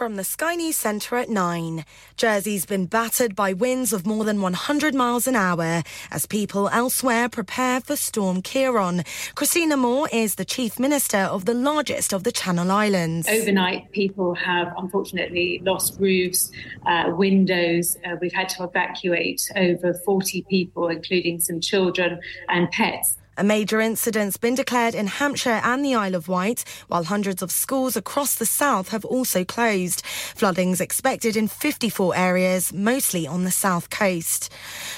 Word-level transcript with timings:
From 0.00 0.16
the 0.16 0.24
Sky 0.24 0.54
News 0.54 0.78
Centre 0.78 1.16
at 1.16 1.28
9. 1.28 1.84
Jersey's 2.16 2.64
been 2.64 2.86
battered 2.86 3.36
by 3.36 3.52
winds 3.52 3.92
of 3.92 4.06
more 4.06 4.24
than 4.24 4.40
100 4.40 4.94
miles 4.94 5.26
an 5.26 5.36
hour 5.36 5.82
as 6.10 6.24
people 6.24 6.70
elsewhere 6.70 7.28
prepare 7.28 7.82
for 7.82 7.96
Storm 7.96 8.40
Ciarán. 8.40 9.06
Christina 9.34 9.76
Moore 9.76 10.08
is 10.10 10.36
the 10.36 10.46
Chief 10.46 10.78
Minister 10.78 11.18
of 11.18 11.44
the 11.44 11.52
largest 11.52 12.14
of 12.14 12.24
the 12.24 12.32
Channel 12.32 12.70
Islands. 12.70 13.28
Overnight, 13.28 13.92
people 13.92 14.34
have 14.36 14.72
unfortunately 14.78 15.60
lost 15.66 16.00
roofs, 16.00 16.50
uh, 16.86 17.12
windows. 17.14 17.98
Uh, 18.02 18.16
we've 18.22 18.32
had 18.32 18.48
to 18.48 18.64
evacuate 18.64 19.50
over 19.54 19.92
40 19.92 20.46
people, 20.48 20.88
including 20.88 21.40
some 21.40 21.60
children 21.60 22.20
and 22.48 22.70
pets. 22.70 23.18
A 23.36 23.44
major 23.44 23.80
incident's 23.80 24.36
been 24.36 24.54
declared 24.54 24.94
in 24.94 25.06
Hampshire 25.06 25.60
and 25.64 25.84
the 25.84 25.94
Isle 25.94 26.14
of 26.14 26.28
Wight, 26.28 26.64
while 26.88 27.04
hundreds 27.04 27.42
of 27.42 27.50
schools 27.50 27.96
across 27.96 28.34
the 28.34 28.44
south 28.44 28.88
have 28.88 29.04
also 29.04 29.44
closed. 29.44 30.02
Flooding's 30.04 30.80
expected 30.80 31.36
in 31.36 31.48
54 31.48 32.14
areas, 32.16 32.72
mostly 32.72 33.26
on 33.26 33.44
the 33.44 33.50
south 33.50 33.88
coast. 33.88 34.52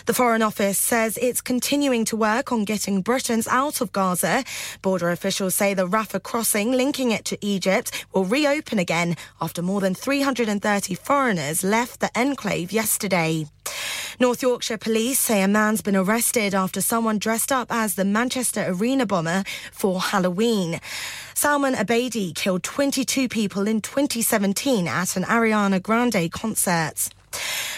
The 0.06 0.14
Foreign 0.14 0.42
Office 0.42 0.78
says 0.78 1.18
it's 1.20 1.40
continuing 1.40 2.04
to 2.06 2.16
work 2.16 2.50
on 2.50 2.64
getting 2.64 3.02
Britons 3.02 3.46
out 3.48 3.80
of 3.80 3.92
Gaza. 3.92 4.44
Border 4.80 5.10
officials 5.10 5.54
say 5.54 5.74
the 5.74 5.86
Rafah 5.86 6.22
crossing 6.22 6.72
linking 6.72 7.10
it 7.10 7.24
to 7.26 7.38
Egypt 7.40 8.06
will 8.12 8.24
reopen 8.24 8.78
again 8.78 9.16
after 9.40 9.62
more 9.62 9.80
than 9.80 9.94
330 9.94 10.94
foreigners 10.94 11.62
left 11.62 12.00
the 12.00 12.10
enclave 12.18 12.72
yesterday. 12.72 13.46
North 14.20 14.42
Yorkshire 14.42 14.78
police 14.78 15.18
say 15.18 15.42
a 15.42 15.48
man's 15.48 15.82
been 15.82 15.96
arrested 15.96 16.54
after 16.54 16.80
someone 16.80 17.18
dressed 17.18 17.50
up 17.50 17.68
as 17.70 17.94
the 17.94 18.04
Manchester 18.04 18.64
Arena 18.68 19.06
bomber 19.06 19.44
for 19.72 20.00
Halloween. 20.00 20.80
Salman 21.34 21.74
Abedi 21.74 22.34
killed 22.34 22.62
22 22.62 23.28
people 23.28 23.66
in 23.66 23.80
2017 23.80 24.86
at 24.86 25.16
an 25.16 25.24
Ariana 25.24 25.82
Grande 25.82 26.30
concert. 26.30 27.08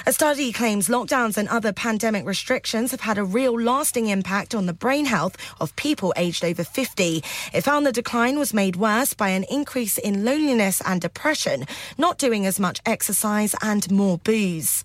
A 0.07 0.13
study 0.13 0.53
claims 0.53 0.89
lockdowns 0.89 1.39
and 1.39 1.49
other 1.49 1.73
pandemic 1.73 2.27
restrictions 2.27 2.91
have 2.91 3.01
had 3.01 3.17
a 3.17 3.25
real 3.25 3.59
lasting 3.59 4.09
impact 4.09 4.55
on 4.55 4.67
the 4.67 4.73
brain 4.73 5.07
health 5.07 5.37
of 5.61 5.75
people 5.77 6.13
aged 6.17 6.45
over 6.45 6.65
50. 6.65 7.23
It 7.55 7.61
found 7.63 7.87
the 7.87 7.93
decline 7.93 8.39
was 8.39 8.53
made 8.53 8.77
worse 8.77 9.15
by 9.15 9.29
an 9.31 9.45
increase 9.45 9.97
in 9.97 10.25
loneliness 10.25 10.83
and 10.85 11.01
depression, 11.01 11.65
not 11.97 12.19
doing 12.19 12.45
as 12.45 12.61
much 12.61 12.81
exercise 12.85 13.55
and 13.63 13.91
more 13.91 14.19
booze. 14.19 14.85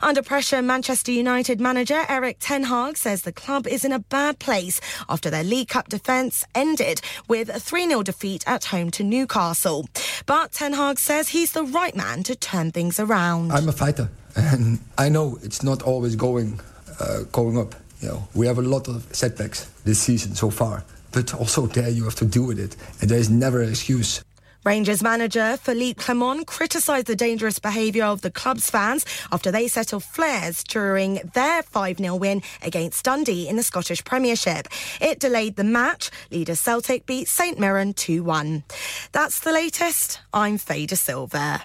Under 0.00 0.22
pressure, 0.22 0.62
Manchester 0.62 1.10
United 1.10 1.60
manager 1.60 2.04
Erik 2.08 2.36
Ten 2.38 2.64
Hag 2.64 2.96
says 2.96 3.22
the 3.22 3.32
club 3.32 3.66
is 3.66 3.84
in 3.84 3.92
a 3.92 3.98
bad 3.98 4.38
place 4.38 4.80
after 5.08 5.28
their 5.28 5.42
League 5.42 5.68
Cup 5.68 5.88
defence 5.88 6.44
ended 6.54 7.00
with 7.26 7.48
a 7.48 7.58
3 7.58 7.88
0 7.88 8.02
defeat 8.02 8.44
at 8.46 8.66
home 8.66 8.90
to 8.92 9.02
Newcastle. 9.02 9.88
But 10.26 10.52
Ten 10.52 10.74
Hag 10.74 10.98
says 10.98 11.30
he's 11.30 11.52
the 11.52 11.64
right 11.64 11.96
man 11.96 12.22
to 12.24 12.36
turn 12.36 12.70
things 12.70 13.00
around. 13.00 13.52
I'm 13.52 13.68
a 13.68 13.72
fighter, 13.72 14.08
and 14.36 14.78
I 14.96 15.08
know 15.08 15.38
it's 15.42 15.62
not 15.62 15.82
always 15.82 16.14
going 16.14 16.60
uh, 17.00 17.22
going 17.32 17.58
up. 17.58 17.74
You 18.00 18.08
know, 18.08 18.28
we 18.34 18.46
have 18.46 18.58
a 18.58 18.62
lot 18.62 18.86
of 18.88 19.04
setbacks 19.12 19.64
this 19.84 19.98
season 19.98 20.34
so 20.34 20.50
far, 20.50 20.84
but 21.10 21.34
also 21.34 21.66
there 21.66 21.88
you 21.88 22.04
have 22.04 22.14
to 22.16 22.24
deal 22.24 22.46
with 22.46 22.60
it, 22.60 22.76
and 23.00 23.10
there 23.10 23.18
is 23.18 23.30
never 23.30 23.62
an 23.62 23.70
excuse. 23.70 24.22
Rangers 24.68 25.02
manager 25.02 25.56
Philippe 25.56 26.02
Clement 26.02 26.46
criticised 26.46 27.06
the 27.06 27.16
dangerous 27.16 27.58
behaviour 27.58 28.04
of 28.04 28.20
the 28.20 28.30
club's 28.30 28.68
fans 28.68 29.06
after 29.32 29.50
they 29.50 29.66
set 29.66 29.94
off 29.94 30.04
flares 30.04 30.62
during 30.62 31.22
their 31.32 31.62
5 31.62 31.96
0 31.96 32.16
win 32.16 32.42
against 32.60 33.06
Dundee 33.06 33.48
in 33.48 33.56
the 33.56 33.62
Scottish 33.62 34.04
Premiership. 34.04 34.68
It 35.00 35.20
delayed 35.20 35.56
the 35.56 35.64
match. 35.64 36.10
Leader 36.30 36.54
Celtic 36.54 37.06
beat 37.06 37.28
St 37.28 37.58
Mirren 37.58 37.94
2 37.94 38.22
1. 38.22 38.62
That's 39.12 39.40
the 39.40 39.52
latest. 39.52 40.20
I'm 40.34 40.58
Faye 40.58 40.84
De 40.84 40.96
Silva. 40.96 41.64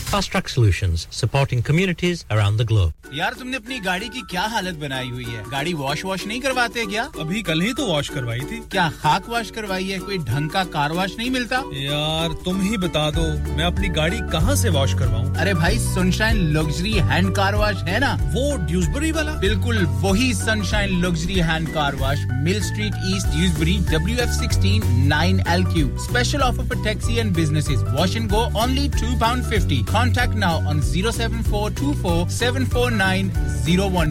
Fast 0.11 0.31
Track 0.31 0.49
Solutions, 0.49 1.07
supporting 1.09 1.63
communities 1.63 2.25
around 2.29 2.57
the 2.57 2.65
globe. 2.65 2.91
यार 3.13 3.33
तुमने 3.39 3.57
अपनी 3.57 3.79
गाड़ी 3.79 4.07
की 4.09 4.21
क्या 4.31 4.41
हालत 4.51 4.75
बनाई 4.79 5.09
हुई 5.09 5.23
है? 5.25 5.43
गाड़ी 5.51 5.73
वॉश 5.73 6.03
वॉश 6.05 6.25
नहीं 6.27 6.39
करवाते 6.41 6.85
क्या? 6.85 7.03
अभी 7.19 7.41
कल 7.43 7.61
ही 7.61 7.71
तो 7.73 7.85
वॉश 7.87 8.09
करवाई 8.09 8.39
थी। 8.51 8.59
क्या 8.71 8.87
खाक 9.01 9.29
वॉश 9.29 9.51
करवाई 9.55 9.83
है? 9.89 9.99
कोई 9.99 10.17
ढंग 10.29 10.49
का 10.49 10.63
कार 10.75 10.91
वॉश 10.91 11.15
नहीं 11.17 11.29
मिलता? 11.31 11.57
यार 11.75 12.33
तुम 12.45 12.61
ही 12.61 12.77
बता 12.77 13.09
दो 13.17 13.23
मैं 13.57 13.65
अपनी 13.65 13.89
गाड़ी 13.99 14.19
कहाँ 14.31 14.55
से 14.61 14.69
वॉश 14.77 14.93
करवाऊँ? 14.99 15.35
अरे 15.41 15.53
भाई 15.53 15.79
Sunshine 15.79 16.37
Luxury 16.57 16.93
Hand 17.09 17.33
Car 17.35 17.55
Wash 17.55 17.83
है 17.89 17.99
ना? 17.99 18.13
वो 18.35 18.55
ड्यूसबरी 18.67 19.11
वाला? 19.11 19.33
बिल्कुल 19.45 19.83
वही 20.05 20.33
Sunshine 20.33 20.99
Luxury 21.05 21.39
Hand 21.51 21.73
Car 21.73 21.95
Wash 22.03 22.25
Mill 22.43 22.61
Street 22.63 22.95
East 23.15 23.27
Dewsbury 23.37 23.77
W 23.91 24.17
F 24.23 24.31
sixteen 24.39 25.07
nine 25.07 25.43
L 25.55 25.65
Q 25.73 25.87
special 26.07 26.41
offer 26.49 26.67
for 26.67 26.83
taxi 26.85 27.17
and 27.17 27.35
businesses 27.35 27.83
wash 27.97 28.15
and 28.15 28.29
go 28.31 28.45
only 28.63 28.87
two 28.99 29.19
pound 29.19 29.49
fifty 29.49 29.83
Contact 30.01 30.33
now 30.33 30.67
on 30.67 30.81
07424 30.81 32.27
749 32.27 33.29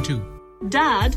012. 0.05 0.23
Dad, 0.69 1.17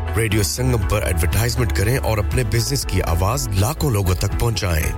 radio 0.17 0.43
Sangam 0.43 0.87
पर 0.91 1.07
advertisement 1.07 1.71
करें 1.77 1.97
और 1.97 2.19
अपने 2.19 2.43
business 2.55 2.83
की 2.91 2.99
आवाज़ 3.11 3.49
लाखों 3.59 3.91
लोगों 3.93 4.15
तक 4.23 4.39
पहुंचाएँ 4.39 4.93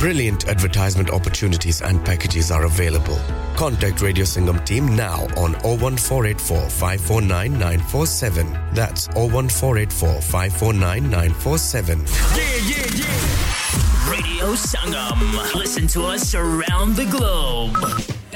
Brilliant 0.00 0.44
advertisement 0.52 1.08
opportunities 1.14 1.78
and 1.88 2.02
packages 2.08 2.50
are 2.56 2.64
available. 2.66 3.16
Contact 3.60 4.02
Radio 4.06 4.26
Singham 4.32 4.60
team 4.64 4.90
now 4.98 5.26
on 5.44 5.56
01484 5.70 6.60
549 6.74 7.58
947. 7.58 8.52
That's 8.74 9.08
01484 9.16 10.20
549 10.20 11.10
947. 11.10 12.06
Yeah, 12.36 12.44
yeah, 12.68 12.86
yeah. 13.00 14.12
Radio 14.12 14.52
Sangam. 14.68 15.26
Listen 15.64 15.88
to 15.96 16.06
us 16.14 16.32
around 16.36 16.94
the 16.94 17.06
globe. 17.16 18.17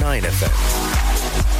Nine 0.00 0.22
FM. 0.24 1.55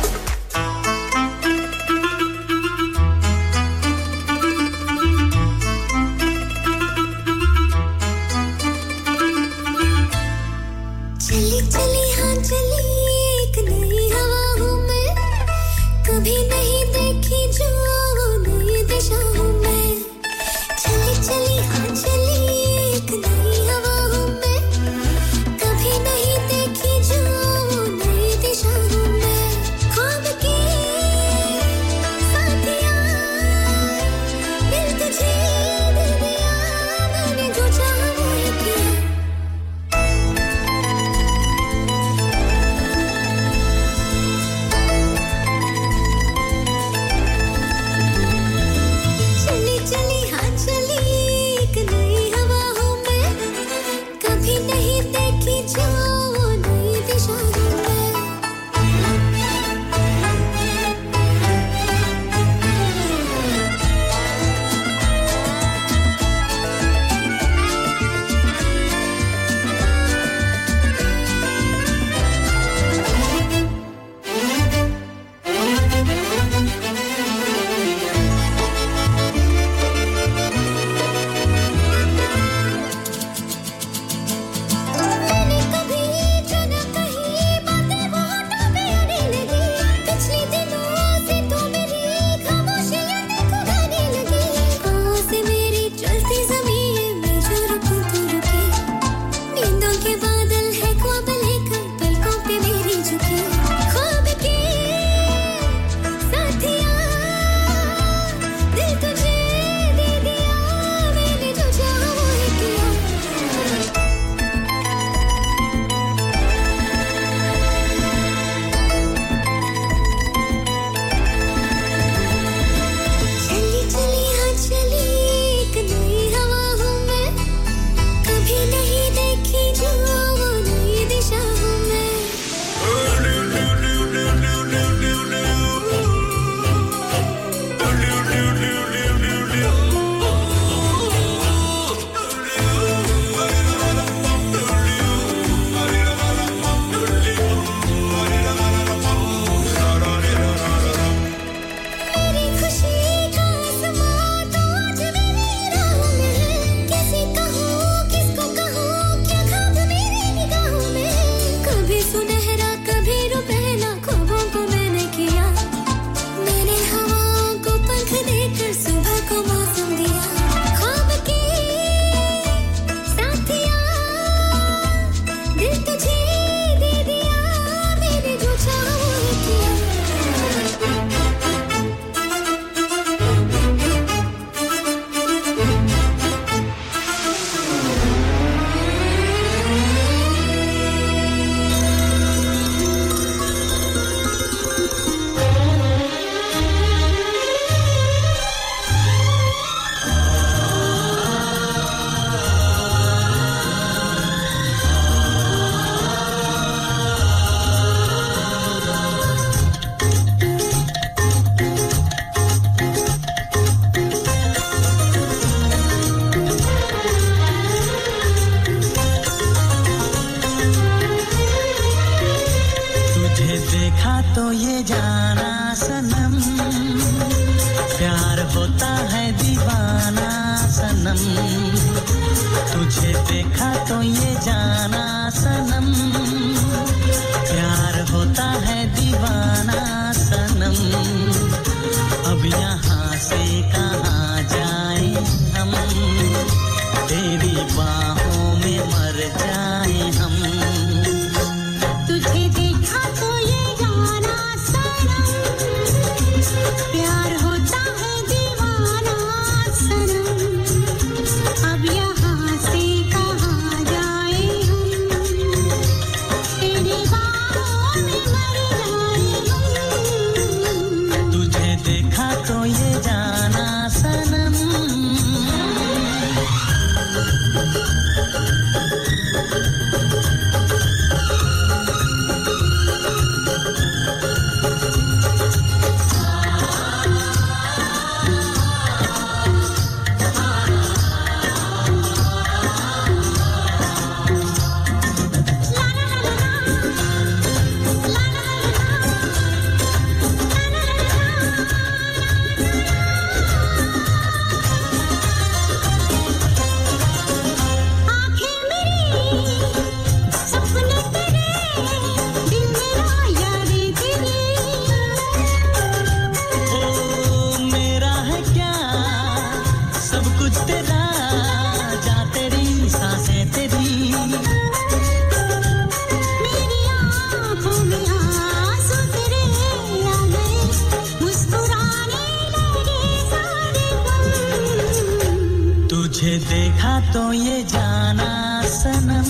देखा 336.39 337.01
तो 337.13 337.33
ये 337.33 337.63
जाना 337.63 338.63
सनम। 338.67 339.29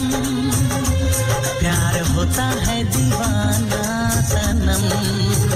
प्यार 1.60 2.00
होता 2.00 2.44
है 2.44 2.84
दीवाना 2.84 4.10
सनम। 4.20 5.55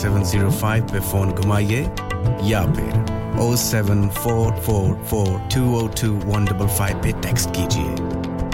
6705 0.00 0.92
पे 0.92 1.00
फ़ोन 1.00 1.30
घुमाइए 1.30 1.80
या 2.44 2.62
फिर 2.72 3.38
O 3.40 3.56
seven 3.56 4.08
four 4.08 4.52
four 4.52 4.92
four 5.10 5.28
two 5.54 5.74
O 5.78 5.86
two 6.00 6.12
one 6.30 6.44
double 6.44 6.66
five 6.66 7.02
पे 7.02 7.12
टेक्स्ट 7.12 7.50
कीजिए। 7.50 7.92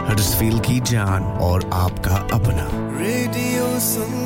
हर 0.07 0.61
की 0.61 0.81
जान 0.81 1.23
और 1.23 1.71
आपका 1.73 2.17
अपना। 2.33 2.69
रेडियो 3.01 3.79
सुन 3.81 4.26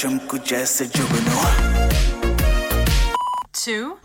चमकू 0.00 0.38
जैसे 0.48 0.84
जुगनू 0.86 1.36
to 3.66 3.98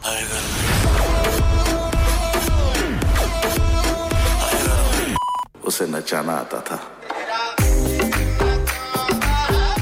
उसे 5.65 5.88
नचाना 5.88 6.34
आता 6.34 6.60
था 6.69 6.79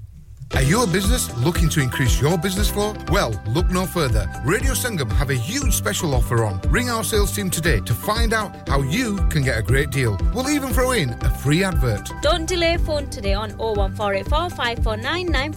Are 0.54 0.62
you 0.62 0.82
a 0.82 0.86
business 0.86 1.24
looking 1.44 1.68
to 1.70 1.80
increase 1.80 2.20
your 2.20 2.38
business 2.38 2.70
flow? 2.70 2.94
Well, 3.10 3.32
look 3.48 3.70
no 3.70 3.84
further. 3.84 4.22
Radio 4.44 4.72
Sangam 4.72 5.10
have 5.12 5.28
a 5.30 5.34
huge 5.34 5.74
special 5.74 6.14
offer 6.14 6.44
on. 6.44 6.60
Ring 6.70 6.88
our 6.88 7.04
sales 7.04 7.32
team 7.32 7.50
today 7.50 7.80
to 7.80 7.92
find 7.92 8.32
out 8.32 8.68
how 8.68 8.80
you 8.82 9.16
can 9.28 9.42
get 9.42 9.58
a 9.58 9.62
great 9.62 9.90
deal. 9.90 10.16
We'll 10.34 10.48
even 10.48 10.70
throw 10.72 10.92
in 10.92 11.10
a 11.10 11.30
free 11.30 11.62
advert. 11.64 12.12
Don't 12.22 12.46
delay 12.46 12.76
phone 12.78 13.10
today 13.10 13.34
on 13.34 13.50
01484 13.58 14.50
549 14.50 15.52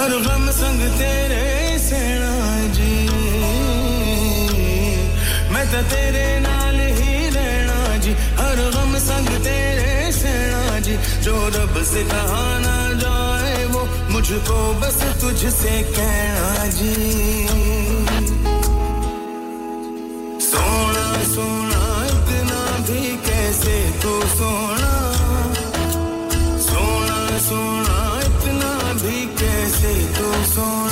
हर 0.00 0.10
गम 0.10 0.50
संग 0.50 0.80
तेरे 0.98 1.78
सहना 1.78 2.32
जी। 2.72 2.92
मैं 5.52 5.64
तो 5.72 5.82
तेरे 5.90 6.40
नाल 6.40 6.74
ही 6.74 7.28
रहना 7.28 7.96
जी। 7.96 8.12
हर 8.12 8.56
गम 8.76 8.98
संग 8.98 9.28
तेरे 9.28 10.12
सहना 10.12 10.78
जी। 10.78 10.96
जो 11.22 11.48
रब 11.48 11.82
से 11.84 12.04
कहा 12.04 12.58
ना 12.58 12.76
जाए, 12.92 13.64
वो 13.64 13.84
मुझको 14.10 14.74
बस 14.74 15.20
तुझसे 15.20 15.82
कहना 15.82 16.66
जी। 16.70 16.94
सोना 20.40 21.24
सोना, 21.24 21.82
इतना 22.06 22.62
भी 22.88 23.16
कैसे 23.16 24.00
तू 24.02 24.20
सोना 24.20 24.30
सोना? 24.34 24.89
तू 30.54 30.89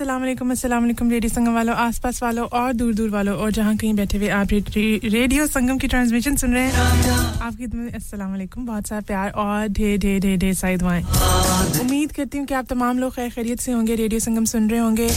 अस्सलाम 0.00 0.20
वालेकुम 0.80 1.10
रेडियो 1.10 1.28
संगम 1.28 1.54
वालों 1.54 1.74
आसपास 1.76 2.22
वालों 2.22 2.46
और 2.58 2.72
दूर 2.72 2.92
दूर 2.96 3.08
वालों 3.10 3.36
और 3.36 3.50
जहाँ 3.52 3.76
कहीं 3.76 3.94
बैठे 3.94 4.18
हुए 4.18 4.28
आप 4.32 4.52
रेडियो 4.52 5.46
संगम 5.46 5.78
की 5.78 5.86
ट्रांसमिशन 5.86 6.36
सुन 6.36 6.52
रहे 6.54 6.62
हैं। 6.64 6.72
आपकी 7.42 7.64
अस्सलाम 7.96 8.30
वालेकुम 8.30 8.66
बहुत 8.66 8.86
सारा 8.88 9.00
प्यार 9.08 9.30
और 9.36 9.66
ढेर 9.68 9.98
ढेर 10.00 10.20
ढेर 10.20 10.36
ढेर 10.38 10.54
सारी 10.54 10.76
दुआएँ। 10.76 11.02
उम्मीद 11.80 12.12
करती 12.12 12.38
हूँ 12.38 12.46
कि 12.46 12.54
आप 12.54 12.66
तमाम 12.70 12.98
लोग 12.98 13.14
खैर 13.16 13.28
खैरियत 13.30 13.60
से 13.60 13.72
होंगे 13.72 13.94
रेडियो 13.96 14.20
संगम 14.20 14.44
सुन 14.54 14.70
रहे 14.70 14.80
होंगे। 14.80 15.08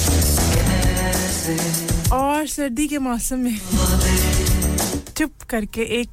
और 2.14 2.48
सर्दी 2.48 2.88
के 2.88 2.98
मौसम 3.08 3.40
में 3.40 3.58
चुप 5.18 5.32
करके 5.50 5.82
एक 6.02 6.12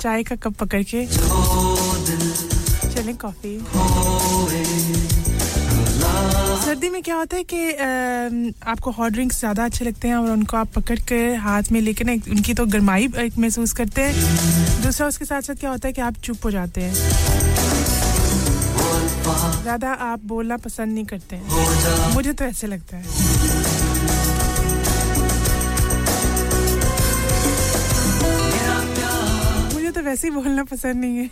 चाय 0.00 0.22
का 0.22 0.36
कप 0.36 0.56
पकड़ 0.60 0.82
के 0.94 1.06
चलें 2.88 3.16
कॉफ़ी 3.16 3.58
सर्दी 6.64 6.88
में 6.90 7.02
क्या 7.02 7.16
होता 7.16 7.36
है 7.36 7.44
कि 7.52 8.52
आपको 8.66 8.90
हॉट 8.90 9.12
ड्रिंक्स 9.12 9.38
ज़्यादा 9.40 9.64
अच्छे 9.64 9.84
लगते 9.84 10.08
हैं 10.08 10.16
और 10.16 10.30
उनको 10.30 10.56
आप 10.56 10.68
पकड़ 10.74 10.98
के 11.08 11.18
हाथ 11.44 11.62
में 11.72 11.80
लेके 11.80 12.04
ना 12.04 12.12
उनकी 12.30 12.54
तो 12.54 12.66
गर्माई 12.66 13.08
महसूस 13.38 13.72
करते 13.72 14.02
हैं। 14.02 14.82
दूसरा, 14.82 15.06
उसके 15.06 15.24
साथ 15.24 15.42
साथ 15.42 15.54
क्या 15.54 15.70
होता 15.70 15.88
है 15.88 15.92
कि 15.92 16.00
आप 16.02 16.14
चुप 16.24 16.44
हो 16.44 16.50
जाते 16.50 16.80
हैं। 16.80 16.94
ज़्यादा 19.62 19.92
आप 20.02 20.20
बोलना 20.26 20.56
पसंद 20.56 20.94
नहीं 20.94 21.04
करते 21.04 21.36
हैं। 21.36 22.14
मुझे 22.14 22.32
तो 22.32 22.44
ऐसे 22.44 22.66
लगता 22.66 22.96
है। 22.96 23.04
मुझे 29.74 29.90
तो 29.90 30.00
वैसे 30.02 30.28
ही 30.28 30.34
बोलना 30.34 30.64
पसंद 30.64 31.04
नहीं 31.04 31.16
है। 31.16 31.26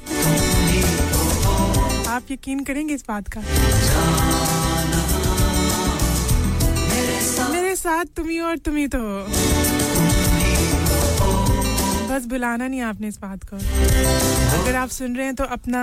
आप 2.08 2.22
यकीन 2.30 2.64
करेंगे 2.64 2.94
इस 2.94 3.04
बात 3.08 3.28
का? 3.28 3.40
साथ 7.84 8.04
तुम 8.16 8.28
ही 8.28 8.38
और 8.40 8.58
तुम 8.58 8.76
ही 8.76 8.86
तो। 8.88 8.98
हो 8.98 9.26
बस 12.08 12.26
बुलाना 12.26 12.66
नहीं 12.66 12.80
आपने 12.82 13.08
इस 13.08 13.18
बात 13.20 13.44
को। 13.44 13.56
अगर 13.56 14.74
आप 14.76 14.88
सुन 14.90 15.16
रहे 15.16 15.26
हैं 15.26 15.34
तो 15.34 15.44
अपना 15.52 15.80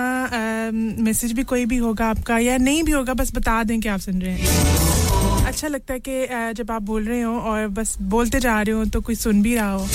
मैसेज 1.00 1.32
भी 1.32 1.42
कोई 1.44 1.66
भी 1.66 1.76
होगा 1.76 2.06
आपका, 2.06 2.38
या 2.38 2.56
नहीं 2.58 2.82
भी 2.82 2.92
होगा, 2.92 3.14
बस 3.14 3.32
बता 3.34 3.62
दें 3.64 3.80
कि 3.80 3.88
आप 3.88 4.00
सुन 4.00 4.22
रहे 4.22 4.32
हैं। 4.32 5.46
अच्छा 5.46 5.68
लगता 5.68 5.94
है 5.94 6.00
कि 6.08 6.54
जब 6.54 6.70
आप 6.70 6.82
बोल 6.82 7.04
रहे 7.04 7.20
हो 7.20 7.38
और 7.40 7.66
बस 7.70 7.96
बोलते 8.10 8.40
जा 8.40 8.60
रहे 8.60 8.74
हो 8.74 8.84
तो 8.86 9.00
कोई 9.00 9.14
सुन 9.14 9.42
भी 9.42 9.54
रहा 9.56 9.70
हो। 9.70 9.86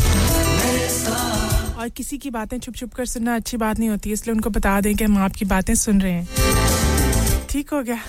और 1.78 1.90
किसी 1.90 2.18
की 2.18 2.30
बातें 2.30 2.58
छुप 2.60 2.76
छुप 2.76 2.94
कर 2.94 3.06
सुनना 3.08 3.36
अच्छी 3.36 3.58
बात 3.58 3.80
नहीं 3.80 3.90
होती, 3.90 4.12
इसलिए 4.12 4.34
उनको 4.34 4.50
बता 4.50 4.80
दें 4.82 4.96
कि 4.96 5.04
हम 5.04 5.18
आपकी 5.20 5.46
बातें 5.48 5.76
सुन 5.78 6.02
रहे 6.02 6.12
हैं। 6.12 6.28
ठीक 7.50 7.70
हो 7.70 7.82
गया। 7.82 8.00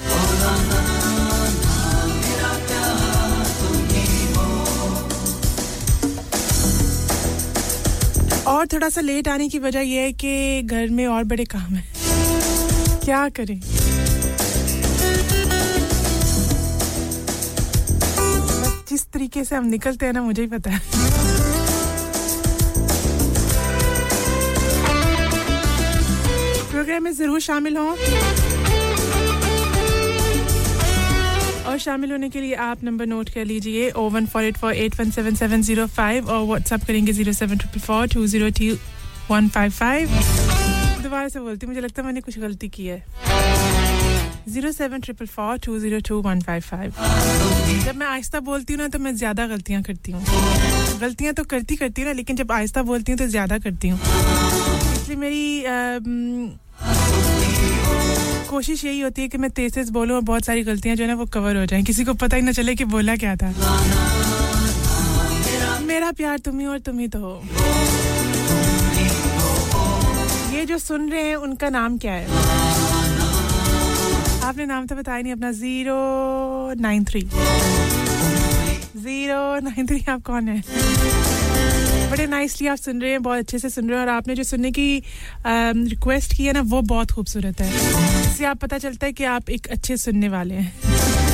और 8.49 8.66
थोड़ा 8.66 8.88
सा 8.88 9.01
लेट 9.01 9.28
आने 9.28 9.49
की 9.49 9.59
वजह 9.59 9.80
यह 9.80 10.01
है 10.01 10.12
कि 10.12 10.62
घर 10.62 10.88
में 10.88 11.07
और 11.07 11.24
बड़े 11.24 11.44
काम 11.44 11.74
हैं। 11.74 11.84
क्या 13.05 13.28
करें? 13.28 13.61
जिस 18.88 19.07
तरीके 19.12 19.44
से 19.44 19.57
हम 19.57 19.66
निकलते 19.66 20.07
हैं 20.07 20.12
ना, 20.12 20.22
मुझे 20.22 20.42
ही 20.42 20.49
पता 20.49 20.70
है। 20.70 20.80
प्रोग्राम 26.70 27.03
में 27.03 27.12
ज़रूर 27.12 27.40
शामिल 27.40 27.76
हों। 27.76 27.94
और 31.68 31.78
शामिल 31.78 32.12
होने 32.12 32.28
के 32.30 32.40
लिए 32.40 32.54
आप 32.64 32.84
नंबर 32.84 33.06
नोट 33.06 33.28
कर 33.30 33.44
लीजिए 33.44 33.90
O 33.90 34.08
one 34.10 34.26
four 34.26 34.44
eight 34.44 34.56
four 34.58 34.74
eight 34.74 34.98
one 35.00 35.10
seven 35.10 35.34
seven 35.34 35.62
zero 35.62 35.86
five 35.96 36.28
और 36.30 36.44
व्हाट्सअप 36.46 36.84
करेंगे 36.86 37.12
zero 37.12 37.32
seven 37.32 37.58
triple 37.58 37.80
four 37.80 38.06
two 38.14 38.26
zero 38.26 38.48
two 38.58 38.76
one 39.30 39.48
five 39.56 39.70
five 39.72 40.08
दोबारा 41.02 41.28
से 41.28 41.40
बोलती 41.40 41.66
मुझे 41.66 41.80
लगता 41.80 42.02
है 42.02 42.06
मैंने 42.06 42.20
कुछ 42.20 42.38
गलती 42.38 42.68
की 42.68 42.86
है। 42.86 43.02
Zero 44.48 44.70
seven 44.72 45.00
triple 45.00 45.26
four 45.26 45.58
two 45.64 45.78
zero 45.78 45.98
two 46.08 46.20
one 46.22 46.40
five 46.40 46.62
five 46.62 46.92
जब 47.84 47.96
मैं 47.96 48.06
आहिस्ता 48.06 48.40
बोलती 48.48 48.72
हूँ 48.72 48.80
ना 48.82 48.88
तो 48.88 48.98
मैं 48.98 49.14
ज़्यादा 49.16 49.46
गलतियाँ 49.46 49.82
करती 49.82 50.12
हूँ। 50.12 50.22
गलतियाँ 51.00 51.34
तो 51.34 51.44
करती 51.50 51.76
करती 51.76 52.02
हूँ 52.02 52.08
ना 52.10 52.14
लेकिन 52.16 52.36
जब 52.36 52.52
आहिस्ता 52.52 52.82
बोलती 52.92 53.12
हूँ 53.12 53.18
तो 53.18 53.26
ज़्यादा 53.26 53.58
करती 53.58 53.88
हूँ। 53.88 53.98
इसलिए 54.00 55.16
मेरी 55.16 55.64
अम, 55.64 56.50
कोशिश 58.49 58.84
यही 58.84 59.01
होती 59.01 59.22
है 59.22 59.28
कि 59.28 59.38
मैं 59.38 59.51
तेज 59.51 59.74
तेज 59.74 59.90
बोलूँ 59.90 60.16
और 60.16 60.22
बहुत 60.22 60.44
सारी 60.44 60.62
गलतियाँ 60.64 60.96
जो 60.96 61.05
है 61.05 61.09
ना 61.09 61.14
वो 61.14 61.24
कवर 61.32 61.57
हो 61.57 61.64
जाएँ। 61.66 61.82
किसी 61.84 62.05
को 62.05 62.14
पता 62.14 62.36
ही 62.36 62.42
ना 62.42 62.53
चले 62.53 62.74
कि 62.74 62.84
बोला 62.84 63.16
क्या 63.16 63.34
था। 63.36 63.53
मेरा 65.86 66.11
प्यार 66.12 66.38
तुम 66.38 66.59
ही 66.61 66.66
और 66.66 66.78
तुम 66.78 66.99
ही 66.99 67.09
तो 67.09 67.18
हो। 67.18 67.42
ये 70.57 70.64
जो 70.66 70.78
सुन 70.78 71.09
रहे 71.11 71.22
हैं, 71.22 71.36
उनका 71.36 71.68
नाम 71.68 71.99
क्या 71.99 72.12
है? 72.12 72.26
आपने 74.42 74.66
नाम 74.66 74.86
तो 74.86 74.96
बताया 74.96 75.22
नहीं, 75.22 75.32
अपना 75.32 75.51
zero 75.53 75.99
nine 76.80 77.05
three. 77.05 77.20
Zero 78.96 79.42
nine 79.61 79.86
three 79.86 80.05
आप 80.09 80.22
कौन 80.22 80.49
है? 80.49 80.62
बड़े 82.11 82.26
नाइसली 82.26 82.66
आप 82.68 82.76
सुन 82.76 83.00
रहे 83.02 83.11
हैं, 83.11 83.22
बहुत 83.22 83.38
अच्छे 83.38 83.59
से 83.59 83.70
सुन 83.70 83.88
रहे 83.88 83.98
हैं 83.98 84.06
और 84.06 84.12
आपने 84.12 84.34
जो 84.34 84.42
सुनने 84.42 84.70
की 84.70 85.02
रिक्वेस्ट 85.46 86.36
की 86.36 86.44
है 86.44 86.52
ना, 86.52 86.61
वो 86.61 86.80
बहुत 86.82 87.11
खूबसूरत 87.11 87.61
है। 87.61 87.68
इससे 88.20 88.44
आप 88.44 88.59
पता 88.59 88.78
चलता 88.78 89.06
है 89.06 89.12
कि 89.12 89.24
आप 89.24 89.50
एक 89.50 89.66
अच्छे 89.66 89.96
सुनने 89.96 90.28
वाले 90.28 90.54
हैं। 90.54 91.27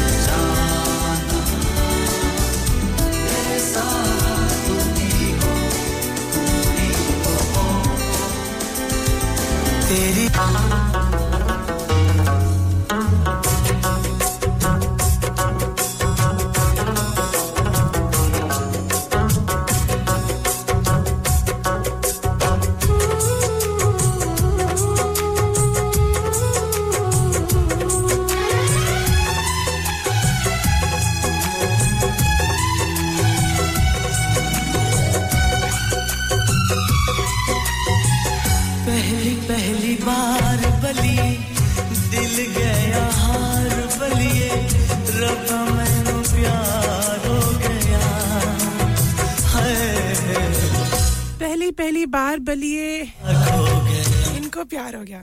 प्यार 54.66 54.96
हो 54.96 55.02
गया। 55.04 55.20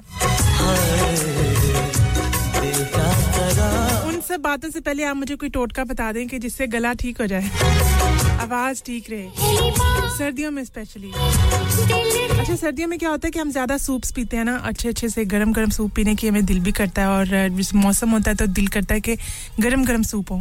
उन 4.08 4.20
सब 4.22 4.42
बातों 4.42 4.70
से 4.70 4.80
पहले 4.80 5.04
आप 5.04 5.16
मुझे 5.16 5.36
कोई 5.36 5.50
टोटका 5.50 5.84
बता 5.84 6.12
दें 6.12 6.28
कि 6.28 6.39
जिससे 6.39 6.68
गला 6.68 6.94
ठीक 7.02 7.22
हो 7.22 7.28
जाए। 7.28 7.50
आवाज़ 8.42 8.82
ठीक 8.86 9.10
रहे। 9.10 9.30
सर्दियों 10.18 10.52
में 10.52 10.64
स्पेशली 10.66 11.12
अच्छा 12.32 12.56
सर्दियों 12.56 12.88
में 12.88 12.98
क्या 13.00 13.10
होता 13.10 13.28
है 13.28 13.32
कि 13.32 13.39
हम 13.39 13.52
ज़्यादा 13.52 13.78
सूप्स 13.78 14.12
पीते 14.12 14.38
हैं 14.38 14.46
ना 14.46 14.56
अच्छे 14.66 14.89
अच्छे 14.89 15.10
से 15.10 15.26
गरम 15.26 15.52
गरम 15.54 15.70
सूप 15.70 15.92
पीने 15.96 16.16
की 16.16 16.28
हमें 16.28 16.46
दिल 16.46 16.60
भी 16.60 16.72
करता 16.72 17.02
है 17.02 17.08
और 17.10 17.50
जिस 17.58 17.74
मौसम 17.76 18.10
होता 18.12 18.32
है 18.32 18.38
तो 18.38 18.48
दिल 18.50 18.68
करता 18.68 18.94
है 18.94 19.02
कि 19.02 19.16
गरम 19.60 19.86
गरम 19.86 20.04
सूप 20.04 20.32
हो। 20.32 20.39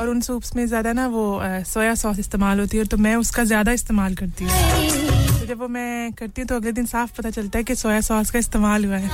और 0.00 0.08
उन 0.08 0.20
सूप्स 0.20 0.54
में 0.56 0.66
ज़्यादा 0.66 0.92
ना 0.92 1.06
वो 1.08 1.40
सोया 1.66 1.94
सॉस 1.94 2.18
इस्तेमाल 2.18 2.60
होती 2.60 2.76
है 2.78 2.84
तो 2.84 2.96
मैं 2.96 3.14
उसका 3.16 3.44
ज़्यादा 3.44 3.72
इस्तेमाल 3.72 4.14
करती 4.14 4.44
हूँ। 4.44 5.33
तो 5.44 5.48
जब 5.48 5.58
वो 5.60 5.66
मैं 5.68 6.12
करती 6.18 6.40
हूँ 6.40 6.46
तो 6.48 6.56
अगले 6.56 6.70
दिन 6.72 6.86
साफ़ 6.86 7.10
पता 7.16 7.30
चलता 7.30 7.58
है 7.58 7.64
कि 7.64 7.74
सोया 7.76 8.00
सॉस 8.00 8.30
का 8.30 8.38
इस्तेमाल 8.38 8.84
हुआ 8.84 8.96
है। 8.96 9.08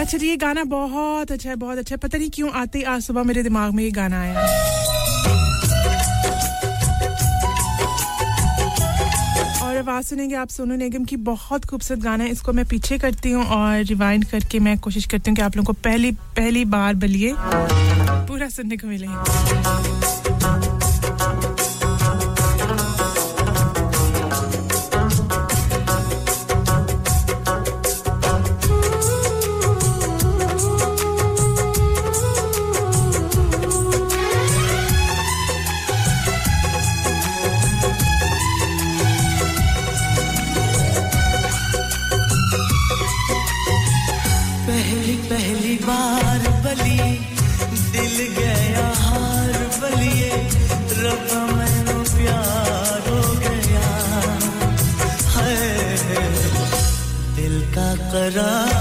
अच्छा 0.00 0.18
ये 0.18 0.36
गाना 0.36 0.64
बहुत 0.64 1.32
अच्छा 1.32 1.48
है, 1.50 1.56
बहुत 1.56 1.78
अच्छा 1.78 1.94
है। 1.94 1.98
पता 1.98 2.18
नहीं 2.18 2.30
क्यों 2.30 2.50
आते 2.52 2.78
ही 2.78 2.84
आज 2.84 3.02
सुबह 3.02 3.22
मेरे 3.22 3.42
दिमाग 3.42 3.72
में 3.74 3.82
ये 3.84 3.90
गाना 3.90 4.20
आया। 4.20 4.40
और 9.62 9.76
आवाज़ 9.76 10.06
सुनेंगे 10.06 10.34
आप 10.36 10.48
सोनू 10.48 10.76
निगम 10.76 11.04
की 11.04 11.16
बहुत 11.30 11.64
खूबसूरत 11.64 12.00
गाना 12.00 12.24
है। 12.24 12.30
इसको 12.30 12.52
मैं 12.52 12.64
पीछे 12.68 12.98
करती 12.98 13.30
हूँ 13.30 13.44
और 13.46 13.84
रिवाइंड 13.84 14.24
करके 14.30 14.58
मैं 14.58 14.78
कोशिश 14.78 15.06
करती 15.06 15.30
हूँ 15.30 15.36
कि 15.36 15.42
आप 15.42 15.56
लोगों 15.56 15.74
को 15.74 15.80
पहली 15.80 16.12
पहली 16.36 16.64
बार 16.76 16.94
बलिए, 16.96 17.34
पूरा 17.38 18.48
सुनने 18.50 18.76
को 18.76 18.86
मिले। 18.86 20.21
का 58.30 58.71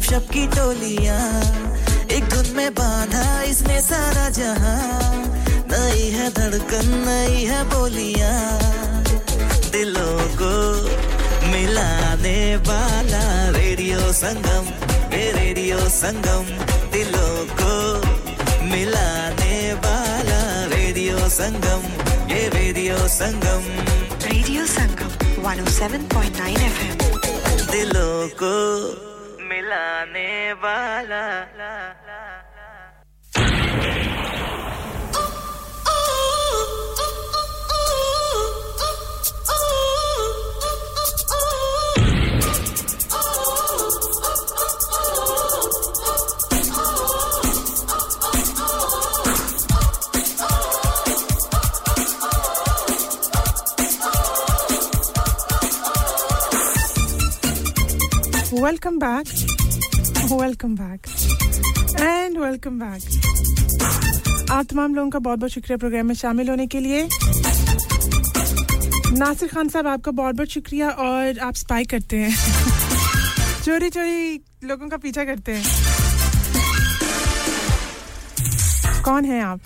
गपशप 0.00 0.28
की 0.32 0.46
तमाम 64.70 64.94
लोगों 64.94 65.10
का 65.10 65.18
बहुत 65.18 65.38
बहुत 65.38 65.50
शुक्रिया 65.50 65.76
प्रोग्राम 65.76 66.06
में 66.06 66.14
शामिल 66.14 66.48
होने 66.48 66.66
के 66.66 66.80
लिए। 66.80 67.08
नासिर 69.18 69.48
खान 69.48 69.68
साहब 69.68 69.86
आपका 69.86 70.12
बहुत 70.12 70.34
बहुत 70.34 70.48
शुक्रिया 70.48 70.88
और 70.88 71.38
आप 71.38 71.54
स्पाई 71.54 71.84
करते 71.84 72.16
हैं। 72.16 72.36
चोरी 73.64 73.90
चोरी 73.90 74.40
लोगों 74.64 74.88
का 74.88 74.96
पीछा 74.96 75.24
करते 75.24 75.52
हैं। 75.52 75.64
कौन 79.02 79.24
है 79.24 79.42
आप? 79.42 79.60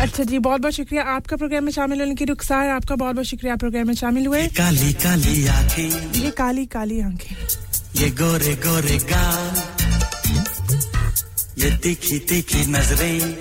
अच्छा 0.00 0.24
जी 0.24 0.38
बहुत 0.38 0.60
बहुत 0.60 0.74
शुक्रिया। 0.74 1.02
आपका 1.02 1.36
प्रोग्राम 1.36 1.64
में 1.64 1.72
शामिल 1.72 2.00
होने 2.00 2.14
की 2.14 2.24
रुखसार 2.24 2.68
आपका 2.68 2.96
बहुत 2.96 3.14
बहुत 3.14 3.26
शुक्रिया 3.26 3.56
प्रोग्राम 3.56 3.86
में 3.86 3.94
शामिल 3.94 4.26
हुए। 4.26 4.46
काली 4.46 4.92
काली 4.92 5.46
आँखें। 5.46 6.12
ये 6.12 6.30
काली 6.30 6.66
काली 6.66 7.00
आँखें। 7.00 7.36
ये 7.94 8.10
गोरे 8.10 8.54
गोरे 8.54 8.98
गाल। 8.98 9.62
ये 11.58 11.78
तीखी 11.78 12.18
तीखी 12.18 12.66
नज़रें। 12.66 13.38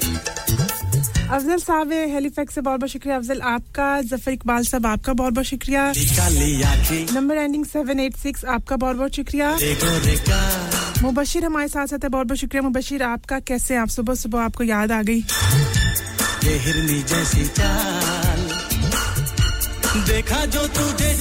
अफजल 1.34 1.57
साहब 1.57 1.91
हेलीफेक्स 2.13 2.55
से 2.55 2.61
बहुत 2.61 2.79
बहुत 2.79 2.89
शुक्रिया। 2.91 3.15
अफजल 3.17 3.39
आपका 3.51 3.86
ज़फ़र 4.01 4.31
इकबाल 4.34 4.63
साहब 4.63 4.86
आपका 4.86 5.13
बहुत 5.13 5.34
बहुत 5.34 5.45
शुक्रिया। 5.45 5.86
Number 7.13 7.38
ending 7.38 7.65
seven 7.65 7.99
eight 7.99 8.15
six 8.17 8.45
आपका 8.55 8.75
बहुत 8.84 8.95
बहुत 8.97 9.15
शुक्रिया। 9.15 9.49
मुबशिर 11.03 11.45
हमारे 11.45 11.67
साथ 11.67 11.88
साथ 11.88 12.03
है 12.03 12.09
बहुत 12.09 12.27
बहुत 12.27 12.39
शुक्रिया। 12.39 12.61
मुबशिर 12.63 13.03
आपका 13.03 13.39
कैसे 13.49 13.75
आप 13.75 13.88
सुबह 13.95 14.15
सुबह 14.15 14.41
आपको 14.41 14.63
याद 14.63 14.91
आ 14.91 15.01
गई। 15.01 15.21
देखा 20.05 20.45
जो 20.45 20.67
तुझे 20.77 21.12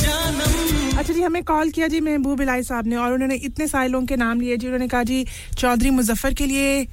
जी 1.23 1.27
हमें 1.27 1.43
कॉल 1.45 1.71
किया 1.71 1.87
जी 1.89 2.01
महबूब 2.01 2.41
इलाई 2.41 2.63
साहब 2.63 2.87
ने 2.87 2.97
और 2.99 3.13
उन्होंने 3.13 3.35
इतने 3.47 3.67
सारे 3.69 3.89
लोगों 3.89 4.07
के 4.07 4.17
नाम 4.17 4.41
लिए 4.41 4.57
जी। 4.57 4.67
उन्होंने 4.67 4.87
कहा 4.89 5.03
जी 5.03 5.25
चौधरी 5.59 5.91
मुजफ्फर 5.91 6.35
के 6.35 6.47
लिए 6.47 6.87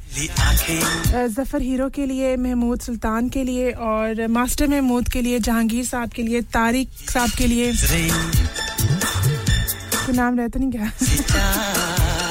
ज़फ़र 1.29 1.61
हीरो 1.61 1.89
के 1.89 2.05
लिए 2.05 2.35
महमूद 2.37 2.79
सुल्तान 2.81 3.29
के 3.29 3.43
लिए 3.43 3.71
और 3.89 4.27
मास्टर 4.29 4.67
महमूद 4.67 5.09
के 5.09 5.21
लिए 5.21 5.39
जहांगीर 5.39 5.85
साहब 5.85 6.09
के 6.09 6.23
लिए 6.23 6.41
तारिक 6.53 6.89
साहब 7.09 7.29
के 7.37 7.47
लिए। 7.47 7.71
कोई 10.05 10.15
नाम 10.17 10.37
रहता 10.39 10.59
नहीं 10.59 10.71
क्या? 10.71 10.91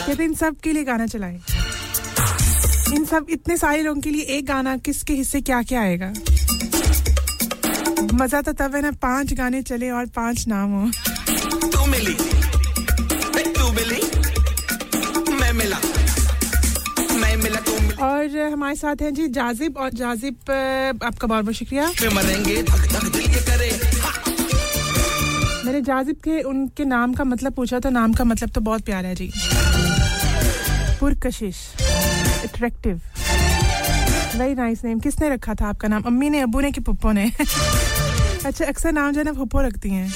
कहते 0.07 0.25
इन 0.25 0.35
सब 0.35 0.57
के 0.65 0.73
लिए 0.73 0.85
गाना 0.85 1.07
चलाएँ। 1.09 1.41
इन 2.95 3.05
सब 3.05 3.27
इतने 3.31 3.57
सारे 3.57 3.83
लोगों 3.83 4.01
के 4.01 4.11
लिए 4.11 4.23
एक 4.39 4.47
गाना 4.47 4.77
किसके 4.79 5.15
हिस्से 5.15 5.41
क्या 5.41 5.63
क्या 5.63 5.81
आएगा? 5.81 6.13
मज़ा 8.15 8.41
तो 8.43 8.53
तब 8.53 8.75
है 8.75 8.81
ना 8.83 8.91
पाँच 9.03 9.33
गाने 9.35 9.63
चले 9.63 9.91
और 9.91 10.07
पाँच 10.17 10.47
नाम 10.49 10.71
हो। 10.73 10.87
तू 10.87 11.08
मिली 11.99 12.15
तू 13.53 13.71
मिली 13.73 14.01
मैं 15.35 15.53
मिला। 15.53 15.79
मैं 17.21 17.37
मिला 17.37 17.61
तू 17.61 17.73
मिली। 17.73 17.95
और 18.03 18.53
हमारे 18.53 18.75
साथ 18.75 19.03
हैं 19.03 19.15
जी 19.15 19.27
जाजिब 19.29 19.77
और 19.77 19.91
जाजिब 19.91 20.51
आपका 21.05 21.27
बहुत 21.27 21.45
बहुत 21.45 21.55
शुक्रिया। 21.55 21.87
मरेंगे 22.15 22.63
धक 22.63 22.87
धक 22.93 23.05
दिल 23.13 23.31
ये 23.31 23.41
करे। 23.41 23.71
मैंने 25.67 25.81
जाजिब 25.81 26.17
के 26.25 26.41
उनके 26.43 26.85
नाम 26.85 27.15
का 27.15 27.25
मतलब 27.25 27.53
पूछा 27.53 27.81
था 27.81 27.91
नाम 27.91 28.13
का 28.13 28.25
मतलब 28.25 28.51
तो 28.51 28.61
बहुत 28.61 28.81
प्यारा 28.81 29.09
है 29.09 29.15
जी। 29.15 29.31
पुरकशिश 31.01 31.57
अट्रैक्टिव 32.45 33.01
वेरी 34.37 34.55
नाइस 34.55 34.85
नेम 34.85 34.99
किसने 34.99 35.29
रखा 35.29 35.55
था 35.55 35.69
आपका 35.69 35.89
नाम? 35.89 36.03
अम्मी 36.03 36.31
ने 36.31 36.41
अबू 36.41 36.61
ने 36.61 36.73
कि 36.73 36.81
पप्पो 36.81 37.13
ने? 37.13 37.31
अच्छा 38.47 38.65
अक्सर 38.65 38.93
नाम 38.93 39.13
जो 39.13 39.19
है 39.19 39.25
ना 39.25 39.33
पुप्पो 39.33 39.61
रखती 39.61 39.91
हैं। 39.91 40.13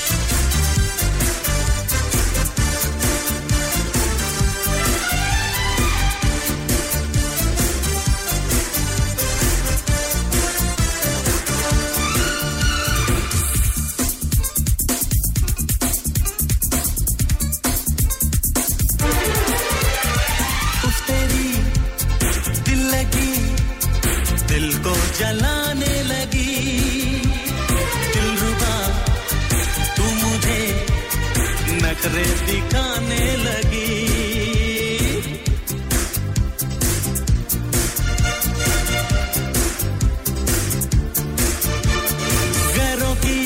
नखरे 32.02 32.24
दिखाने 32.46 33.24
लगी। 33.36 33.90
घरों 42.74 43.14
की 43.14 43.40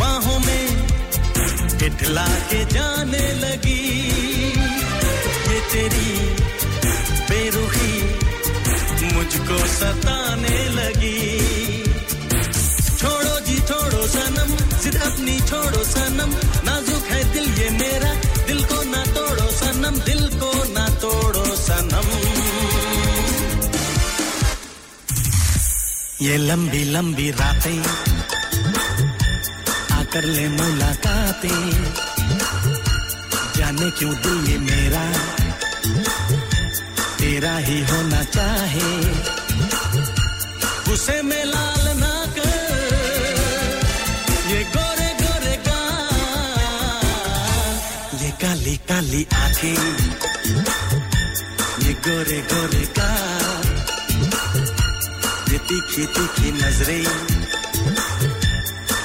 बाहों 0.00 0.38
में 0.38 0.66
इठला 1.82 2.26
के 2.50 2.64
जाने 2.64 3.26
लगी। 3.42 3.82
ये 5.50 5.58
तेरी 5.72 6.10
बेरुखी 7.30 7.94
मुझको 9.14 9.58
सताने 9.74 10.58
लगी। 10.78 11.20
छोड़ो 12.98 13.36
जी, 13.40 13.58
छोड़ो 13.68 14.06
सनम, 14.06 14.56
सिर्फ़ 14.78 15.04
अपनी 15.04 15.40
छोड़ो 15.40 15.84
सनम। 15.84 16.51
ये 26.22 26.36
लंबी 26.38 26.82
लंबी 26.84 27.30
रातें 27.30 27.82
आकर 29.98 30.24
ले 30.24 30.46
मुलाकातें। 30.48 31.62
जाने 33.56 33.88
क्यों 33.98 34.12
दिल 34.22 34.38
ये 34.50 34.58
मेरा? 34.58 35.02
तेरा 37.18 37.56
ही 37.66 37.78
होना 37.90 38.22
चाहे। 38.36 38.90
उसे 40.92 41.20
में 41.22 41.44
लाल 41.44 41.84
ना 41.98 42.14
कर 42.38 42.50
ये 44.50 44.62
गोरे 44.76 45.10
गोरे 45.22 45.56
का 45.66 45.80
ये 48.22 48.30
काली 48.42 48.76
काली 48.90 49.26
आँखें, 49.42 49.82
ये 51.84 51.92
गोरे 52.06 52.40
गोरे 52.52 52.84
ये 52.98 53.10
तीखी 55.72 56.04
तीखी 56.14 56.50
नज़रें 56.52 57.04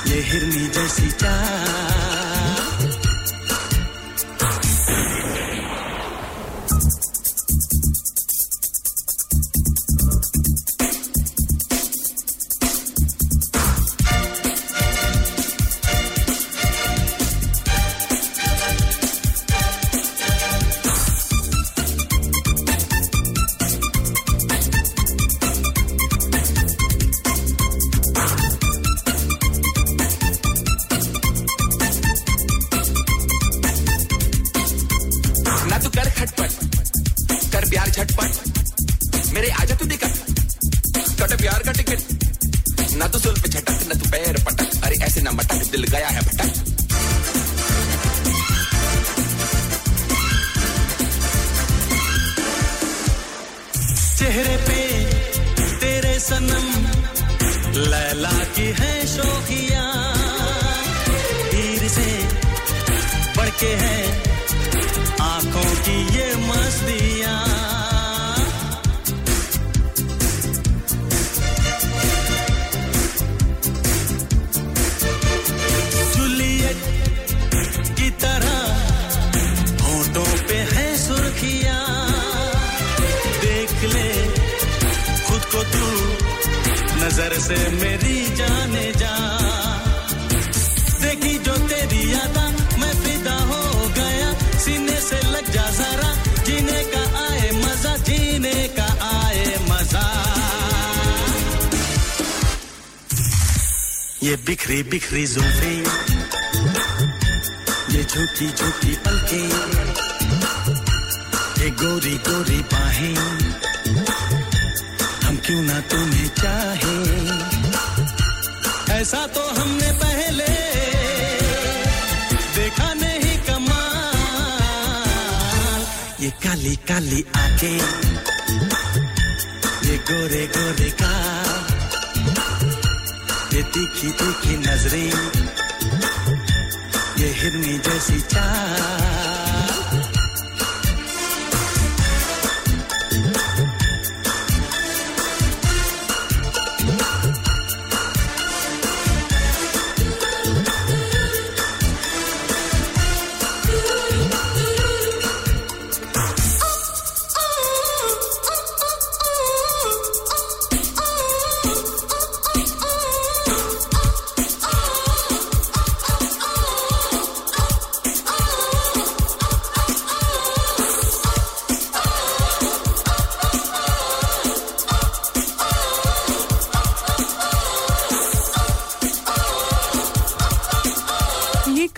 ये 0.07 0.19
हिरनी 0.29 0.67
जैसी 0.75 1.11
चाल। 1.23 1.96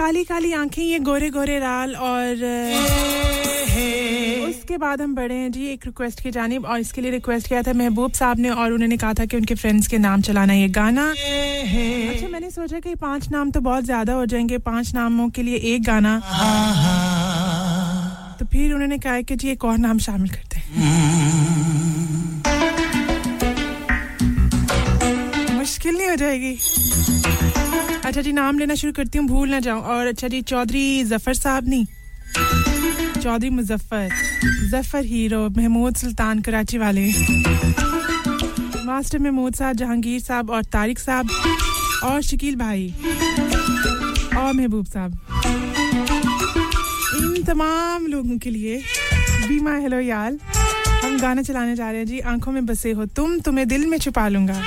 काली 0.10 0.24
काली 0.26 0.52
आँखें 0.54 0.82
ये 0.82 0.98
गोरे 1.00 1.30
गोरे 1.30 1.58
राल 1.60 1.96
और 1.96 2.36
उसके 4.50 4.78
बाद 4.78 5.02
हम 5.02 5.14
बढ़े 5.16 5.36
हैं। 5.36 5.52
जी 5.52 5.66
एक 5.72 5.86
रिक्वेस्ट 5.86 6.22
की 6.24 6.32
जानिब 6.32 6.66
और 6.66 6.80
इसके 6.80 7.02
लिए 7.02 7.12
रिक्वेस्ट 7.12 7.48
किया 7.48 7.62
था 7.64 7.74
महबूब 7.74 8.12
साहब 8.12 8.40
ने 8.40 8.50
और 8.50 8.72
उन्होंने 8.74 8.98
कहा 8.98 9.14
था 9.14 9.26
कि 9.26 9.38
उनके 9.38 9.56
फ्रेंड्स 9.56 9.88
के 9.88 9.98
नाम 9.98 10.22
चलाना 10.22 10.54
ये 10.54 10.68
गाना। 10.70 11.06
अच्छा 11.10 12.28
मैंने 12.28 12.50
सोचा 12.50 12.80
कि 12.80 12.96
पाँच 12.96 13.30
नाम 13.32 13.52
तो 13.52 13.62
बहुत 13.62 13.84
ज़्यादा 13.84 14.14
हो 14.14 14.26
जाएँगे 14.26 14.58
पाँच 14.66 14.94
नामों 14.96 15.30
के 15.30 15.44
लिए 15.44 15.58
एक 15.76 15.84
गाना। 15.84 16.18
तो 18.40 18.46
फिर 18.46 18.74
उन्होंने 18.74 18.98
कहा 18.98 19.22
कि 19.22 19.36
जी 19.36 19.50
एक 19.50 19.66
और 19.66 19.78
नाम 19.78 19.98
शामिल 20.00 20.30
करते 20.30 20.58
हैं। 20.58 20.88
मुश्किल 25.60 25.98
नहीं 25.98 26.10
हो 26.10 26.16
जाएगी। 26.16 26.58
अच्छा 28.10 28.22
जी, 28.22 28.32
नाम 28.34 28.60
लेना 28.60 28.76
शुरू 28.76 28.94
करती 28.94 29.18
हूँ, 29.18 29.28
भूल 29.28 29.50
ना 29.50 29.60
जाऊँ। 29.60 29.82
और 29.84 30.08
अच्छा 30.08 30.28
जी, 30.28 30.42
चौधरी 30.42 31.04
ज़फ़र 31.04 31.34
साहब 31.34 31.68
नहीं 31.70 31.86
चौधरी 33.22 33.50
मुजफ्फर। 33.50 34.10
ज़फ़र 34.70 35.04
हीरो, 35.06 35.42
महमूद 35.58 35.96
सुल्तान 35.96 36.40
कराची 36.42 36.78
वाले। 36.78 37.06
मास्टर 38.86 39.20
महमूद 39.20 39.54
साहब, 39.54 39.76
जहांगीर 39.76 40.20
साहब 40.20 40.50
और 40.50 40.64
तारिक 40.74 41.00
साहब 41.00 41.30
और 42.04 42.22
शकील 42.22 42.56
भाई 42.56 42.94
और 44.38 44.54
महबूब 44.54 44.86
साहब। 44.86 45.12
इन 47.16 47.44
तमाम 47.44 48.08
लोगों 48.08 48.38
के 48.38 48.50
लिए 48.50 48.82
बीमा 49.48 49.76
हेलो 49.78 50.00
याल। 50.00 50.40
हम 51.04 51.20
गाना 51.20 51.42
चलाने 51.42 51.76
जा 51.76 51.90
रहे 51.92 52.00
हैं 52.00 52.08
जी, 52.08 52.20
आँखों 52.20 52.52
में 52.52 52.66
बसे 52.66 52.92
हो 52.92 53.06
तुम, 53.06 53.40
तुम्हें 53.40 53.68
दिल 53.68 53.88
में 53.88 53.98
छुपा 54.00 54.28
लूँगा। 54.28 54.62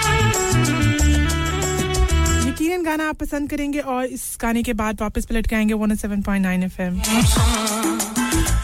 गाना 2.85 3.09
आप 3.09 3.17
पसंद 3.21 3.51
करेंगे 3.51 3.81
और 3.95 4.05
इस 4.19 4.25
गाने 4.43 4.63
के 4.63 4.73
बाद 4.83 5.01
वापस 5.01 5.25
पलट 5.27 5.47
के 5.47 5.57
आएँगे 5.57 5.75
107.9 5.75 6.63
एफएम 6.65 7.01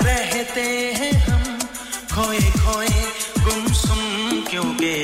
रहते 0.06 0.66
हैं 1.00 1.12
हम 1.28 1.58
खोए 2.14 2.40
खोए 2.64 2.88
गुमसुम 3.44 4.40
क्यों 4.50 4.64
आँखों 4.74 5.02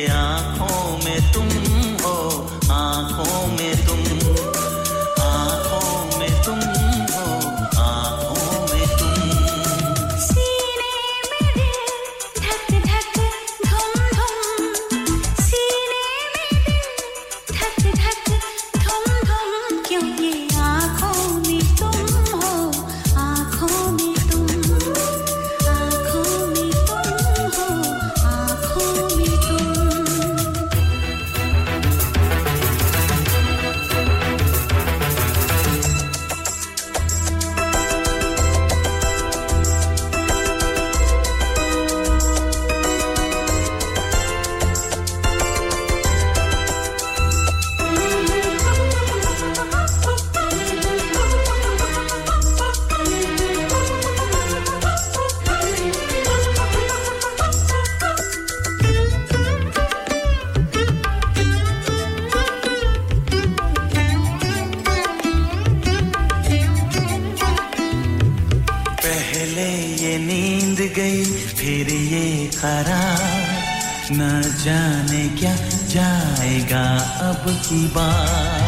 अब 77.44 78.63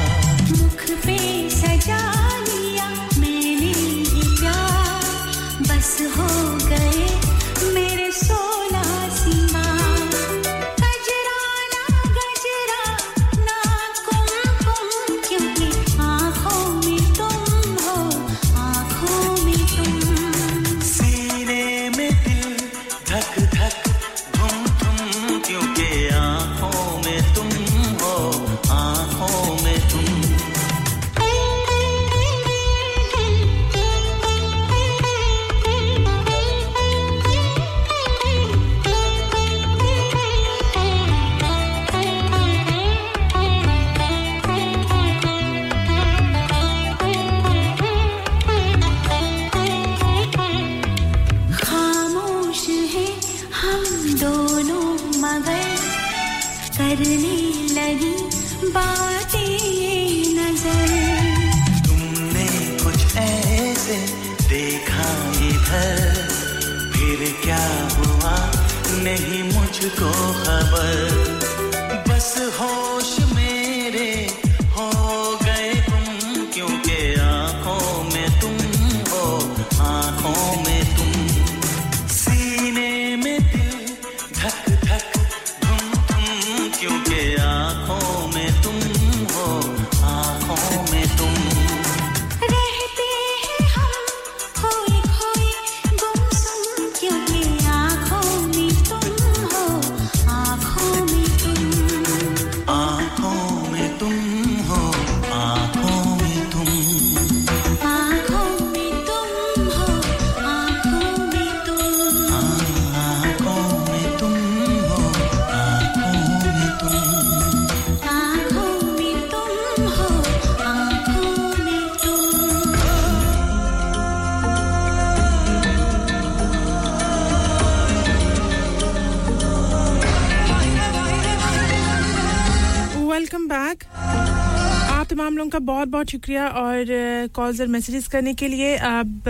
शुक्रिया 136.27 136.47
और 136.59 136.87
कॉल्स 137.35 137.61
और 137.61 137.67
मैसेजेस 137.71 138.07
करने 138.11 138.33
के 138.35 138.47
लिए। 138.49 138.75
अब 138.77 139.29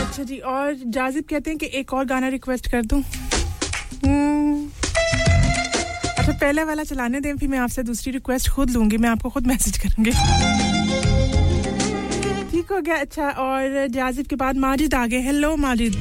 अच्छा 0.00 0.22
जी 0.22 0.38
और 0.52 0.74
जाजिब 0.86 1.24
कहते 1.30 1.50
हैं 1.50 1.58
कि 1.58 1.66
एक 1.78 1.92
और 1.94 2.04
गाना 2.04 2.28
रिक्वेस्ट 2.28 2.70
कर 2.70 2.82
दूँ। 2.82 3.00
हम्म, 4.04 4.66
अच्छा 6.18 6.32
पहले 6.32 6.64
वाला 6.64 6.82
चलाने 6.82 7.20
दें 7.20 7.36
फिर 7.36 7.48
मैं 7.48 7.58
आपसे 7.58 7.82
दूसरी 7.82 8.12
रिक्वेस्ट 8.12 8.48
खुद 8.50 8.70
लूँगी 8.70 8.96
मैं 8.96 9.10
आपको 9.10 9.30
खुद 9.30 9.46
मैसेज 9.46 9.78
करूँगी। 9.84 10.10
ठीक 12.50 12.72
हो 12.72 12.80
गया 12.80 12.96
अच्छा 12.96 13.28
और 13.28 13.86
जाजिब 13.90 14.26
के 14.26 14.36
बाद 14.36 14.56
माजिद 14.66 14.94
आ 14.94 15.06
गए। 15.06 15.20
हेलो 15.22 15.54
माजिद। 15.56 15.94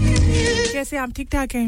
कैसे 0.73 0.97
आप? 0.97 1.13
ठीक 1.15 1.29
ठाक 1.31 1.55
हैं? 1.55 1.67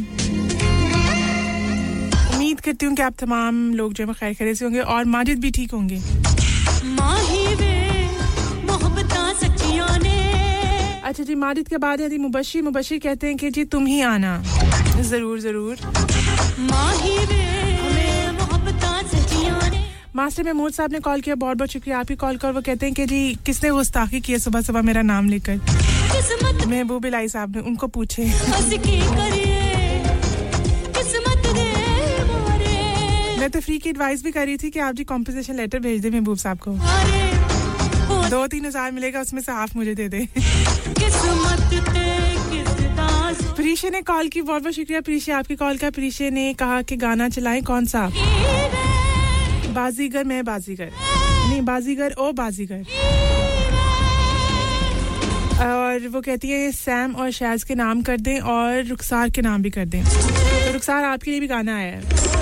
उम्मीद 2.33 2.59
करती 2.59 2.85
हूँ 2.85 2.95
कि 2.95 3.01
आप 3.01 3.13
तमाम 3.19 3.73
लोग 3.75 3.93
जो 3.93 4.05
है 4.05 4.13
खैर 4.13 4.33
खैर 4.33 4.53
से 4.53 4.65
होंगे 4.65 4.79
और 4.79 5.05
माजिद 5.05 5.39
भी 5.39 5.51
ठीक 5.51 5.71
होंगे। 5.71 6.01
अच्छा 11.03 11.23
जी 11.23 11.35
माजिद 11.35 11.67
के 11.67 11.77
बाद 11.77 12.01
यदि 12.01 12.09
जी 12.09 12.17
मुबशिर 12.17 12.63
मुबशिर 12.63 12.99
कहते 12.99 13.27
हैं 13.27 13.37
कि 13.37 13.49
जी 13.49 13.65
तुम 13.65 13.85
ही 13.85 14.01
आना। 14.01 14.41
ज़रूर 15.01 15.39
ज़रूर। 15.39 15.75
मास्टर 20.15 20.43
महमूद 20.43 20.71
साहब 20.73 20.91
ने 20.91 20.99
कॉल 20.99 21.21
किया 21.21 21.35
बहुत 21.35 21.57
बहुत 21.57 21.69
शुक्रिया। 21.69 21.99
आप 21.99 22.09
ही 22.09 22.15
कॉल 22.15 22.37
कर 22.37 22.51
वो 22.51 22.61
कहते 22.61 22.85
हैं 22.85 22.95
कि 22.95 23.05
जी 23.05 23.37
किसने 23.45 23.69
गुस्ताखी 23.69 24.19
की 24.21 24.33
है 24.33 24.39
सुबह 24.39 24.61
सुबह 24.61 24.81
मेरा 24.81 25.01
नाम 25.01 25.29
लेकर? 25.29 25.57
महबूब 26.67 27.05
इलाई 27.05 27.27
साहब 27.27 27.55
ने 27.55 27.61
उनको 27.61 27.87
पूछे। 27.87 28.23
मैं 33.41 33.49
तो 33.49 33.59
फ्री 33.59 33.77
की 33.79 33.89
एडवाइस 33.89 34.23
भी 34.23 34.31
कर 34.31 34.45
रही 34.45 34.57
थी 34.57 34.69
कि 34.69 34.79
आप 34.79 34.95
जी 34.95 35.03
कॉम्पोजिशन 35.03 35.55
लेटर 35.55 35.79
भेज 35.79 36.01
दें 36.01 36.09
महबूब 36.11 36.37
साहब 36.37 36.59
को। 36.67 36.71
दो 38.29 38.45
तीन 38.47 38.65
हज़ार 38.65 38.91
मिलेगा, 38.91 39.21
उसमें 39.21 39.41
से 39.41 39.51
हाफ़ 39.51 39.71
मुझे 39.77 39.95
दे 39.95 40.07
दे। 40.09 40.27
प्रीशे 43.55 43.89
ने 43.89 44.01
कॉल 44.01 44.27
की, 44.27 44.41
बहुत 44.41 44.61
बहुत 44.61 44.73
शुक्रिया 44.73 45.01
प्रीशे 45.01 45.31
आपकी 45.31 45.55
कॉल 45.55 45.77
का। 45.77 45.89
प्रीशे 45.89 46.29
ने 46.29 46.53
कहा 46.53 46.81
कि 46.81 46.95
गाना 46.97 47.29
चलाएँ, 47.29 47.61
कौन 47.61 47.85
सा? 47.85 48.07
बाजीगर, 49.73 50.23
मैं 50.23 50.43
बाजीगर। 50.45 50.91
नहीं, 50.91 51.61
बाजीगर, 51.61 52.13
ओ 52.13 52.31
बाजीगर। 52.33 52.85
और 55.65 56.07
वो 56.07 56.21
कहती 56.21 56.49
है, 56.49 56.71
सैम 56.73 57.15
और 57.15 57.31
शैज 57.31 57.63
के 57.63 57.75
नाम 57.75 58.01
कर 58.01 58.17
दें 58.19 58.39
और 58.39 58.83
रुखसार 58.85 59.29
के 59.29 59.41
नाम 59.41 59.61
भी 59.61 59.69
कर 59.69 59.85
दें। 59.85 60.03
तो 60.03 60.73
रुखसार, 60.73 61.03
आपके 61.03 61.31
लिए 61.31 61.39
भी 61.39 61.47
गाना 61.47 61.77
आया 61.77 61.95
है। 61.95 62.40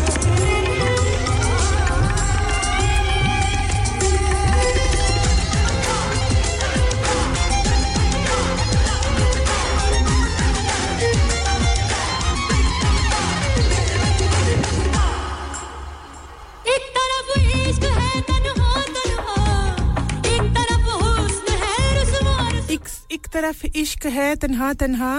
तरफ़ 23.34 23.66
इश्क 23.76 24.06
है 24.18 24.36
तन्हा 24.44 24.72
तन्हा 24.82 25.14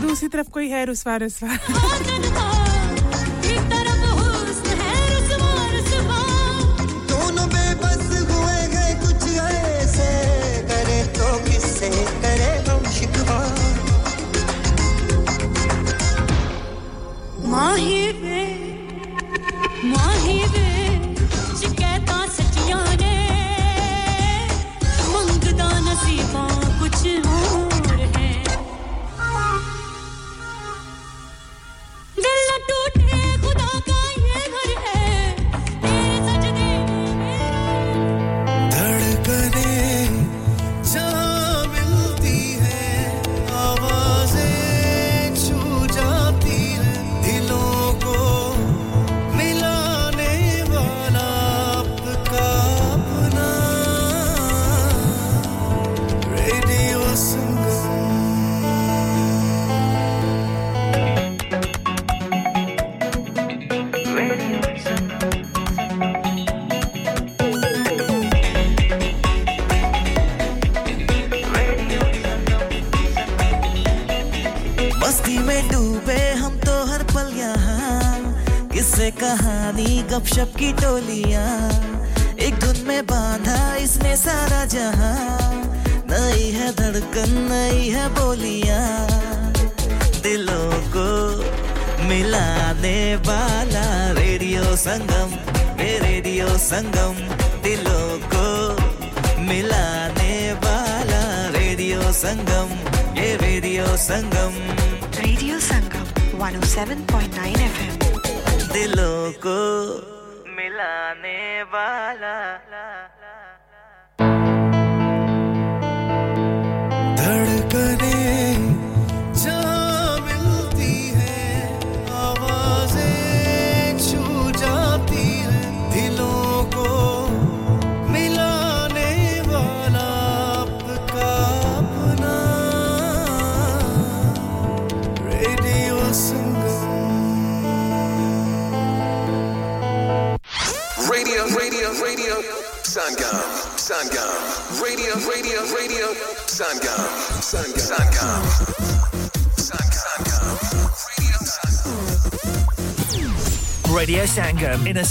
दूसरी 0.00 0.28
तरफ़ 0.28 0.48
कोई 0.56 0.68
है 0.70 0.84
रुसवा 0.86 1.16
रुसवा 1.24 1.56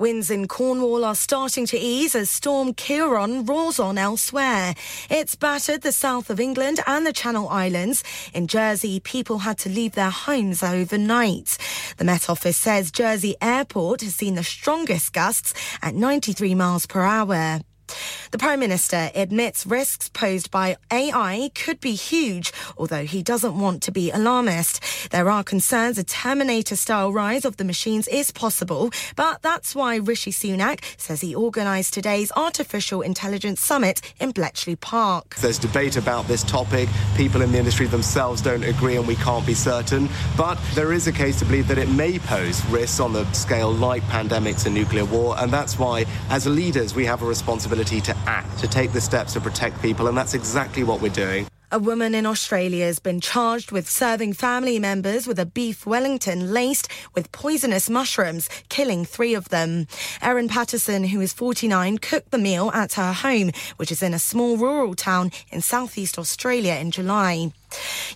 Winds 0.00 0.30
in 0.30 0.48
Cornwall 0.48 1.04
are 1.04 1.14
starting 1.14 1.66
to 1.66 1.76
ease 1.76 2.14
as 2.14 2.30
Storm 2.30 2.72
Ciarán 2.72 3.46
roars 3.46 3.78
on 3.78 3.98
elsewhere. 3.98 4.74
It's 5.10 5.34
battered 5.34 5.82
the 5.82 5.92
south 5.92 6.30
of 6.30 6.40
England 6.40 6.80
and 6.86 7.04
the 7.04 7.12
Channel 7.12 7.50
Islands. 7.50 8.02
In 8.32 8.46
Jersey, 8.46 9.00
people 9.00 9.40
had 9.40 9.58
to 9.58 9.68
leave 9.68 9.92
their 9.92 10.08
homes 10.08 10.62
overnight. 10.62 11.58
The 11.98 12.04
Met 12.04 12.30
Office 12.30 12.56
says 12.56 12.90
Jersey 12.90 13.36
Airport 13.42 14.00
has 14.00 14.14
seen 14.14 14.36
the 14.36 14.42
strongest 14.42 15.12
gusts 15.12 15.52
at 15.82 15.94
93 15.94 16.54
miles 16.54 16.86
per 16.86 17.02
hour. 17.02 17.60
The 18.30 18.38
Prime 18.38 18.60
Minister 18.60 19.10
admits 19.14 19.66
risks 19.66 20.08
posed 20.08 20.50
by 20.50 20.76
AI 20.92 21.50
could 21.54 21.80
be 21.80 21.94
huge, 21.94 22.52
although 22.78 23.04
he 23.04 23.22
doesn't 23.22 23.58
want 23.58 23.82
to 23.82 23.90
be 23.90 24.10
alarmist. 24.10 25.10
There 25.10 25.28
are 25.28 25.42
concerns 25.42 25.98
a 25.98 26.04
Terminator 26.04 26.76
style 26.76 27.12
rise 27.12 27.44
of 27.44 27.56
the 27.56 27.64
machines 27.64 28.06
is 28.08 28.30
possible, 28.30 28.90
but 29.16 29.42
that's 29.42 29.74
why 29.74 29.96
Rishi 29.96 30.30
Sunak 30.30 30.84
says 30.96 31.20
he 31.20 31.34
organised 31.34 31.92
today's 31.92 32.30
Artificial 32.36 33.00
Intelligence 33.00 33.60
Summit 33.60 34.00
in 34.20 34.30
Bletchley 34.30 34.76
Park. 34.76 35.34
There's 35.36 35.58
debate 35.58 35.96
about 35.96 36.28
this 36.28 36.44
topic. 36.44 36.88
People 37.16 37.42
in 37.42 37.50
the 37.50 37.58
industry 37.58 37.86
themselves 37.86 38.40
don't 38.40 38.62
agree, 38.62 38.96
and 38.96 39.08
we 39.08 39.16
can't 39.16 39.46
be 39.46 39.54
certain. 39.54 40.08
But 40.36 40.58
there 40.74 40.92
is 40.92 41.08
a 41.08 41.12
case 41.12 41.40
to 41.40 41.44
believe 41.44 41.66
that 41.68 41.78
it 41.78 41.88
may 41.88 42.18
pose 42.20 42.64
risks 42.66 43.00
on 43.00 43.12
the 43.12 43.24
scale 43.32 43.72
like 43.72 44.02
pandemics 44.04 44.66
and 44.66 44.74
nuclear 44.74 45.04
war, 45.04 45.34
and 45.38 45.52
that's 45.52 45.78
why, 45.78 46.06
as 46.28 46.46
leaders, 46.46 46.94
we 46.94 47.04
have 47.06 47.22
a 47.22 47.26
responsibility 47.26 47.79
to 47.84 48.16
act, 48.26 48.58
to 48.58 48.68
take 48.68 48.92
the 48.92 49.00
steps 49.00 49.32
to 49.32 49.40
protect 49.40 49.80
people, 49.80 50.08
and 50.08 50.16
that's 50.16 50.34
exactly 50.34 50.84
what 50.84 51.00
we're 51.00 51.08
doing. 51.08 51.46
A 51.72 51.78
woman 51.78 52.16
in 52.16 52.26
Australia 52.26 52.84
has 52.84 52.98
been 52.98 53.20
charged 53.20 53.70
with 53.70 53.88
serving 53.88 54.32
family 54.32 54.80
members 54.80 55.28
with 55.28 55.38
a 55.38 55.46
beef 55.46 55.86
Wellington 55.86 56.52
laced 56.52 56.88
with 57.14 57.30
poisonous 57.30 57.88
mushrooms, 57.88 58.48
killing 58.68 59.04
three 59.04 59.34
of 59.34 59.50
them. 59.50 59.86
Erin 60.20 60.48
Patterson, 60.48 61.04
who 61.04 61.20
is 61.20 61.32
49, 61.32 61.98
cooked 61.98 62.32
the 62.32 62.38
meal 62.38 62.72
at 62.74 62.94
her 62.94 63.12
home, 63.12 63.52
which 63.76 63.92
is 63.92 64.02
in 64.02 64.14
a 64.14 64.18
small 64.18 64.56
rural 64.56 64.94
town 64.94 65.30
in 65.50 65.60
southeast 65.60 66.18
Australia 66.18 66.74
in 66.74 66.90
July. 66.90 67.52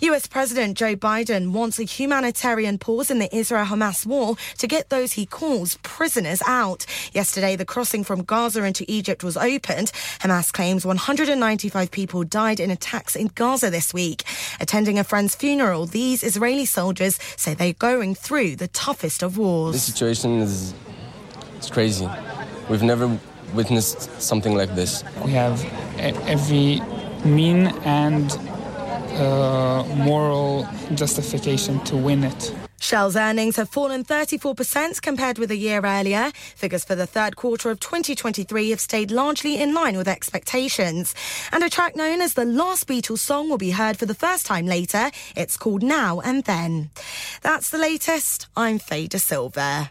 US 0.01 0.27
President 0.27 0.77
Joe 0.77 0.97
Biden 0.97 1.53
wants 1.53 1.79
a 1.79 1.85
humanitarian 1.85 2.79
pause 2.79 3.11
in 3.11 3.19
the 3.19 3.35
Israel 3.35 3.65
Hamas 3.65 4.07
war 4.07 4.37
to 4.59 4.67
get 4.67 4.91
those 4.91 5.13
he 5.13 5.27
calls 5.27 5.77
prisoners 5.83 6.43
out. 6.47 6.87
Yesterday, 7.13 7.57
the 7.57 7.65
crossing 7.65 8.05
from 8.05 8.23
Gaza 8.23 8.65
into 8.65 8.85
Egypt 8.89 9.25
was 9.25 9.37
opened. 9.37 9.93
Hamas 10.21 10.53
claims 10.53 10.85
195 10.85 11.91
people 11.91 12.25
died 12.25 12.61
in 12.61 12.71
attacks 12.71 13.17
in 13.17 13.31
Gaza 13.35 13.71
this 13.71 13.95
week. 13.95 14.25
Attending 14.61 14.99
a 14.99 15.05
friend's 15.05 15.35
funeral, 15.35 15.87
these 15.87 16.23
Israeli 16.23 16.67
soldiers 16.67 17.19
say 17.37 17.55
they're 17.55 17.73
going 17.73 18.15
through 18.15 18.57
the 18.57 18.69
toughest 18.69 19.23
of 19.23 19.39
wars. 19.39 19.75
This 19.75 19.85
situation 19.85 20.39
is 20.41 20.75
it's 21.57 21.71
crazy. 21.71 22.09
We've 22.69 22.83
never 22.83 23.19
witnessed 23.55 24.21
something 24.21 24.55
like 24.55 24.75
this. 24.75 25.05
We 25.25 25.33
have 25.33 25.65
every 25.99 26.81
mean 27.25 27.69
and 27.85 28.31
uh, 29.15 29.85
moral 29.97 30.69
justification 30.95 31.81
to 31.85 31.97
win 31.97 32.25
it. 32.25 32.55
Shell's 32.81 33.17
earnings 33.17 33.57
have 33.57 33.71
fallen 33.71 34.05
34% 34.05 35.01
compared 35.01 35.39
with 35.39 35.51
a 35.51 35.57
year 35.57 35.81
earlier. 35.83 36.31
Figures 36.55 36.85
for 36.85 36.95
the 36.95 37.07
third 37.07 37.35
quarter 37.35 37.71
of 37.71 37.81
2023 37.81 38.71
have 38.71 38.81
stayed 38.81 39.11
largely 39.11 39.59
in 39.59 39.73
line 39.73 39.97
with 39.97 40.07
expectations. 40.07 41.15
And 41.51 41.65
a 41.65 41.71
track 41.71 41.97
known 41.97 42.21
as 42.21 42.35
the 42.35 42.45
last 42.45 42.87
Beatles 42.87 43.21
song 43.21 43.49
will 43.49 43.57
be 43.57 43.71
heard 43.71 43.97
for 43.97 44.05
the 44.05 44.15
first 44.15 44.45
time 44.45 44.67
later. 44.67 45.11
It's 45.35 45.57
called 45.57 45.83
Now 45.83 46.21
and 46.21 46.45
Then. 46.45 46.91
That's 47.41 47.71
the 47.71 47.79
latest. 47.79 48.49
I'm 48.55 48.79
Faye 48.79 49.07
De 49.07 49.19
Silva. 49.19 49.91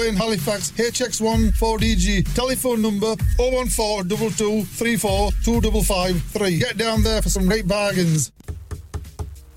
Lane, 0.00 0.16
Halifax, 0.16 0.70
HX1 0.72 1.52
4DG. 1.58 2.34
Telephone 2.34 2.80
number 2.80 3.14
014 3.36 4.08
22 4.08 4.64
34 4.64 5.30
2553. 5.44 6.58
Get 6.58 6.78
down 6.78 7.02
there 7.02 7.20
for 7.20 7.28
some 7.28 7.46
great 7.46 7.68
bargains. 7.68 8.32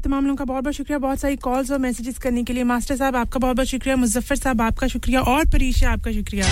आप 0.00 0.04
तमाम 0.04 0.24
लोगों 0.24 0.36
का 0.36 0.44
बहुत 0.44 0.64
बहुत 0.64 0.74
शुक्रिया 0.74 0.98
बहुत 0.98 1.18
सारी 1.20 1.36
calls 1.36 1.70
और 1.70 1.78
मैसेजेस 1.78 2.18
करने 2.18 2.42
के 2.44 2.52
लिए। 2.52 2.64
मास्टर 2.64 2.96
साहब 2.96 3.16
आपका 3.16 3.38
बहुत 3.38 3.56
बहुत 3.56 3.68
शुक्रिया 3.68 3.96
मुजफ्फर 3.96 4.36
साहब 4.36 4.60
आपका 4.62 4.86
शुक्रिया 4.88 5.20
और 5.22 5.44
परीशा 5.52 5.90
आपका 5.92 6.12
शुक्रिया। 6.12 6.46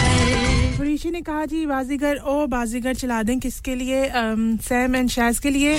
परीशा 0.78 1.10
ने 1.10 1.20
कहा 1.20 1.44
जी 1.48 1.64
बाजीगर 1.66 2.16
ओ 2.18 2.46
बाजीगर 2.46 2.94
चला 2.94 3.22
दें 3.22 3.38
किसके 3.40 3.74
लिए? 3.74 4.04
सैम 4.68 4.96
एंड 4.96 5.08
शैज 5.08 5.38
के 5.38 5.50
लिए 5.50 5.78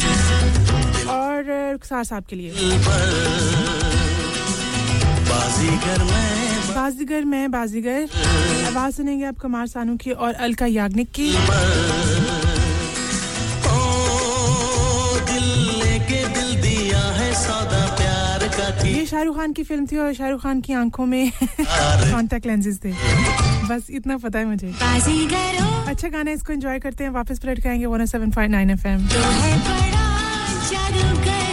और 1.10 1.46
रुखसार 1.46 2.04
साहब 2.04 2.24
के 2.30 2.36
लिए। 2.36 2.50
बाजीगर 5.30 6.04
मैं 6.04 6.74
बाजीगर 6.74 7.26
मैं 7.26 7.52
बाजीगर। 7.52 8.08
आवाज़ 8.68 8.96
सुनेंगे 8.96 9.26
आप 9.26 9.38
कुमार 9.42 9.68
सानू 9.68 9.96
की 9.98 10.12
और 10.12 10.34
अलका 10.48 10.66
याग्निक 10.66 11.10
की। 11.20 11.32
ये 19.00 19.06
शाहरुख 19.06 19.36
खान 19.36 19.52
की 19.54 19.64
फ़िल्म 19.64 19.86
थी 19.88 19.98
और 19.98 20.14
शाहरुख 20.14 20.42
खान 20.44 20.62
की 20.62 20.74
आँखों 20.74 21.06
में 21.06 21.32
कॉन्टेक्ट 21.42 22.46
लेंसेज 22.46 22.80
थे। 22.86 22.92
बस 23.68 23.88
इतना 23.90 24.18
पता 24.18 24.40
है 24.40 24.46
मुझे। 24.46 24.74
अच्छा 25.88 26.10
गाना 26.10 26.32
इसको 26.32 26.54
एंजॉय 26.54 26.80
करते 26.80 27.04
हैं 27.04 27.12
वापस 27.12 27.40
पलट 27.40 27.62
के 27.64 27.70
आएँगे 27.70 27.86
107.9 27.86 28.72
एफएम 28.72 29.08
तो 29.08 29.20
है 29.20 29.58
बड़ा 29.60 30.08
जादूगर। 30.70 31.49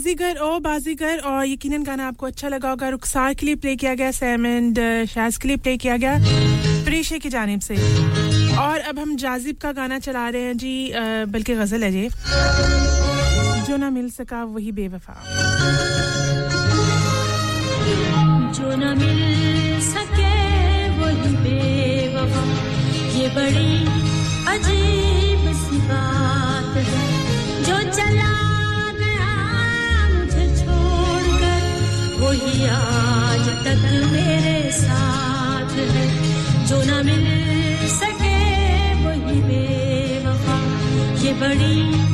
बाजीगर, 0.00 0.38
ओ 0.40 0.58
बाजीगर, 0.64 1.18
और 1.20 1.46
यकीनन 1.46 1.82
गाना 1.84 2.06
आपको 2.08 2.26
अच्छा 2.26 2.48
लगा 2.48 2.68
होगा। 2.70 2.88
रुखसार 2.88 3.34
के 3.36 3.46
लिए 3.46 3.54
प्ले 3.60 3.74
किया 3.76 3.94
गया, 3.94 4.10
सैम 4.10 4.46
एंड 4.46 4.78
शाज 5.06 5.36
के 5.36 5.48
लिए 5.48 5.56
प्ले 5.60 5.76
किया 5.76 5.96
गया, 5.96 6.16
प्रेशे 6.84 7.18
की 7.18 7.28
जानब 7.28 7.60
से। 7.60 7.76
और 8.56 8.78
अब 8.80 8.98
हम 8.98 9.16
जाजिब 9.16 9.56
का 9.60 9.72
गाना 9.72 9.98
चला 9.98 10.28
रहे 10.28 10.42
हैं 10.42 10.56
जी 10.56 10.72
बल्कि 11.28 11.54
गज़ल 11.54 11.84
है 11.84 11.90
जी 11.92 12.08
जो 13.68 13.76
ना 13.76 13.90
मिल 13.90 14.08
सका, 14.10 14.42
वही 14.46 14.72
बेवफा। 14.72 15.14
जो 18.56 18.68
न 18.76 18.96
मिल 18.98 19.80
सके, 19.84 20.32
वही 20.96 21.36
बेवफा। 21.44 22.44
ये 23.20 23.28
बड़ी 23.36 23.72
अजीब 24.48 25.09
वही 32.40 32.66
आज 32.66 33.48
तक 33.64 33.82
मेरे 34.12 34.72
साथ 34.72 35.72
है। 35.72 36.06
जो 36.66 36.82
न 36.82 37.06
मिल 37.06 37.26
सके 37.88 38.38
वही 39.04 39.40
बेवफा। 39.42 40.56
ये 41.24 41.32
बड़ी 41.32 42.09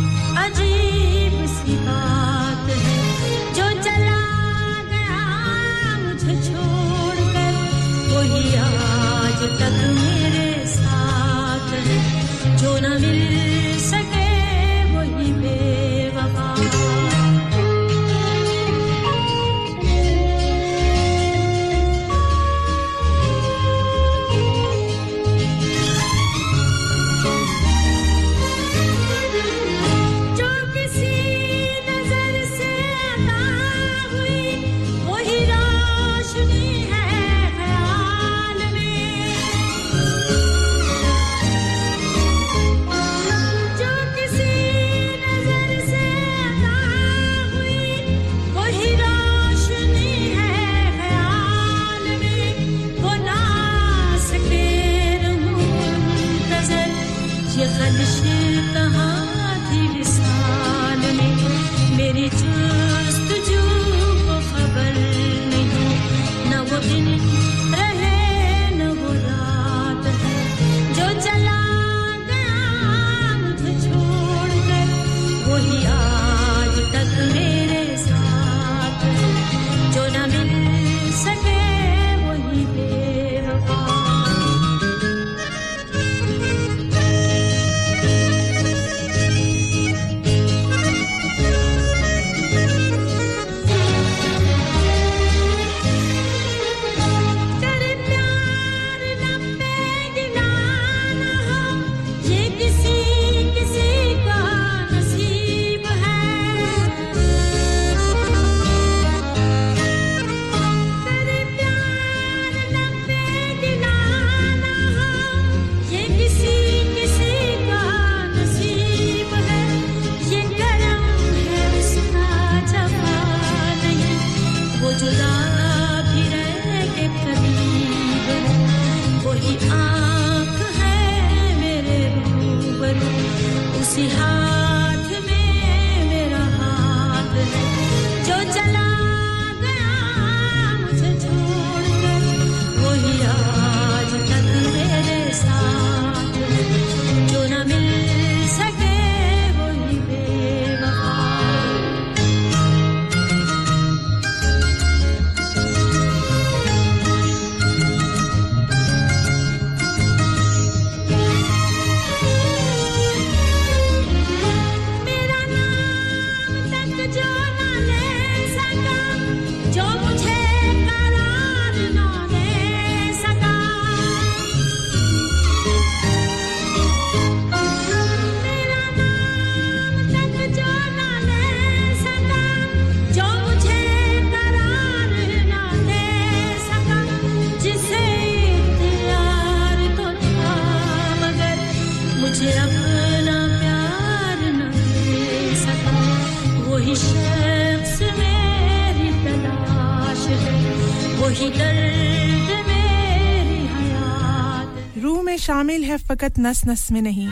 रूह 205.02 205.22
में 205.22 205.36
शामिल 205.38 205.84
है 205.84 205.96
फकत 205.98 206.38
नस 206.38 206.62
नस 206.66 206.90
में 206.92 207.02
नहीं। 207.02 207.28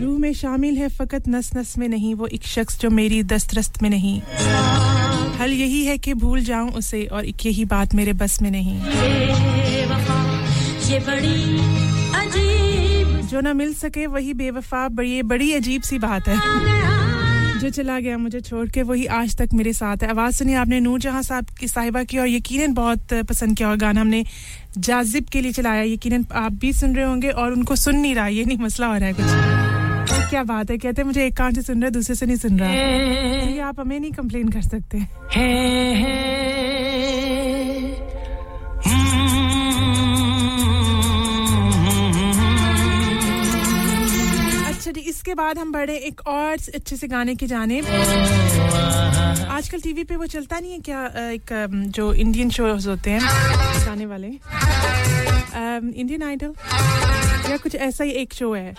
रूह 0.00 0.18
में 0.18 0.32
शामिल 0.32 0.76
है 0.76 0.88
फकत 0.88 1.28
नस 1.28 1.50
नस 1.56 1.76
में 1.78 1.88
नहीं 1.88 2.14
वो 2.14 2.26
एक 2.26 2.44
शख्स 2.44 2.78
जो 2.80 2.90
मेरी 2.90 3.22
दस्तरस्त 3.22 3.82
में 3.82 3.90
नहीं। 3.90 4.20
हल 5.40 5.52
यही 5.52 5.84
है 5.84 5.98
कि 5.98 6.14
भूल 6.14 6.40
जाऊँ 6.44 6.70
उसे 6.70 7.04
और 7.06 7.24
एक 7.24 7.46
यही 7.46 7.64
बात 7.64 7.94
मेरे 7.94 8.12
बस 8.12 8.40
में 8.42 8.50
नहीं। 8.50 8.78
ये 10.90 10.98
बड़ी 11.00 11.58
अजीब 12.16 13.20
जो 13.30 13.40
ना 13.40 13.52
मिल 13.52 13.74
सके 13.74 14.06
वही 14.06 14.34
बेवफा 14.34 14.88
बड़ी 14.88 15.10
ये 15.10 15.22
बड़ी 15.22 15.52
अजीब 15.52 15.82
सी 15.82 15.98
बात 15.98 16.28
है। 16.28 16.91
जो 17.62 17.68
चला 17.70 17.98
गया 18.00 18.16
मुझे 18.18 18.40
छोड़ 18.40 18.68
के 18.68 18.82
वही 18.82 19.04
आज 19.16 19.36
तक 19.38 19.52
मेरे 19.54 19.72
साथ 19.72 20.02
है। 20.02 20.08
आवाज़ 20.10 20.34
सुनी 20.36 20.54
आपने 20.54 20.80
नूर 20.80 21.00
जहाँ 21.00 21.22
साहब 21.22 21.46
की 21.60 21.68
साहिबा 21.68 22.02
की 22.04 22.18
और 22.18 22.28
यकीन 22.28 22.72
बहुत 22.74 23.14
पसंद 23.28 23.56
किया 23.56 23.68
और 23.68 23.76
गाना 23.76 24.00
हमने 24.00 24.24
जाजिब 24.78 25.24
के 25.24 25.40
लिए 25.40 25.52
चलाया। 25.52 25.82
यकीन 25.82 26.26
आप 26.32 26.52
भी 26.52 26.72
सुन 26.72 26.96
रहे 26.96 27.04
होंगे 27.04 27.28
और 27.30 27.52
उनको 27.52 27.76
सुन 27.76 27.96
नहीं 27.96 28.14
रहा 28.14 28.26
ये 28.28 28.44
नहीं 28.44 28.58
मसला 28.58 28.86
हो 28.86 28.96
रहा 28.96 29.06
है 29.06 29.12
कुछ। 29.12 30.30
क्या 30.30 30.42
बात 30.42 30.70
है 30.70 30.78
कहते 30.78 31.02
हैं 31.02 31.06
मुझे 31.06 31.26
एक 31.26 31.36
कान 31.36 31.54
से 31.54 31.62
सुन 31.62 31.76
रहा 31.76 31.84
है 31.84 31.90
दूसरे 31.90 32.14
से 32.14 32.26
नहीं 32.26 32.36
सुन 32.36 32.58
रहा। 32.58 32.68
है। 32.68 33.60
आप 33.60 33.80
हमें 33.80 33.98
नहीं 34.00 34.12
कंप्लेन 34.12 34.48
कर 34.48 34.62
सकते। 34.62 34.98
इसके 45.22 45.34
बाद 45.38 45.58
हम 45.58 45.70
बढ़े 45.72 45.94
एक 45.96 46.20
और 46.26 46.52
अच्छे 46.74 46.96
से 46.96 47.06
गाने 47.08 47.34
की 47.38 47.46
जाने 47.46 47.78
आजकल 49.48 49.80
टीवी 49.80 50.04
पे 50.04 50.16
वो 50.16 50.26
चलता 50.26 50.58
नहीं 50.58 50.72
है 50.72 50.78
क्या 50.78 51.02
एक 51.30 51.52
जो 51.94 52.12
इंडियन 52.14 52.50
शोज़ 52.50 52.88
होते 52.88 53.10
हैं 53.10 53.20
गाने 53.86 54.06
वाले? 54.06 54.26
इंडियन 56.00 56.22
आइडल 56.22 56.52
या 57.50 57.56
कुछ 57.56 57.74
ऐसा 57.76 58.04
ही 58.04 58.10
एक 58.22 58.34
शो 58.34 58.52
है। 58.54 58.70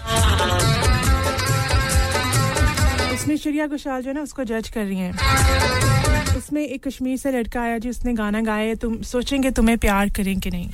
उसमें 3.14 3.36
श्रिया 3.38 3.68
घोषाल 3.68 4.02
जो 4.02 4.10
है 4.10 4.16
ना, 4.16 4.22
उसको 4.22 4.44
जज 4.44 4.70
कर 4.70 4.84
रही 4.84 5.00
हैं। 5.00 6.36
उसमें 6.38 6.62
एक 6.62 6.88
कश्मीर 6.88 7.18
से 7.18 7.32
लड़का 7.32 7.62
आया 7.62 7.78
जी, 7.78 7.90
उसने 7.90 8.14
गाना 8.14 8.42
गाया 8.42 8.76
तुम 8.84 9.02
सोचेंगे 9.14 9.52
तुम्हें 9.52 9.78
प्यार 9.78 10.10
करें 10.10 10.40
कि 10.40 10.50
नहीं? 10.50 10.70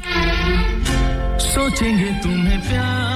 सोचेंगे 1.53 2.11
तुम्हें 2.23 2.59
प्यार। 2.61 3.08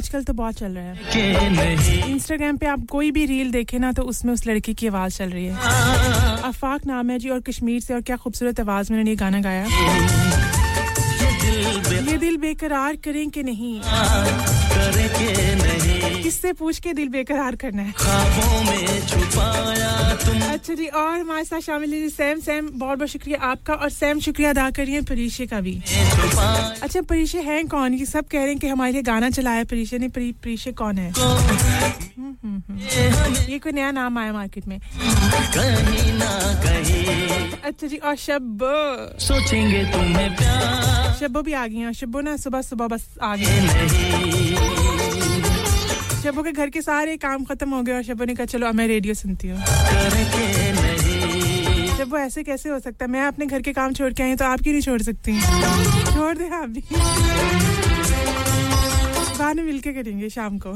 आजकल 0.00 0.22
तो 0.24 0.32
बहुत 0.32 0.54
चल 0.54 0.72
रहा 0.72 0.84
है। 0.84 2.10
इंस्टाग्राम 2.10 2.56
पे 2.56 2.66
आप 2.66 2.84
कोई 2.90 3.10
भी 3.10 3.24
रील 3.26 3.50
देखे 3.52 3.78
ना 3.78 3.90
तो 3.92 4.02
उसमें 4.02 4.32
उस 4.32 4.46
लड़की 4.46 4.74
की 4.74 4.86
आवाज़ 4.86 5.16
चल 5.18 5.30
रही 5.30 5.44
है। 5.46 5.54
अफाक 6.42 6.86
नाम 6.86 7.10
है 7.10 7.18
जी 7.18 7.28
और 7.28 7.40
कश्मीर 7.40 7.80
से 7.80 7.94
और 7.94 8.00
क्या 8.00 8.16
खूबसूरत 8.16 8.60
आवाज़ 8.60 8.92
में 8.92 8.96
उन्होंने 8.96 9.10
ये 9.10 9.16
गाना 9.16 9.40
गाया। 9.40 9.64
ये 12.00 12.16
दिल 12.18 12.36
बेकरार 12.38 12.96
करें 13.04 13.28
कि 13.30 13.42
नहीं? 13.42 13.80
करे 14.70 15.08
के 15.08 15.54
नहीं 15.54 16.22
किससे 16.22 16.52
पूछ 16.52 16.78
के 16.78 16.92
दिल 16.92 17.08
बेकरार 17.08 17.56
करना 17.56 17.82
है? 17.82 17.92
ख्वाबों 17.96 18.62
में 18.64 19.06
छुपाया 19.06 19.92
तुम। 20.16 20.40
अच्छा 20.42 20.74
जी 20.74 20.86
और 20.86 21.18
हमारे 21.18 21.44
साथ 21.44 21.60
शामिल 21.60 21.94
है 21.94 22.08
सैम। 22.08 22.40
सैम 22.40 22.68
बहुत 22.72 22.98
बहुत 22.98 23.10
शुक्रिया 23.10 23.38
आपका 23.50 23.74
और 23.74 23.90
सैम 23.90 24.20
शुक्रिया 24.20 24.50
अदा 24.50 24.70
करिए 24.70 25.00
परीशे 25.02 25.46
का 25.46 25.60
भी। 25.60 25.74
अच्छा 26.82 27.00
परीशे 27.02 27.40
हैं 27.40 27.66
कौन? 27.68 27.94
ये 27.94 28.06
सब 28.06 28.28
कह 28.28 28.38
रहे 28.38 28.48
हैं 28.48 28.58
कि 28.58 28.68
हमारे 28.68 28.92
लिए 28.92 29.02
गाना 29.02 29.30
चलाया 29.30 29.64
परीशे 29.64 29.98
ने। 29.98 30.08
परी, 30.08 30.32
परीशे 30.32 30.72
कौन 30.72 30.98
है? 30.98 31.10
हम्म, 31.10 32.34
हम्म, 32.44 32.62
हम्म। 32.68 33.50
ये 33.52 33.58
कोई 33.58 33.72
नया 33.72 33.90
नाम 33.90 34.18
आया 34.18 34.32
मार्केट 34.32 34.66
में। 34.68 34.78
कहीं 34.80 36.12
ना 36.12 36.32
कहीं। 36.64 37.50
अच्छा 37.64 37.86
जी 37.86 37.96
और 37.96 38.16
शब 38.16 38.58
सोचेंगे 39.20 39.84
तुम्हें 39.84 40.36
प्यार। 40.36 41.16
शब्बो 41.20 41.42
भी 41.42 41.52
आ 41.52 41.66
गई 41.66 41.76
हैं 41.76 41.92
शब्बो 41.92 42.20
ना 42.20 42.36
सुबह 42.36 42.62
सुबह 42.62 42.86
बस 42.86 43.06
आ 43.22 43.36
गई। 43.36 44.59
शब्बो 46.22 46.42
के 46.42 46.52
घर 46.52 46.68
के 46.70 46.80
सारे 46.82 47.16
काम 47.16 47.44
खत्म 47.44 47.70
हो 47.70 47.82
गए 47.82 47.92
और 47.92 48.02
शबो 48.02 48.24
ने 48.24 48.34
कहा, 48.34 48.46
चलो 48.46 48.72
मैं 48.72 48.86
रेडियो 48.88 49.14
सुनती 49.14 49.48
हूँ. 49.48 49.58
वो 52.10 52.18
ऐसे 52.18 52.42
कैसे 52.42 52.68
हो 52.68 52.78
सकता 52.78 53.04
है? 53.04 53.10
मैं 53.10 53.22
अपने 53.22 53.46
घर 53.46 53.62
के 53.62 53.72
काम 53.72 53.92
छोड़ 53.94 54.12
के 54.12 54.22
आई 54.22 54.36
तो 54.36 54.44
आप 54.44 54.60
क्यों 54.60 54.72
नहीं 54.72 54.82
छोड़ 54.82 55.02
सकती? 55.02 55.40
छोड़ 56.12 56.36
दे 56.38 56.48
आप 56.56 56.68
भी। 56.68 56.82
बाद 59.38 59.56
में 59.56 59.62
मिलके 59.64 59.92
करेंगे 59.92 60.28
शाम 60.30 60.58
को। 60.58 60.70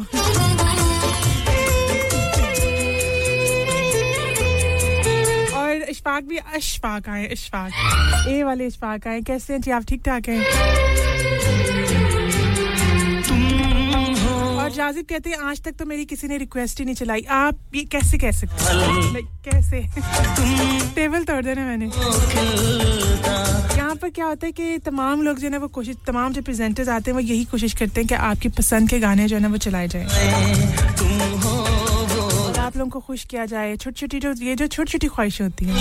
और 5.58 5.82
इशफाक 5.90 6.24
भी 6.24 6.36
अशफाक 6.36 7.08
आए, 7.08 7.26
इशफाक। 7.32 8.28
ए 8.28 8.42
वाले 8.42 8.66
इशफाक 8.66 9.06
आए। 9.08 9.20
कैसे 9.22 9.52
हैं 9.52 9.60
जी? 9.60 9.70
आप 9.70 9.84
ठीक 9.88 10.02
ठाक 10.04 10.28
हैं? 10.28 11.83
और 14.74 14.78
जाजिब 14.78 15.06
कहते 15.08 15.30
हैं, 15.30 15.38
आज 15.38 15.60
तक 15.62 15.72
तो 15.78 15.84
मेरी 15.86 16.04
किसी 16.04 16.28
ने 16.28 16.36
रिक्वेस्ट 16.38 16.78
ही 16.78 16.84
नहीं 16.84 16.94
चलाई। 16.94 17.22
आप 17.30 17.58
ये 17.74 17.82
कैसे 17.84 18.18
कह 18.18 18.30
सकते 18.30 19.22
कैसे? 19.44 19.80
टेबल 20.94 21.24
तोड़ 21.24 21.42
देना 21.44 21.64
मैंने। 21.66 21.86
यहाँ 23.76 23.94
पर 23.94 24.10
क्या 24.10 24.26
होता 24.26 24.46
है 24.46 24.52
कि 24.52 24.78
तमाम 24.78 25.22
लोग 25.22 25.38
जो 25.38 25.46
है 25.46 25.52
ना, 25.52 25.58
वो 25.58 25.68
कोशिश, 25.68 25.96
तमाम 26.06 26.32
जो 26.32 26.42
प्रेजेंटर्स 26.42 26.88
आते 26.88 27.10
हैं, 27.10 27.14
वो 27.14 27.20
यही 27.20 27.44
कोशिश 27.44 27.74
करते 27.78 28.00
हैं 28.00 28.08
कि 28.08 28.14
आपकी 28.14 28.48
पसंद 28.58 28.90
के 28.90 28.98
गाने 29.00 29.26
जो 29.28 29.36
है 29.36 29.42
ना, 29.42 29.48
वो 29.48 29.56
चलाए 29.62 29.88
जाए। 29.88 30.04
आप 32.58 32.76
लोगों 32.76 32.90
को 32.90 33.00
खुश 33.00 33.24
किया 33.24 33.46
जाए। 33.46 33.76
छोटी 33.76 34.00
छोटी 34.00 34.20
जो, 34.20 34.32
ये 34.42 34.54
जो 34.56 34.66
छोटी 34.66 34.92
छोटी 34.92 35.08
ख्वाहिशें 35.08 35.44
होती 35.44 35.64
हैं। 35.64 35.74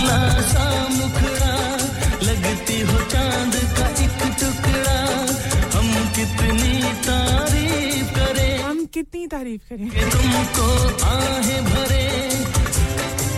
कितनी 8.94 9.26
तारीफ़ 9.26 9.62
करें। 9.70 9.88
तुमको 10.10 10.66
आहे 11.06 11.56
भरे 11.68 12.04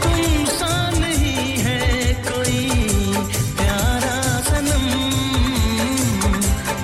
तुम 0.02 0.44
सा 0.58 0.72
नहीं 0.98 1.46
है 1.66 1.78
कोई 2.26 2.58
प्यारा 3.60 4.16
सनम 4.48 4.84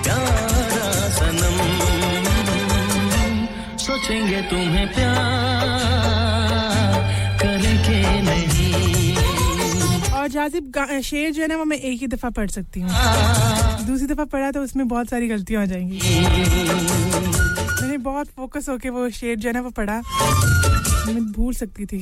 प्यारा 0.07 0.89
सनम। 1.19 1.59
सोचेंगे 3.77 4.41
तुम्हें 4.51 4.87
प्यार 4.95 5.21
करे 7.43 7.75
के 7.89 8.01
नहीं। 8.23 9.17
और 10.13 10.29
जाजिब 10.29 10.73
गा- 10.75 11.01
शेर 11.05 11.31
जो 11.33 11.43
है 11.43 11.49
ना 11.49 11.57
वो 11.57 11.65
मैं 11.65 11.79
एक 11.79 12.01
ही 12.01 12.07
दफ़ा 12.07 12.31
पढ़ 12.31 12.51
सकती 12.51 12.81
हूँ। 12.81 12.91
दूसरी 13.87 14.07
दफ़ा 14.15 14.25
पढ़ा 14.25 14.51
तो 14.51 14.63
उसमें 14.63 14.89
बहुत 14.89 15.09
सारी 15.11 15.29
गलतियाँ 15.29 15.61
हो 15.63 15.67
जाएँगी। 15.67 16.01
मैंने 17.93 18.05
बहुत 18.05 18.27
फोकस 18.37 18.69
होके 18.69 18.91
वो 18.91 19.09
शेर 19.13 19.37
जो 19.37 19.49
है 19.49 19.53
ना 19.55 19.61
वो 19.61 19.71
पढ़ा। 19.77 20.01
मैं 21.07 21.25
भूल 21.33 21.55
सकती 21.55 21.85
थी। 21.87 21.99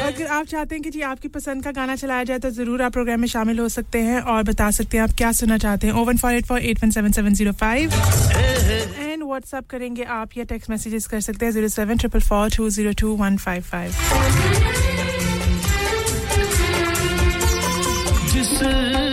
अगर 0.00 0.26
आप 0.26 0.46
चाहते 0.46 0.74
हैं 0.74 0.82
कि 0.82 0.90
जी 0.90 1.00
आपकी 1.00 1.28
पसंद 1.28 1.64
का 1.64 1.70
गाना 1.72 1.96
चलाया 1.96 2.24
जाए 2.24 2.38
तो 2.38 2.50
ज़रूर 2.50 2.82
आप 2.82 2.92
प्रोग्राम 2.92 3.20
में 3.20 3.28
शामिल 3.28 3.58
हो 3.58 3.68
सकते 3.68 3.98
हैं 4.02 4.20
और 4.20 4.42
बता 4.52 4.70
सकते 4.70 4.96
हैं 4.96 5.04
आप 5.04 5.14
क्या 5.18 5.32
सुनना 5.40 5.58
चाहते 5.64 5.86
हैं। 5.86 5.94
O one 6.02 6.16
four 6.18 6.32
eight 6.32 6.46
four 6.46 6.60
eight 6.60 6.84
one 6.84 6.90
seven 6.90 7.12
seven 7.12 7.34
zero 7.34 7.52
five 7.64 7.92
and 9.00 9.22
WhatsApp 9.22 9.66
करेंगे 9.70 10.04
आप 10.20 10.36
या 10.36 10.44
टेक्स्ट 10.52 10.70
मैसेजेस 10.70 11.06
कर 11.06 11.20
सकते 11.30 11.46
हैं 11.46 11.52
zero 11.52 11.68
seven 11.80 11.96
triple 12.04 12.20
four 12.28 12.50
two 12.56 12.70
zero 12.70 12.92
two 13.00 13.16
one 13.16 13.36
five 13.46 13.62
five 13.72 14.73
plus 18.64 19.03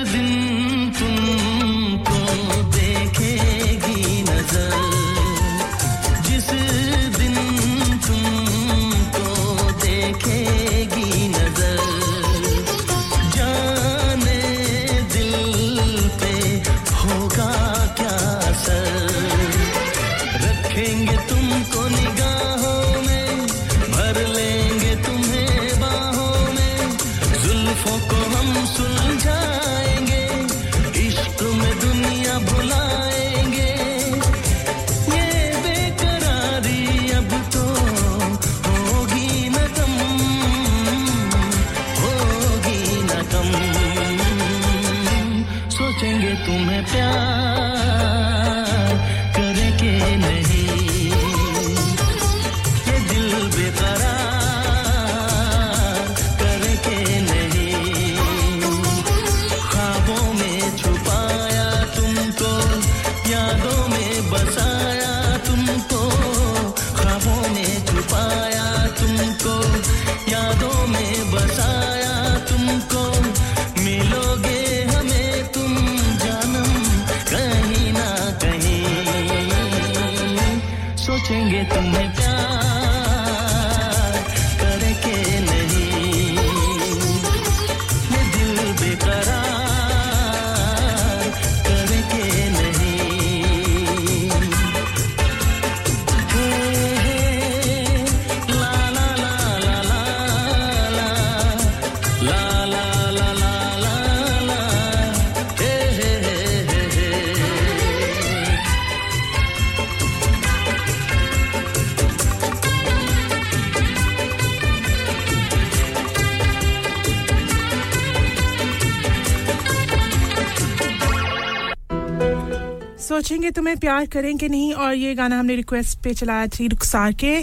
सोचेंगे, 123.21 123.49
तुम्हें 123.51 123.77
प्यार 123.77 124.05
करेंगे 124.05 124.47
नहीं, 124.47 124.73
और 124.73 124.93
ये 124.93 125.13
गाना 125.15 125.39
हमने 125.39 125.55
रिक्वेस्ट 125.55 125.97
पे 126.03 126.13
चलाया 126.13 126.47
थी 126.47 126.67
रुखसार 126.67 127.13
के। 127.13 127.35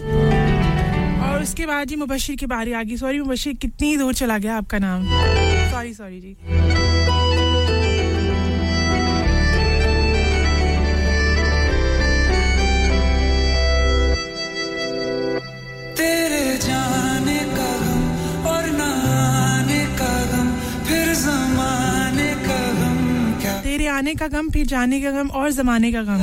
और 1.22 1.42
उसके 1.42 1.66
बाद 1.66 1.88
जी 1.88 1.96
मुबशिर 1.96 2.36
की 2.36 2.46
बारी 2.46 2.72
आ 2.72 2.82
गई। 2.82 2.96
सॉरी 2.96 3.20
मुबशिर, 3.20 3.54
कितनी 3.54 3.96
दूर 3.96 4.14
चला 4.14 4.38
गया 4.38 4.56
आपका 4.56 4.78
नाम? 4.78 5.04
सॉरी 5.70 5.94
सॉरी 5.94 6.20
जी। 6.20 6.57
आने 23.88 24.14
का 24.14 24.26
गम, 24.28 24.50
फिर 24.50 24.66
जाने 24.66 25.00
का 25.00 25.10
गम 25.10 25.28
और 25.28 25.50
जमाने 25.52 25.92
का 25.92 26.02
गम। 26.02 26.20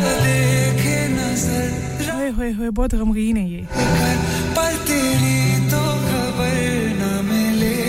होए 2.16 2.30
होए 2.30 2.52
होए, 2.52 2.70
बहुत 2.70 2.96
गमगीन 2.96 3.38
है 3.38 3.50
ये। 3.52 3.62
पर 4.56 4.74
तेरी 4.88 5.70
तो 5.72 5.82
खबर 6.06 6.56
न 7.00 7.04
मिले 7.26 7.80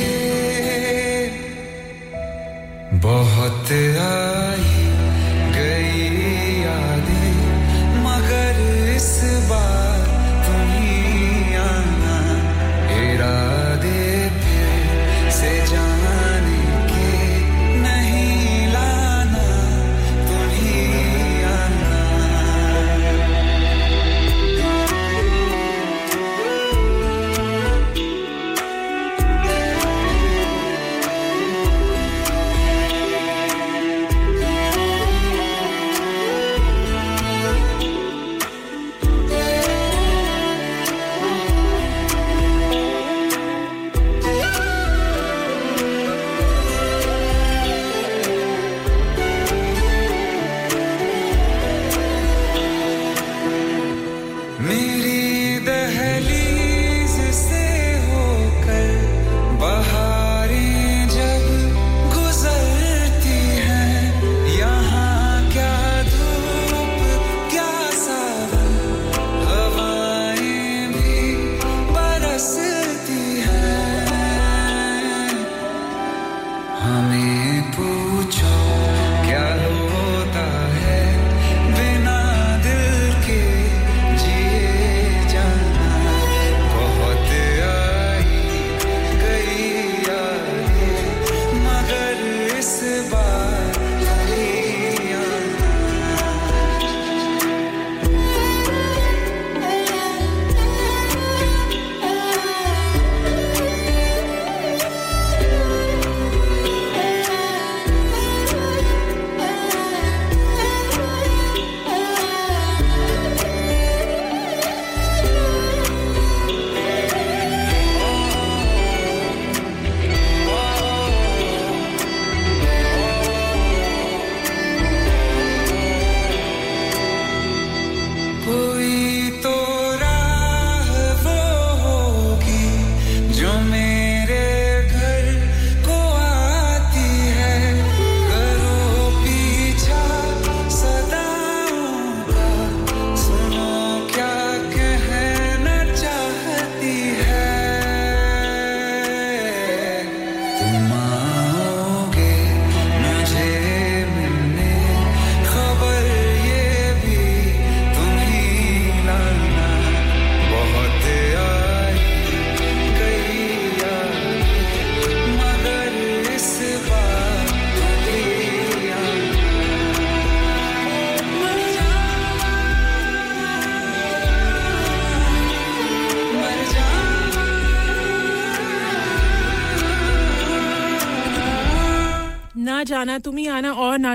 बहुत 2.99 3.73
आई 4.03 4.66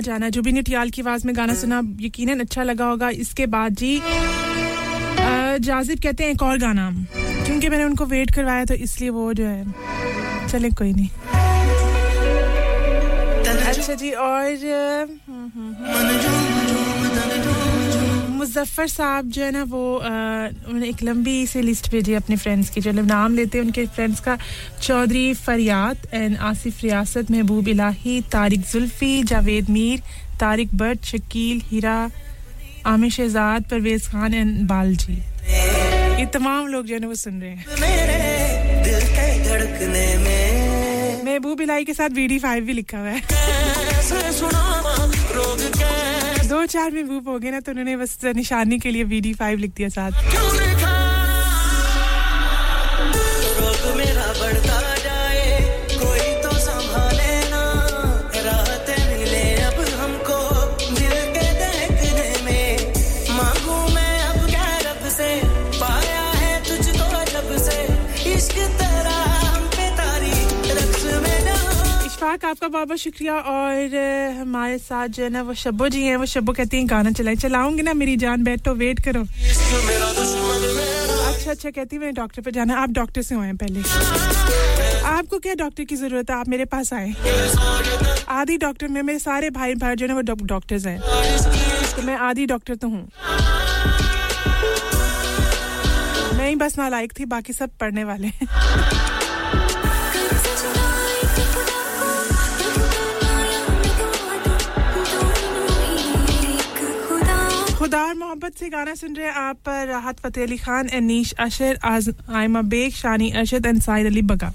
जाना 0.01 0.29
जुबिन 0.29 0.57
नटियाल 0.57 0.89
की 0.89 1.01
आवाज़ 1.01 1.25
में 1.27 1.35
गाना 1.37 1.53
सुना, 1.55 1.81
यकीनन 2.01 2.39
अच्छा 2.39 2.63
लगा 2.63 2.85
होगा। 2.85 3.09
इसके 3.09 3.45
बाद 3.47 3.75
जी 3.75 4.01
जाजिब 5.59 5.99
कहते 6.03 6.23
हैं 6.23 6.31
एक 6.31 6.41
और 6.41 6.57
गाना। 6.57 6.89
क्योंकि 7.17 7.69
मैंने 7.69 7.83
उनको 7.83 8.05
वेट 8.05 8.33
करवाया 8.35 8.65
तो 8.65 8.73
इसलिए 8.73 9.09
वो 9.09 9.33
जो 9.33 9.45
है, 9.45 9.63
चले, 10.49 10.69
कोई 10.69 10.93
नहीं। 10.93 11.09
अच्छा 13.61 13.93
जी, 13.93 14.11
और। 14.11 15.19
मुजफ्फर 18.31 18.87
साहब 18.87 19.27
जो 19.27 19.43
है 19.43 19.51
ना, 19.51 19.63
वो 19.63 19.83
उन्होंने 19.97 20.87
एक 20.89 21.03
लंबी 21.03 21.45
सी 21.47 21.61
लिस्ट 21.61 21.89
भेजी 21.91 22.13
अपने 22.13 22.35
फ्रेंड्स 22.35 22.69
की, 22.69 22.81
जो 22.81 22.91
नाम 22.91 23.35
लेते 23.35 23.57
हैं 23.57 23.65
उनके 23.65 23.85
फ्रेंड्स 23.85 24.19
का। 24.19 24.37
Chaudhary 24.81 25.33
फरियात 25.35 26.13
and 26.13 26.37
Asif 26.39 26.81
Riyasat 26.83 27.31
Mehboob 27.31 27.67
Ilahi, 27.67 28.21
Tariq 28.31 28.61
Zulfi, 28.61 29.23
Javed 29.23 29.69
Mir, 29.69 29.99
Tariq 30.39 30.73
Bhatt, 30.75 31.05
Shakeel, 31.05 31.61
Heera, 31.65 32.09
Aamir 32.85 33.11
Shahzad, 33.11 33.63
Parvez 33.71 34.07
Khan 34.07 34.33
and 34.33 34.67
Balji. 34.67 35.13
ये 36.19 36.25
तमाम 36.33 36.67
लोग 36.67 36.85
जो 36.85 36.95
है 36.95 37.07
वो 37.07 37.15
सुन 37.15 37.41
रहे 37.41 37.51
हैं। 37.51 37.65
महबूब 41.25 41.61
इलाही 41.61 41.85
के 41.85 41.93
साथ 41.93 42.09
वीडी 42.09 42.39
फाइव 42.39 42.63
भी 42.65 42.73
लिखा 42.73 42.97
हुआ 42.97 43.09
है। 43.09 43.21
दो 46.49 46.65
चार 46.65 46.91
महबूब 46.91 47.29
हो 47.29 47.37
गए 47.39 47.51
ना 47.51 47.59
तो 47.59 47.71
उन्होंने 47.71 47.95
बस 47.97 48.17
निशानी 48.35 48.79
के 48.79 48.91
लिए 48.91 49.03
वीडी 49.05 49.33
फाइव 49.33 49.59
लिख 49.59 49.71
दिया 49.75 49.89
साथ। 49.89 50.11
आपका 72.63 72.77
बहुत 72.77 72.87
बहुत 72.87 72.99
शुक्रिया 72.99 73.33
और 73.33 73.95
हमारे 74.41 74.77
साथ 74.77 75.07
जो 75.07 75.23
है 75.23 75.29
ना 75.29 75.41
वो 75.41 75.53
शब्बो 75.53 75.87
जी 75.87 76.03
हैं, 76.03 76.15
वो 76.15 76.25
शब्बो 76.25 76.53
कहती 76.53 76.77
हैं, 76.77 76.89
गाना 76.89 77.11
चलाएँ। 77.11 77.35
चलाऊँगी 77.35 77.81
ना 77.81 77.93
मेरी 77.93 78.17
जान, 78.17 78.43
बैठो 78.43 78.73
वेट 78.73 79.01
करो। 79.01 79.21
अच्छा 81.23 81.51
अच्छा 81.51 81.69
कहती 81.69 81.97
मैं 81.97 82.13
डॉक्टर 82.13 82.41
पे 82.41 82.51
जाना। 82.51 82.75
आप 82.75 82.89
डॉक्टर 82.89 83.21
से 83.21 83.35
होए 83.35 83.53
पहले। 83.53 83.79
आपको 85.01 85.39
क्या 85.39 85.53
डॉक्टर 85.53 85.83
की 85.83 85.95
ज़रूरत 85.95 86.29
है? 86.29 86.35
आप 86.35 86.47
मेरे 86.47 86.65
पास 86.65 86.93
आए। 86.93 87.13
आधी 88.29 88.57
डॉक्टर 88.57 88.87
में, 88.87 89.01
मेरे 89.01 89.19
सारे 89.19 89.49
भाई 89.49 89.75
भाई 89.75 89.95
जो 89.95 90.07
है 90.07 90.13
वो 90.13 90.21
डॉक- 90.21 90.43
डॉक्टर्स 90.43 90.85
हैं। 90.85 90.99
तो 91.95 92.01
मैं 92.01 92.17
आधी 92.17 92.45
डॉक्टर 92.45 92.75
तो 92.75 92.87
हूँ। 92.87 93.09
मैं 96.37 96.49
ही 96.49 96.55
बस 96.55 96.77
नालायक 96.77 97.19
थी, 97.19 97.25
बाकी 97.25 97.53
सब 97.53 97.69
पढ़ने 97.79 98.03
वाले 98.03 98.27
हैं। 98.27 98.47
खुदा 107.91 108.03
और 108.07 108.13
मोहब्बत 108.15 108.55
से 108.55 108.67
गाना 108.69 108.93
सुन 108.95 109.15
रहे 109.15 109.25
हैं 109.27 109.33
आप 109.35 109.67
राहत 109.67 110.19
फतेह 110.19 110.43
अली 110.43 110.57
खान 110.57 110.87
अनीश 110.95 111.33
अशर, 111.39 111.79
आज 111.83 112.07
आयमा 112.31 112.61
बेग, 112.71 112.91
शानी 112.95 113.29
अरशद 113.31 113.65
एंड 113.65 113.81
साहिर 113.81 114.05
अली 114.07 114.21
बगा। 114.31 114.53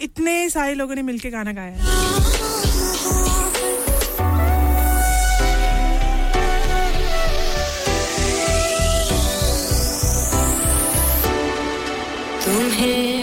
इतने 0.00 0.34
सारे 0.50 0.74
लोगों 0.74 0.94
ने 0.94 1.02
मिलके 1.02 1.30
गाना 1.30 1.52
गाया 1.52 1.72
है। 1.72 1.78
तुम्हें 12.44 13.17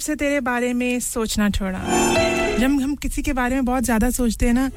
जब 0.00 0.04
से 0.04 0.14
तेरे 0.16 0.40
बारे 0.40 0.72
में 0.72 1.00
सोचना 1.04 1.48
छोड़ा 1.50 1.78
जब 2.58 2.80
हम 2.80 2.94
किसी 2.96 3.22
के 3.22 3.32
बारे 3.36 3.54
में 3.54 3.64
बहुत 3.64 3.84
ज़्यादा 3.84 4.08
सोचते 4.10 4.46
हैं 4.46 4.52
ना 4.54 4.68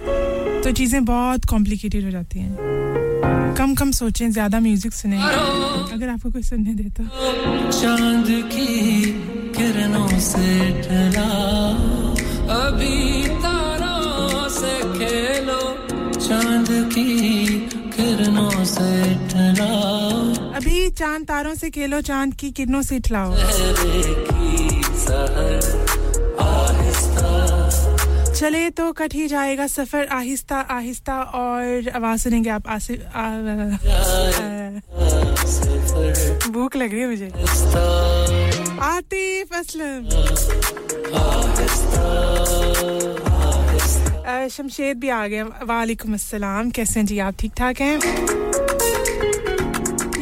तो 0.63 0.71
चीज़ें 0.71 1.05
बहुत 1.05 1.45
कॉम्प्लिकेटेड 1.49 2.03
हो 2.05 2.11
जाती 2.11 2.39
हैं। 2.39 3.55
कम 3.57 3.75
कम 3.75 3.91
सोचें 3.91 4.31
ज़्यादा 4.31 4.59
म्यूज़िक 4.59 4.93
सुने। 4.93 5.17
अगर 5.95 6.09
आपको 6.09 6.31
कोई 6.31 6.43
सुनने 6.43 6.73
दे 6.75 6.89
तो। 6.99 7.03
चाँद 7.71 8.27
की 8.51 8.67
किरणों 9.55 10.19
से 10.19 10.47
ढला। 10.81 11.29
अभी 12.59 13.27
तारों 13.45 14.49
से 14.59 14.75
खेलो। 14.99 15.61
चाँद 16.19 16.67
की 16.93 17.07
किरणों 17.95 18.65
से 18.65 18.91
ढला। 19.31 19.71
अभी 20.57 20.89
चाँद 20.91 21.27
तारों 21.27 21.55
से 21.55 21.69
खेलो 21.69 22.01
चाँद 22.11 22.33
की 22.39 22.51
किरणों 22.51 22.81
से 22.81 22.95
इठलाओ 22.95 24.32
चले 28.35 28.69
तो 28.69 28.91
कट 28.91 29.13
ही 29.13 29.27
जाएगा 29.27 29.65
सफ़र। 29.67 30.07
आहिस्ता 30.11 30.57
आहिस्ता 30.71 31.15
और 31.39 31.89
आवाज़ 31.89 32.21
सुनेंगे 32.21 32.49
आप। 32.49 32.67
आसिफ 32.67 32.99
भूख 36.51 36.75
लग 36.75 36.91
रही 36.91 37.01
है 37.01 37.07
मुझे। 37.09 37.29
आतिफ 38.83 39.53
असलम। 39.53 40.01
शमशेद 44.49 44.97
भी 44.99 45.09
आ 45.09 45.27
गए। 45.27 45.41
वालेकुम 45.43 46.13
अस्सलाम। 46.13 46.69
कैसे 46.71 46.99
हैं 46.99 47.05
जी? 47.07 47.19
आप 47.19 47.35
ठीक 47.39 47.53
ठाक 47.57 47.81
हैं? 47.81 47.97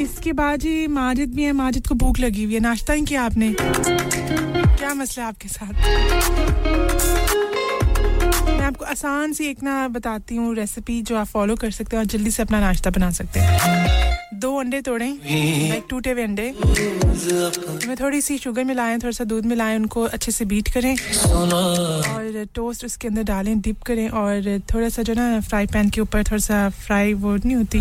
इसके 0.02 0.34
बाद 0.34 0.60
जी 0.60 0.88
माजिद 0.88 1.34
भी 1.36 1.44
है। 1.44 1.52
माजिद 1.54 1.88
को 1.88 1.96
भूख 1.96 2.20
लगी 2.20 2.44
हुई 2.44 2.54
है। 2.54 2.60
नाश्ता 2.60 2.94
ही 2.94 3.02
किया 3.02 3.24
आपने? 3.24 3.54
क्या 3.58 4.94
मसला 4.94 5.26
आपके 5.26 5.48
साथ? 5.48 5.74
मैं 8.52 8.66
आपको 8.66 8.86
आसान 8.86 9.34
सी 9.34 9.46
एक 9.50 9.64
ना 9.64 9.88
बताती 9.88 10.36
हूँ 10.36 10.56
रेसिपी 10.56 11.02
जो 11.02 11.16
आप 11.18 11.28
फॉलो 11.28 11.56
कर 11.56 11.72
सकते 11.72 11.96
हैं 11.96 12.04
और 12.04 12.08
जल्दी 12.10 12.32
से 12.32 12.44
अपना 12.44 12.60
नाश्ता 12.60 12.90
बना 12.90 13.12
सकते 13.12 13.40
हैं। 13.40 14.40
दो 14.40 14.56
अंडे 14.60 14.82
तोड़ें 14.82 15.12
लाइक 15.70 15.84
टूटे 15.90 16.12
हुए 16.12 16.24
अंडे। 16.24 16.50
उसमें 16.52 17.96
थोड़ी 17.96 18.22
सी 18.22 18.38
शुगर 18.38 18.64
मिलाएँ, 18.64 18.98
थोड़ा 18.98 19.12
सा 19.12 19.24
दूध 19.24 19.46
मिलाएँ, 19.46 19.76
उनको 19.76 20.04
अच्छे 20.04 20.32
से 20.32 20.46
बीट 20.46 20.70
करें। 20.74 20.96
और 21.26 22.46
टोस्ट 22.56 22.86
उसके 22.86 23.08
अंदर 23.08 23.24
डालें 23.24 23.60
डिप 23.62 23.82
करें 23.82 24.08
और 24.10 24.60
थोड़ा 24.74 24.90
सा 24.90 25.04
जो 25.04 25.14
ना 25.14 25.40
फ्राई 25.42 25.66
पैन 25.68 25.90
के 25.90 26.02
ऊपर 26.02 26.24
थोड़ा 26.24 26.38
सा 26.38 26.70
फ्राई 26.86 27.14
वो 27.14 27.36
नहीं 27.36 27.56
होती। 27.56 27.80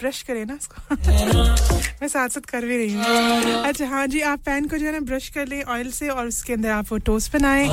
ब्रश 0.00 0.22
करें 0.22 0.44
ना 0.46 0.54
उसको। 0.54 0.94
मैं 2.02 2.08
साथ 2.08 2.28
साथ 2.28 2.44
कर 2.50 2.64
भी 2.66 2.76
रही 2.76 2.92
हूँ। 2.94 3.62
अच्छा 3.64 3.86
हाँ 3.88 4.06
जी 4.06 4.20
आप 4.32 4.40
पैन 4.46 4.68
को 4.68 4.78
जो 4.78 4.86
है 4.86 4.92
ना 4.92 5.00
ब्रश 5.06 5.28
कर 5.34 5.46
लें 5.48 5.62
ऑयल 5.64 5.90
से 5.90 6.08
और 6.08 6.26
उसके 6.26 6.52
अंदर 6.52 6.70
आप 6.70 6.92
वो 6.92 6.98
टोस्ट 7.06 7.32
बनाएँ। 7.32 7.68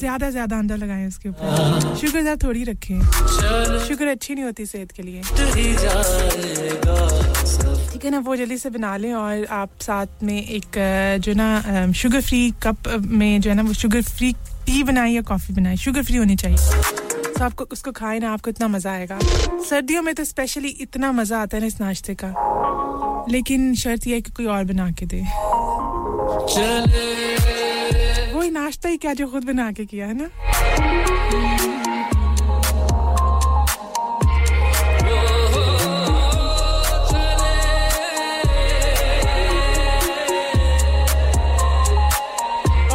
ज़्यादा 0.00 0.30
ज़्यादा 0.30 0.58
अंडा 0.58 0.76
लगाएँ 0.76 1.06
उसके 1.08 1.28
ऊपर। 1.28 1.96
शुगर 1.96 2.20
ज़्यादा 2.20 2.46
थोड़ी 2.46 2.64
रखें। 2.64 3.00
शुगर 3.88 4.06
अच्छी 4.08 4.34
नहीं 4.34 4.44
होती 4.44 4.66
सेहत 4.66 4.92
के 4.92 5.02
लिए। 5.02 5.22
ठीक 7.92 8.04
है 8.04 8.10
ना 8.10 8.18
वो 8.18 8.36
जल्दी 8.36 8.56
से 8.58 8.70
बना 8.70 8.96
लें 8.96 9.12
और 9.14 9.44
आप 9.52 9.70
साथ 9.82 10.22
में 10.22 10.38
एक 10.38 10.78
जो 11.24 11.32
ना 11.36 11.92
शुगर 11.92 12.20
फ्री 12.20 12.50
कप 12.62 12.88
में 13.00 13.40
जो 13.40 13.50
है 13.50 13.56
ना 13.56 13.62
वो 13.62 13.72
शुगर 13.74 14.02
फ्री 14.02 14.32
टी 14.66 14.82
बनाएँ 14.82 15.14
या 15.14 15.22
कॉफ़ी 15.28 15.54
बनाएँ। 15.54 15.76
शुगर 15.76 16.02
फ्री 16.02 16.16
होनी 16.16 16.36
चाहिए। 16.36 16.99
तो 17.40 17.44
आपको 17.44 17.64
उसको 17.72 17.92
खाए 17.96 18.18
ना 18.18 18.32
आपको 18.32 18.50
इतना 18.50 18.66
मज़ा 18.68 18.92
आएगा। 18.92 19.18
सर्दियों 19.64 20.00
में 20.02 20.14
तो 20.14 20.24
स्पेशली 20.24 20.68
इतना 20.84 21.10
मज़ा 21.12 21.38
आता 21.42 21.56
है 21.56 21.60
ना 21.60 21.66
इस 21.66 21.80
नाश्ते 21.80 22.14
का। 22.22 22.28
लेकिन 23.30 23.74
शर्त 23.74 24.06
यह 24.06 24.14
है 24.14 24.20
कि 24.20 24.30
कोई 24.30 24.46
और 24.46 24.64
बना 24.64 24.90
के 24.92 25.06
दे। 25.06 25.20
वही 28.34 28.50
नाश्ता 28.50 28.88
ही 28.88 28.96
क्या 28.96 29.14
जो 29.14 29.26
खुद 29.28 29.44
बना 29.44 29.70
के 29.72 29.84
किया 29.86 30.06
है 30.06 30.14
ना? 30.16 30.28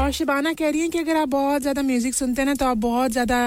और 0.02 0.12
शिबाना 0.12 0.54
कह 0.54 0.70
रही 0.70 0.82
है 0.82 0.88
कि 0.90 1.00
अगर 1.00 1.16
आप 1.18 1.28
बहुत 1.28 1.62
ज़्यादा 1.62 1.82
म्यूज़िक 1.82 2.14
सुनते 2.14 2.42
हैं 2.42 2.48
ना 2.48 2.54
तो 2.54 2.66
आप 2.66 2.78
बहुत 2.78 3.12
ज़्यादा 3.12 3.42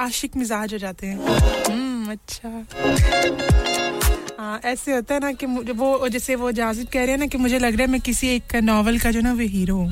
आशिक 0.00 0.36
मिजाज 0.36 0.72
हो 0.72 0.78
जाते 0.78 1.06
हैं। 1.06 1.18
हम्म 1.68 2.10
अच्छा। 2.10 2.48
हाँ 4.38 4.60
ऐसे 4.64 4.92
होता 4.92 5.14
है 5.14 5.20
ना 5.20 5.32
कि 5.32 5.46
वो 5.46 6.08
जैसे 6.08 6.34
वो 6.34 6.50
जाजिब 6.52 6.86
कह 6.92 7.00
रहे 7.00 7.10
हैं 7.10 7.18
ना 7.18 7.26
कि 7.26 7.38
मुझे 7.38 7.58
लग 7.58 7.72
रहा 7.72 7.82
है 7.82 7.90
मैं 7.92 8.00
किसी 8.00 8.28
एक 8.28 8.56
नॉवल 8.64 8.98
का 8.98 9.10
जो 9.10 9.20
ना 9.20 9.32
वो 9.32 9.46
हीरो 9.54 9.76
हूँ। 9.76 9.88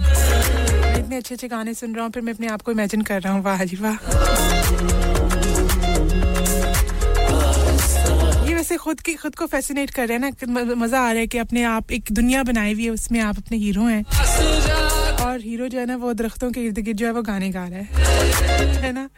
इतने 0.98 1.16
अच्छे 1.16 1.34
अच्छे 1.34 1.48
गाने 1.48 1.74
सुन 1.74 1.94
रहा 1.94 2.04
हूँ, 2.04 2.12
फिर 2.12 2.22
मैं 2.22 2.32
अपने 2.32 2.46
आप 2.48 2.62
को 2.62 2.72
इमेजिन 2.72 3.02
कर 3.02 3.20
रहा 3.22 3.32
हूँ। 3.32 3.42
वाह 3.42 3.64
जी 3.64 3.76
वाह। 3.76 3.94
ये 8.48 8.54
वैसे 8.54 8.76
खुद 8.76 9.00
की, 9.00 9.14
खुद 9.14 9.34
को 9.34 9.46
फैसिनेट 9.46 9.90
कर 9.90 10.08
रहे 10.08 10.18
हैं 10.18 10.32
ना 10.46 10.74
मज़ा 10.74 11.00
आ 11.00 11.10
रहा 11.10 11.20
है 11.20 11.26
कि 11.26 11.38
अपने 11.38 11.62
आप 11.64 11.92
एक 11.92 12.12
दुनिया 12.12 12.42
बनाई 12.42 12.72
हुई 12.74 12.84
है, 12.84 12.90
उसमें 12.90 13.20
आप 13.20 13.38
अपने 13.38 13.58
हीरो 13.58 13.82
हैं। 13.82 14.04
और 15.25 15.39
हीरो 15.41 15.67
जो 15.67 15.79
है 15.79 15.85
ना 15.85 15.95
वो 16.03 16.13
दरख्तों 16.21 16.51
के 16.51 16.65
इर्द 16.65 16.79
गिर्द 16.79 16.97
जो 16.97 17.05
है 17.05 17.11
वो 17.13 17.21
गाने 17.31 17.49
गा 17.57 17.67
रहा 17.67 17.79
है 17.79 18.81
है 18.85 18.91
ना 18.99 19.09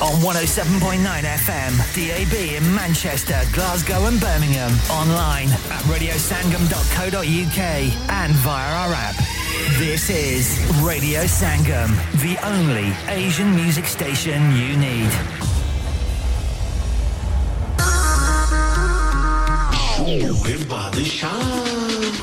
On 0.00 0.14
107.9 0.22 1.24
FM, 1.26 1.72
DAB 1.94 2.34
in 2.56 2.74
Manchester, 2.74 3.40
Glasgow 3.52 4.04
and 4.06 4.20
Birmingham. 4.20 4.70
Online 4.90 5.48
at 5.70 5.82
radiosangam.co.uk 5.90 7.60
and 8.08 8.32
via 8.34 8.72
our 8.82 8.92
app. 8.94 9.16
This 9.77 10.09
is 10.09 10.59
Radio 10.83 11.21
Sangam, 11.25 11.89
the 12.21 12.37
only 12.43 12.91
Asian 13.07 13.55
music 13.55 13.85
station 13.85 14.41
you 14.55 14.75
need. 14.77 15.11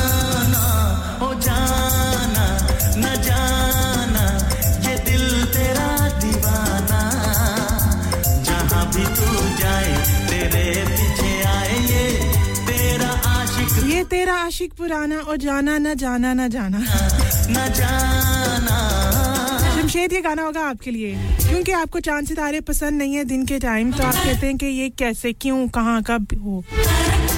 तेरा 14.06 14.34
आशिक 14.36 14.74
पुराना 14.74 15.18
और 15.20 15.38
जाना 15.38 15.78
न 15.78 15.94
जाना 15.96 16.34
न 16.34 16.48
जाना। 16.50 16.78
न 16.78 17.68
जाना। 17.74 18.78
जमशेद 19.76 20.14
ये 20.14 20.22
गाना 20.22 20.44
होगा 20.44 20.62
आपके 20.70 20.92
लिए। 20.92 21.14
क्योंकि 21.50 21.72
आपको 21.72 22.00
चाँद 22.00 22.26
सितारे 22.28 22.62
पसंद 22.62 22.98
नहीं 22.98 23.16
है 23.16 23.24
दिन 23.26 23.46
के 23.46 23.60
टाइम 23.60 23.92
तो 23.92 24.04
आप 24.04 24.14
कहते 24.16 24.48
हैं 24.48 24.58
कि 24.58 24.66
ये 24.66 24.90
कैसे 25.00 25.34
क्यों 25.34 25.68
कहाँ 25.70 26.02
कब 26.08 26.28
हो? 26.44 26.64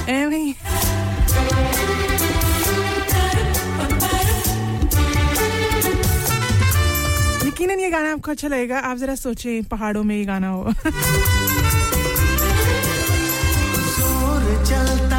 ए 0.08 0.26
भाई। 0.26 0.54
यकीनन 7.48 7.80
ये 7.80 7.90
गाना 7.90 8.12
आपको 8.12 8.30
अच्छा 8.30 8.48
लगेगा। 8.48 8.78
आप 8.80 8.96
जरा 8.96 9.14
सोचें 9.16 9.64
पहाड़ों 9.64 10.04
में 10.04 10.16
ये 10.16 10.24
गाना 10.24 10.48
हो। 10.48 10.72
ज़ोर 13.96 14.42
चलता 14.64 15.17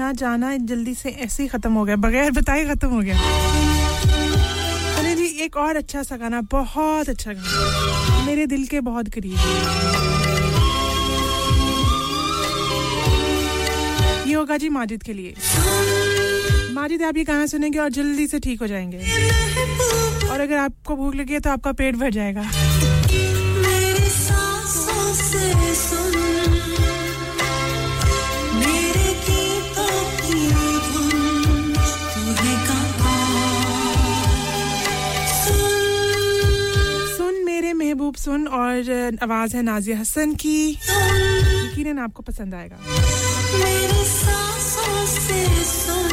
ना 0.00 0.10
जाना 0.12 0.56
जल्दी 0.56 0.94
से 0.94 1.10
ऐसे 1.20 1.42
ही 1.42 1.48
खत्म 1.48 1.72
हो 1.72 1.84
गया, 1.84 1.96
बगैर 1.96 2.30
बताए 2.32 2.64
खत्म 2.64 2.88
हो 2.88 3.00
गया। 3.00 3.14
चलिए 4.96 5.14
जी, 5.14 5.26
एक 5.44 5.56
और 5.56 5.76
अच्छा 5.76 6.02
सा 6.02 6.16
गाना, 6.16 6.40
बहुत 6.50 7.08
अच्छा 7.08 7.32
गाना। 7.32 8.24
मेरे 8.26 8.46
दिल 8.46 8.66
के 8.66 8.80
बहुत 8.80 9.08
करीब। 9.08 9.36
ये 14.28 14.34
होगा 14.34 14.56
जी 14.56 14.68
माजिद 14.68 15.02
के 15.02 15.12
लिए। 15.12 15.34
माजिद, 16.72 17.02
आप 17.02 17.16
ये 17.16 17.24
गाना 17.24 17.46
सुनेंगे 17.46 17.78
और 17.78 17.88
जल्दी 17.90 18.26
से 18.26 18.38
ठीक 18.40 18.60
हो 18.60 18.66
जाएँगे। 18.66 18.98
और 20.28 20.40
अगर 20.40 20.56
आपको 20.56 20.96
भूख 20.96 21.14
लगी 21.14 21.32
है 21.32 21.40
तो 21.40 21.50
आपका 21.50 21.72
पेट 21.72 21.96
भर 21.96 22.10
जाएगा। 22.10 22.42
सुन 38.20 38.46
और 38.48 39.18
आवाज़ 39.22 39.56
है 39.56 39.62
नाजिया 39.62 39.98
हसन 39.98 40.34
की। 40.34 40.56
यकीन 40.70 41.98
आपको 41.98 42.22
पसंद 42.22 42.54
आएगा। 42.54 42.76
मेरी 43.58 44.04
सांसों 44.08 45.06
से 45.06 45.64
सुन। 45.64 46.09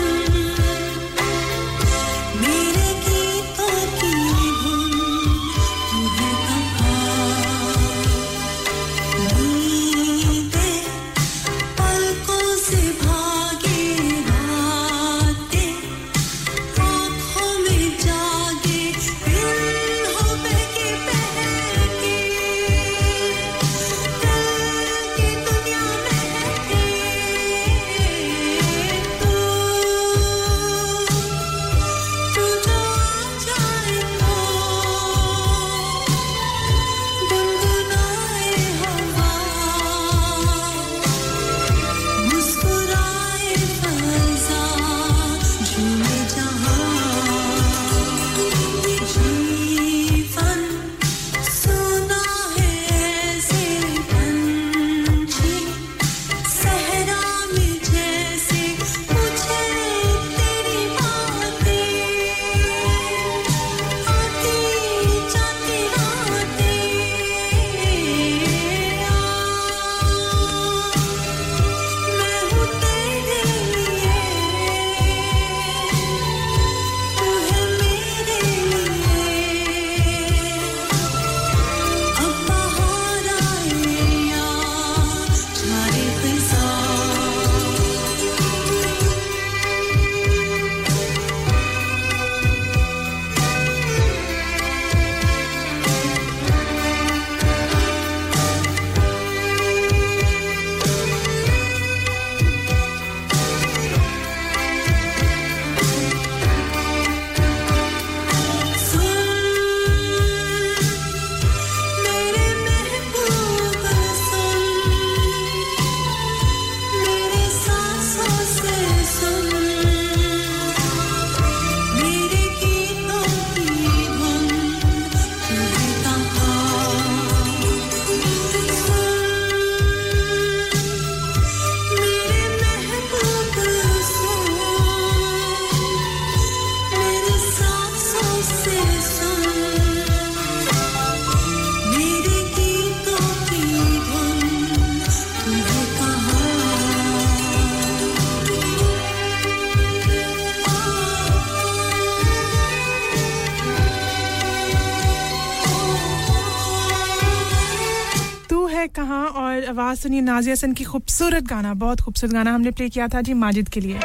सुनिए 160.07 160.23
नाजिया 160.23 160.53
हसन 160.53 160.71
की 160.71 160.83
खूबसूरत 160.87 161.43
गाना, 161.43 161.73
बहुत 161.75 161.99
खूबसूरत 162.01 162.33
गाना 162.33 162.51
हमने 162.53 162.71
प्ले 162.71 162.87
किया 162.89 163.07
था 163.11 163.21
जी 163.27 163.33
माजिद 163.35 163.69
के 163.69 163.79
लिए। 163.79 163.95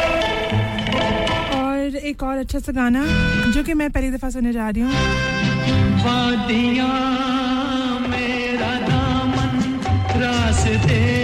और 1.54 1.96
एक 2.10 2.22
और 2.22 2.38
अच्छा 2.38 2.58
सा 2.58 2.72
गाना, 2.74 3.02
जो 3.54 3.62
कि 3.62 3.74
मैं 3.74 3.90
पहली 3.90 4.10
दफ़ा 4.10 4.30
सुनने 4.30 4.52
जा 4.52 4.68
रही 4.68 4.82
हूँ। 4.82 4.90
मेरा 8.08 8.72
दामन, 8.82 9.54
रास्ते 10.18 11.21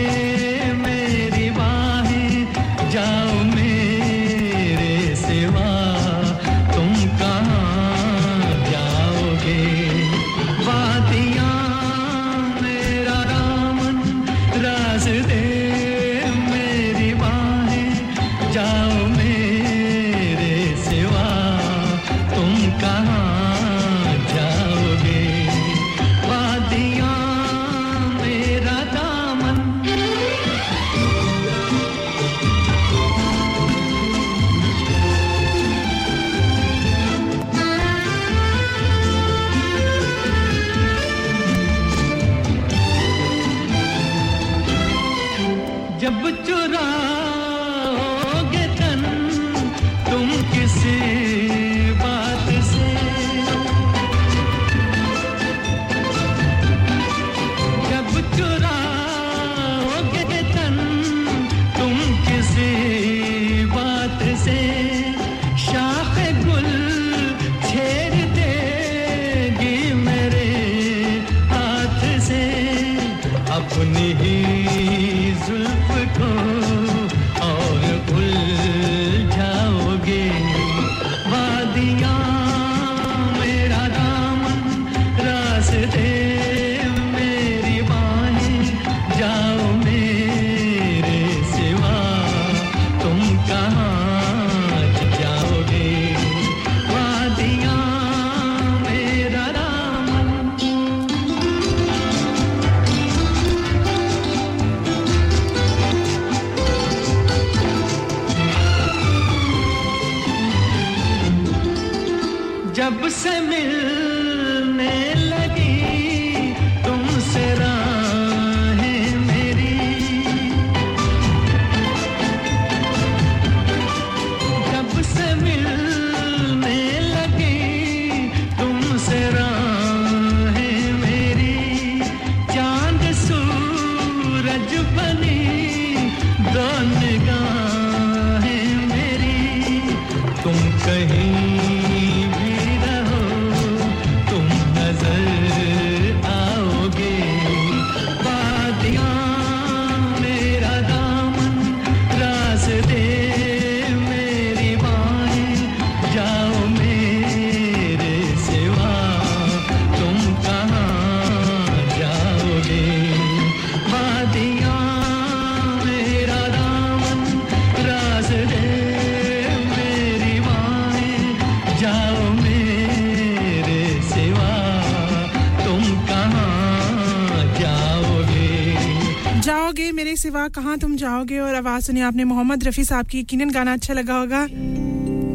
सिवा 180.28 180.48
कहाँ 180.48 180.76
तुम 180.78 180.96
जाओगे? 180.96 181.38
और 181.38 181.54
आवाज़ 181.54 181.84
सुनी 181.84 182.00
आपने 182.00 182.24
मोहम्मद 182.24 182.64
रफ़ी 182.64 182.84
साहब 182.84 183.06
की। 183.06 183.20
यकीनन 183.20 183.50
गाना 183.50 183.72
अच्छा 183.72 183.94
लगा 183.94 184.14
होगा? 184.14 184.40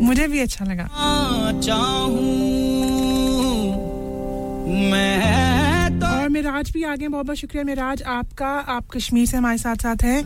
मुझे 0.05 0.27
भी 0.27 0.39
अच्छा 0.39 0.65
लगा। 0.65 0.85
और 6.13 6.29
मिराज 6.29 6.71
भी 6.71 6.83
आ 6.83 6.95
गए 6.95 7.07
बहुत 7.07 7.25
बहुत 7.25 7.37
शुक्रिया 7.37 7.63
मिराज। 7.63 8.03
आपका, 8.03 8.47
आप 8.47 8.83
कश्मीर 8.95 9.25
से 9.25 9.37
हमारे 9.37 9.57
साथ 9.57 9.75
साथ 9.75 10.03
हैं। 10.03 10.23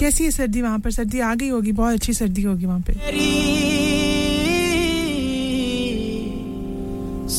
कैसी 0.00 0.24
है 0.24 0.30
सर्दी 0.30 0.62
वहाँ 0.62 0.78
पर? 0.78 0.90
सर्दी 0.90 1.20
आ 1.20 1.34
गई 1.34 1.48
होगी, 1.48 1.72
बहुत 1.72 1.94
अच्छी 1.94 2.12
सर्दी 2.12 2.42
होगी 2.42 2.66
वहाँ 2.66 2.80
पे। 2.80 2.92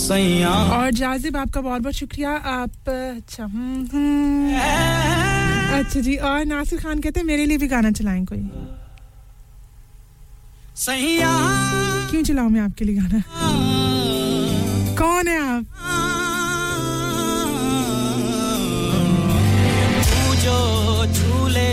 सैया। 0.07 0.49
और 0.49 0.91
जाजिब 0.97 1.37
आपका 1.37 1.61
बहुत 1.61 1.81
बहुत 1.81 1.93
शुक्रिया। 1.93 2.31
आप 2.31 2.89
अच्छा 2.89 3.43
हम्म। 3.43 4.53
अच्छा 5.79 5.99
जी 5.99 6.15
और 6.15 6.45
नासिर 6.45 6.79
खान 6.79 6.99
कहते 6.99 7.19
हैं 7.19 7.27
मेरे 7.27 7.45
लिए 7.45 7.57
भी 7.57 7.67
गाना 7.67 7.91
चलाएँ 7.91 8.25
कोई? 8.25 8.49
सैया। 10.75 11.31
क्यों 12.09 12.23
चलाऊं 12.23 12.49
मैं 12.49 12.61
आपके 12.61 12.85
लिए 12.85 12.95
गाना? 12.95 13.23
कौन 14.99 15.27
है 15.27 15.39
आप? 15.47 15.65
जो 20.43 21.05
झूले 21.13 21.69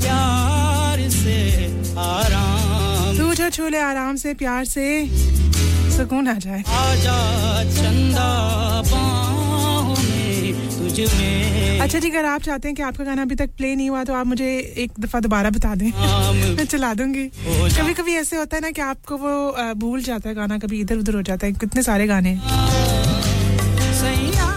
प्यार 0.00 1.08
से 1.10 1.38
आराम। 2.00 3.16
तू 3.18 3.34
जो 3.34 3.50
छूले 3.50 3.78
आराम 3.80 4.16
से 4.16 4.34
प्यार 4.34 4.64
से। 4.64 4.86
सुकून 5.96 6.28
आ 6.28 6.34
जाए। 6.38 6.62
अच्छा 11.80 11.98
जी 11.98 12.10
अगर 12.10 12.24
आप 12.24 12.42
चाहते 12.42 12.68
हैं 12.68 12.74
कि 12.76 12.82
आपका 12.82 13.04
गाना 13.04 13.22
अभी 13.22 13.34
तक 13.34 13.50
प्ले 13.56 13.74
नहीं 13.74 13.88
हुआ 13.90 14.02
तो 14.04 14.14
आप 14.14 14.26
मुझे 14.26 14.46
एक 14.84 14.92
दफ़ा 15.00 15.20
दोबारा 15.20 15.50
बता 15.50 15.74
दें। 15.74 15.90
मैं 16.56 16.64
चला 16.64 16.92
दूँगी। 16.94 17.24
कभी 17.78 17.94
कभी 17.94 18.14
ऐसे 18.14 18.36
होता 18.36 18.56
है 18.56 18.62
ना 18.62 18.70
कि 18.70 18.80
आपको 18.82 19.16
वो 19.16 19.74
भूल 19.74 20.02
जाता 20.02 20.28
है 20.28 20.34
गाना 20.34 20.58
कभी 20.58 20.80
इधर 20.80 20.96
उधर 20.96 21.14
हो 21.14 21.22
जाता 21.22 21.46
है। 21.46 21.52
कितने 21.52 21.82
सारे 21.82 22.06
गाने 22.06 22.30
हैं। 22.30 22.62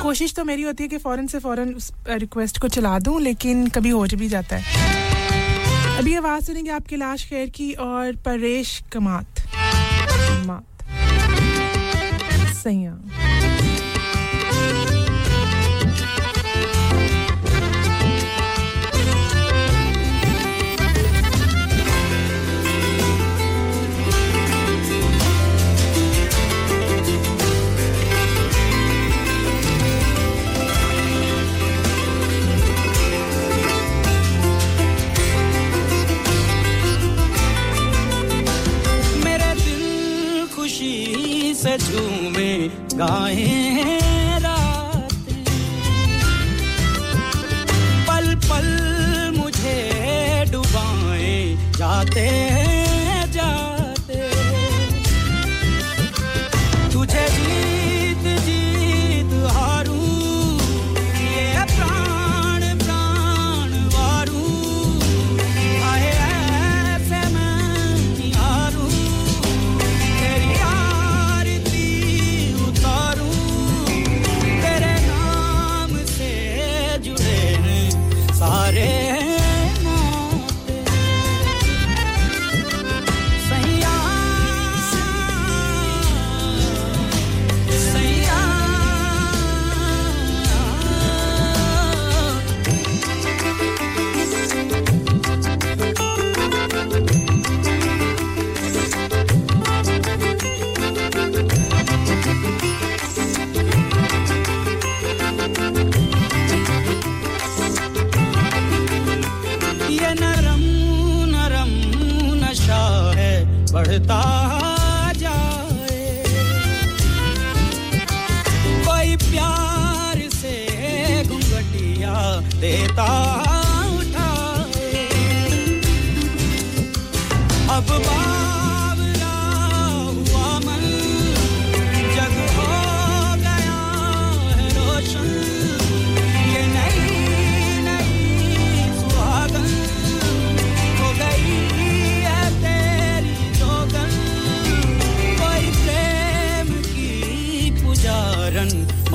कोशिश 0.01 0.33
तो 0.33 0.43
मेरी 0.45 0.61
होती 0.61 0.83
है 0.83 0.89
कि 0.89 0.97
फ़ौरन 0.97 1.27
से 1.27 1.39
फ़ौरन 1.39 1.73
उस 1.73 1.91
रिक्वेस्ट 2.09 2.57
को 2.57 2.67
चला 2.67 2.97
दूँ 2.99 3.19
लेकिन 3.21 3.67
कभी 3.67 3.89
हो 3.89 4.05
भी 4.15 4.27
जाता 4.29 4.55
है। 4.55 5.97
अभी 5.97 6.15
आवाज़ 6.15 6.45
सुनेंगे 6.45 6.71
आपकी 6.71 6.95
लाश 6.95 7.25
खैर 7.29 7.49
की 7.49 7.71
और 7.73 8.15
परेश 8.25 8.81
कमात। 8.91 9.25
कमात। 9.49 10.76
सैया 12.67 12.93
मेरे 39.23 39.51
दिल 39.63 40.47
खुशी 40.55 40.93
से 41.63 41.77
झूमे 41.77 42.26
गाए। 42.97 43.96
रातें 43.96 43.96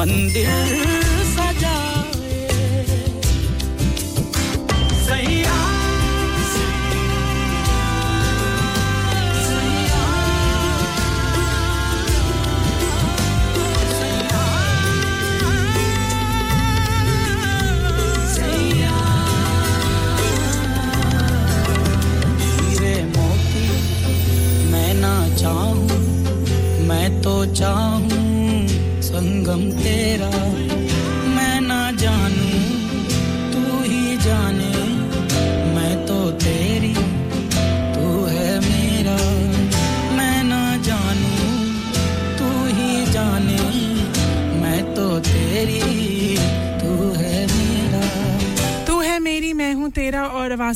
मंदिर 0.01 0.90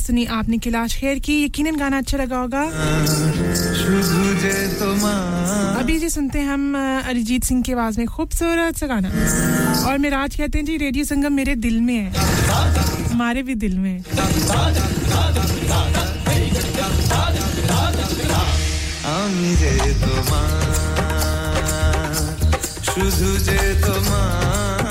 सुनी 0.06 0.24
आपने 0.38 0.56
कैलाश 0.64 0.94
खेर 0.96 1.18
की 1.26 1.34
यकीनन 1.44 1.76
गाना 1.76 1.98
अच्छा 1.98 2.18
लगा 2.18 2.38
होगा 2.40 2.62
अभी 5.80 5.98
जी 5.98 6.08
सुनते 6.10 6.38
हैं 6.38 6.48
हम 6.48 6.74
अ, 6.76 7.08
अरिजीत 7.10 7.44
सिंह 7.44 7.62
की 7.66 7.72
आवाज 7.72 7.98
में 7.98 8.06
खूबसूरत 8.06 8.76
सा 8.78 8.86
गाना 8.86 9.08
और 9.90 9.98
मिराज 10.06 10.36
कहते 10.36 10.58
हैं 10.58 10.64
जी 10.66 10.76
रेडियो 10.86 11.04
संगम 11.04 11.32
मेरे 11.42 11.54
दिल 11.66 11.80
में 11.80 11.94
है 11.94 12.12
हमारे 13.12 13.42
भी 13.42 13.54
दिल 13.66 13.78
में 13.78 13.90
है। 13.92 14.00
আমি 19.18 19.50
যে 19.62 19.72
তোমার 20.02 20.60
শুধু 22.90 23.30
যে 23.46 23.58
তোমার 23.86 24.86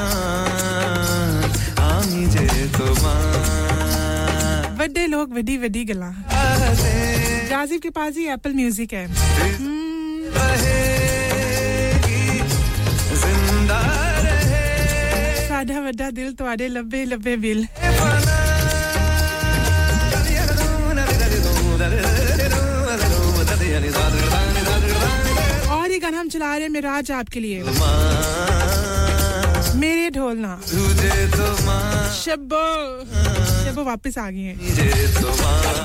আমি 1.94 2.22
যে 2.36 2.46
তোমার 2.78 3.75
बर्थडे 4.87 5.07
लोग 5.07 5.33
वडी 5.35 5.57
वडी 5.59 5.83
गला 5.85 6.09
जाजिब 7.51 7.81
के 7.83 7.91
पास 7.91 8.17
ही 8.17 8.27
एप्पल 8.33 8.53
म्यूज़िक 8.55 8.93
है। 8.95 9.07
साढ़ा 15.49 15.81
वड्डा 15.81 16.11
दिल, 16.11 16.33
तुआडे 16.39 16.69
लब्बे 16.69 17.05
लब्बे 17.05 17.37
बिल। 17.37 17.67
और 25.71 25.91
ये 25.91 25.99
गाना 25.99 26.19
हम 26.21 26.29
चला 26.29 26.55
रहे 26.55 26.63
हैं 26.63 26.69
मिराज 26.71 27.11
आपके 27.11 27.41
लिए। 27.41 27.63
मेरे 29.81 30.11
ढोलना। 30.11 30.53
शब्बो। 32.15 32.65
शब्बो 33.67 33.83
वापस 33.85 34.19
आ 34.19 34.31
गई 34.31 34.43
हैं। 34.43 34.57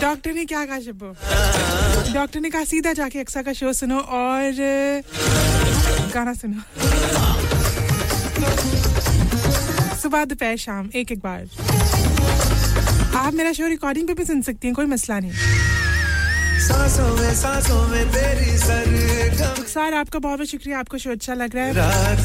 डॉक्टर 0.02 0.34
ने 0.34 0.46
क्या 0.46 0.66
कहा 0.66 0.80
शब्बो? 0.80 1.10
डॉक्टर 2.14 2.40
ने 2.40 2.50
कहा, 2.50 2.64
सीधा 2.64 2.94
जाके 2.94 3.20
अक्सा 3.20 3.42
का 3.42 3.54
शो 3.54 3.74
सुनो 3.74 4.00
और, 4.00 4.52
गाना 6.14 6.34
सुनो। 6.34 6.62
सुबह 10.02 10.26
दोपहर 10.26 10.58
शाम, 10.58 10.90
एक 10.96 11.12
एक 11.12 11.20
बार। 11.20 11.42
आप 13.16 13.34
मेरा 13.34 13.52
शो 13.54 13.68
रिकॉर्डिंग 13.68 14.08
पे 14.08 14.14
भी 14.14 14.26
सुन 14.26 14.42
सकती 14.42 14.68
हैं, 14.68 14.76
कोई 14.76 14.86
मसला 14.86 15.20
नहीं। 15.20 15.32
सांसों 16.62 17.16
में 17.18 17.34
सांसों 17.36 17.82
में 17.88 18.04
रुखसार 19.58 19.94
आपका 19.94 20.20
बहुत 20.20 20.38
बहुत 20.38 20.50
शुक्रिया, 20.50 20.80
आपको 20.80 20.98
शो 20.98 21.12
अच्छा 21.12 21.34
लग 21.34 21.56
रहा 21.56 21.66
है। 21.66 21.74
रात 21.74 22.20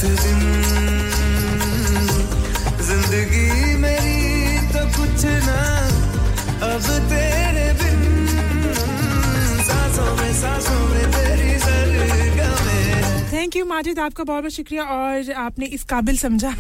ज़िंदगी 2.86 3.74
मेरी 3.76 3.95
अब 5.16 6.86
तेरे 7.10 7.68
बिन 7.72 8.00
सांसों 9.64 10.10
में 10.16 10.32
सांसों 10.40 10.80
में 10.88 11.06
तेरी 11.12 11.52
थैंक 13.32 13.56
यू 13.56 13.64
माजिद 13.64 13.98
आपका 13.98 14.24
बहुत 14.24 14.42
बहुत 14.42 14.52
शुक्रिया 14.52 14.82
और 14.82 15.32
आपने 15.36 15.66
इस 15.66 15.84
काबिल 15.84 16.16
समझा। 16.18 16.50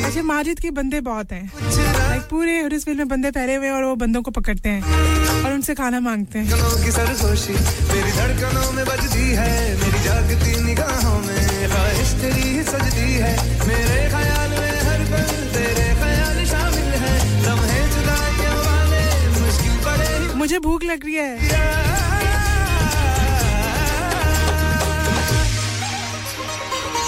मुझे 0.00 0.22
माजिद 0.22 0.58
के 0.60 0.70
बंदे 0.70 1.00
बहुत 1.00 1.32
हैं। 1.32 1.52
Like, 1.52 2.28
पूरे 2.30 2.52
हडर्सफील्ड 2.62 2.98
में 2.98 3.08
बंदे 3.08 3.30
पहरे 3.30 3.54
हुए 3.54 3.70
और 3.70 3.84
वो 3.84 3.94
बंदों 3.96 4.22
को 4.22 4.30
पकड़ते 4.30 4.68
हैं 4.68 4.82
और 5.44 5.52
उनसे 5.52 5.74
खाना 5.74 6.00
मांगते 6.00 6.38
हैं। 6.38 6.46
मेरी 7.92 8.12
धड़कनों 8.12 8.72
में 8.72 8.84
बजती 8.84 9.26
मेरी 9.80 10.00
जान 10.04 10.24
निगाहों 10.66 11.18
में। 11.20 11.42
ख्वाहिश 11.68 12.10
तेरी 12.22 12.62
सजती 12.62 13.12
है 13.14 13.32
मेरे 13.68 14.08
ख्याल 14.10 14.43
मुझे 20.44 20.58
भूख 20.58 20.82
लग 20.84 21.04
रही 21.04 21.14
है। 21.14 21.30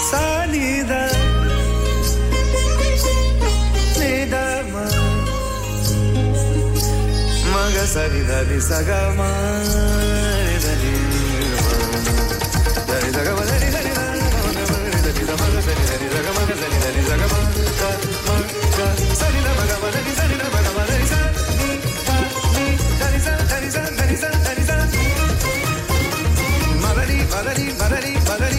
सरिदा 0.05 1.01
मग 7.51 7.75
सरिदा 7.93 8.41
Marani, 27.37 27.69
Marani, 27.77 28.13
Marani. 28.25 28.56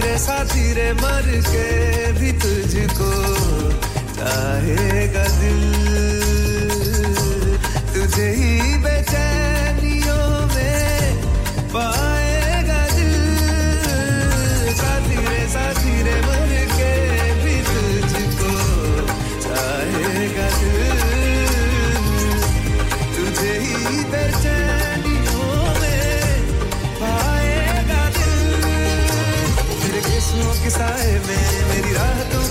रे 0.00 0.16
साथी 0.18 0.72
रे 0.72 0.92
मर 0.92 1.26
के 1.50 1.68
भी 2.18 2.30
तुझको 2.42 3.10
चाहेगा 4.16 5.26
दिल। 5.40 5.62
तुझे 7.94 8.28
ही 8.38 8.76
बेचैनियों 8.84 10.26
में 10.54 11.22
पाएगा 11.74 12.13
केसों 30.64 30.70
के 30.70 30.70
साए 30.70 31.12
में 31.26 31.68
मेरी 31.68 31.92
राहतों 31.94 32.40
की 32.40 32.43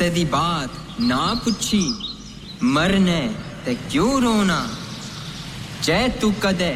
ਕਿਸੇ 0.00 0.08
ਦੀ 0.10 0.24
ਬਾਤ 0.24 1.00
ਨਾ 1.00 1.34
ਪੁੱਛੀ 1.44 1.84
ਮਰਨੇ 2.64 3.28
ਤੇ 3.64 3.74
ਕਿਉਂ 3.90 4.20
ਰੋਣਾ 4.20 4.66
ਜੈ 5.84 6.06
ਤੂੰ 6.20 6.32
ਕਦੇ 6.40 6.74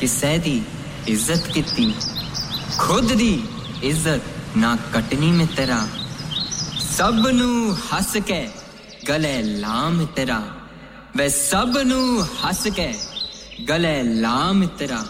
ਕਿਸੇ 0.00 0.36
ਦੀ 0.38 0.60
ਇੱਜ਼ਤ 1.08 1.46
ਕੀਤੀ 1.48 1.92
ਖੁਦ 2.78 3.12
ਦੀ 3.12 3.32
ਇੱਜ਼ਤ 3.82 4.56
ਨਾ 4.56 4.76
ਕਟਣੀ 4.92 5.30
ਮਿੱਤਰਾ 5.32 5.78
ਸਭ 6.88 7.26
ਨੂੰ 7.30 7.76
ਹੱਸ 7.84 8.16
ਕੇ 8.26 8.46
ਗਲੇ 9.08 9.42
ਲਾ 9.42 9.88
ਮਿੱਤਰਾ 9.90 10.42
ਵੇ 11.16 11.28
ਸਭ 11.28 11.78
ਨੂੰ 11.78 12.26
ਹੱਸ 12.44 12.66
ਕੇ 12.68 12.92
ਗਲੇ 13.68 14.02
ਲਾ 14.02 14.52
ਮਿੱਤਰਾ 14.52 15.04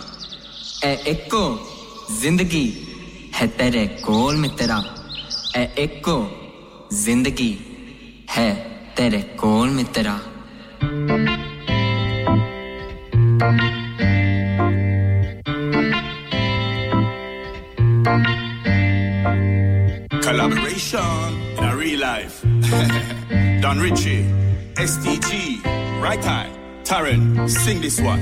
ਇਹ 0.85 1.05
ਇੱਕੋ 1.07 1.45
ਜ਼ਿੰਦਗੀ 2.21 2.71
ਹੈ 3.35 3.47
ਤੇਰੇ 3.59 3.87
ਕੋਲ 4.03 4.37
ਮਿੱਤਰਾ 4.37 4.83
ਇਹ 5.57 5.83
ਇੱਕੋ 5.83 6.17
जिंदगी 6.92 7.54
है 8.30 8.54
तेरे 8.98 9.22
कोल 9.40 9.70
मित्रा 9.70 10.20
Collaboration 20.24 21.38
in 21.58 21.64
a 21.64 21.76
real 21.76 22.00
life. 22.00 22.42
Don 23.62 23.80
Richie, 23.80 24.26
SDG, 24.76 25.64
Right 26.02 26.24
Eye, 26.26 26.52
Taryn, 26.84 27.50
sing 27.50 27.82
this 27.82 28.00
one. 28.00 28.22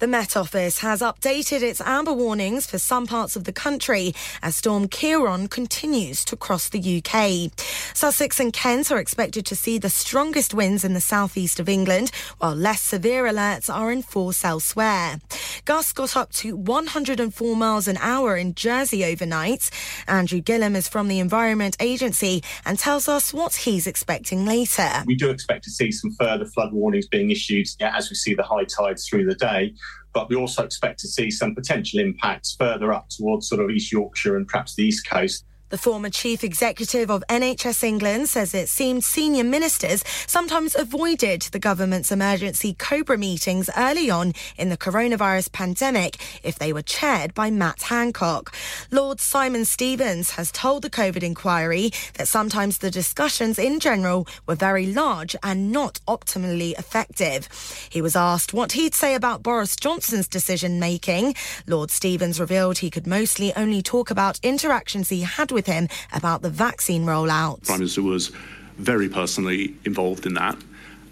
The 0.00 0.08
Met 0.08 0.36
Office 0.36 0.80
has 0.80 1.02
updated 1.02 1.62
its 1.62 1.80
amber 1.80 2.12
warnings 2.12 2.66
for 2.66 2.78
some 2.78 3.06
parts 3.06 3.36
of 3.36 3.44
the 3.44 3.52
country 3.52 4.12
as 4.42 4.56
Storm 4.56 4.88
Ciarán 4.88 5.48
continues 5.48 6.24
to 6.24 6.36
cross 6.36 6.68
the 6.68 6.98
UK. 6.98 7.52
Sussex 7.94 8.40
and 8.40 8.52
Kent 8.52 8.90
are 8.90 8.98
expected 8.98 9.46
to 9.46 9.54
see 9.54 9.78
the 9.78 9.88
strongest 9.88 10.52
winds 10.52 10.84
in 10.84 10.94
the 10.94 11.00
southeast 11.00 11.60
of 11.60 11.68
England, 11.68 12.10
while 12.38 12.56
less 12.56 12.80
severe 12.80 13.22
alerts 13.24 13.72
are 13.72 13.92
in 13.92 14.02
force 14.02 14.44
elsewhere. 14.44 15.20
Gusts 15.64 15.92
got 15.92 16.16
up 16.16 16.32
to 16.32 16.56
104 16.56 17.56
miles 17.56 17.86
an 17.86 17.96
hour 17.98 18.36
in 18.36 18.56
Jersey 18.56 19.04
overnight. 19.04 19.70
Andrew 20.08 20.40
Gillam 20.40 20.74
is 20.74 20.88
from 20.88 21.06
the 21.06 21.20
Environment 21.20 21.76
Agency 21.78 22.42
and 22.66 22.80
tells 22.80 23.08
us 23.08 23.32
what 23.32 23.54
he's 23.54 23.86
expecting 23.86 24.44
later. 24.44 24.90
We 25.06 25.14
do 25.14 25.30
expect 25.30 25.62
to 25.64 25.70
see 25.70 25.92
some 25.92 26.10
further 26.18 26.46
flood 26.46 26.72
warnings 26.72 27.06
being 27.06 27.30
issued 27.30 27.68
as 27.80 28.10
we 28.10 28.16
see 28.16 28.34
the 28.34 28.42
high 28.42 28.64
tides 28.64 29.08
through 29.08 29.26
the 29.26 29.36
day 29.36 29.72
but 30.14 30.30
we 30.30 30.36
also 30.36 30.64
expect 30.64 31.00
to 31.00 31.08
see 31.08 31.30
some 31.30 31.54
potential 31.54 32.00
impacts 32.00 32.54
further 32.58 32.92
up 32.92 33.08
towards 33.10 33.48
sort 33.48 33.60
of 33.60 33.68
East 33.70 33.92
Yorkshire 33.92 34.36
and 34.36 34.46
perhaps 34.48 34.74
the 34.74 34.84
East 34.84 35.08
Coast. 35.08 35.44
The 35.74 35.78
former 35.78 36.08
chief 36.08 36.44
executive 36.44 37.10
of 37.10 37.24
NHS 37.28 37.82
England 37.82 38.28
says 38.28 38.54
it 38.54 38.68
seemed 38.68 39.02
senior 39.02 39.42
ministers 39.42 40.04
sometimes 40.28 40.76
avoided 40.76 41.42
the 41.50 41.58
government's 41.58 42.12
emergency 42.12 42.74
COBRA 42.74 43.18
meetings 43.18 43.68
early 43.76 44.08
on 44.08 44.34
in 44.56 44.68
the 44.68 44.76
coronavirus 44.76 45.50
pandemic 45.50 46.18
if 46.44 46.60
they 46.60 46.72
were 46.72 46.80
chaired 46.80 47.34
by 47.34 47.50
Matt 47.50 47.82
Hancock. 47.82 48.54
Lord 48.92 49.18
Simon 49.18 49.64
Stevens 49.64 50.30
has 50.30 50.52
told 50.52 50.82
the 50.82 50.90
COVID 50.90 51.24
inquiry 51.24 51.90
that 52.18 52.28
sometimes 52.28 52.78
the 52.78 52.88
discussions 52.88 53.58
in 53.58 53.80
general 53.80 54.28
were 54.46 54.54
very 54.54 54.86
large 54.86 55.34
and 55.42 55.72
not 55.72 55.98
optimally 56.06 56.78
effective. 56.78 57.48
He 57.90 58.00
was 58.00 58.14
asked 58.14 58.54
what 58.54 58.72
he'd 58.72 58.94
say 58.94 59.16
about 59.16 59.42
Boris 59.42 59.74
Johnson's 59.74 60.28
decision 60.28 60.78
making. 60.78 61.34
Lord 61.66 61.90
Stevens 61.90 62.38
revealed 62.38 62.78
he 62.78 62.90
could 62.90 63.08
mostly 63.08 63.52
only 63.56 63.82
talk 63.82 64.12
about 64.12 64.38
interactions 64.44 65.08
he 65.08 65.22
had 65.22 65.50
with 65.50 65.63
him 65.66 65.88
about 66.12 66.42
the 66.42 66.50
vaccine 66.50 67.04
rollout. 67.04 67.64
Prime 67.64 67.80
Minister 67.80 68.02
was 68.02 68.32
very 68.76 69.08
personally 69.08 69.74
involved 69.84 70.26
in 70.26 70.34
that. 70.34 70.56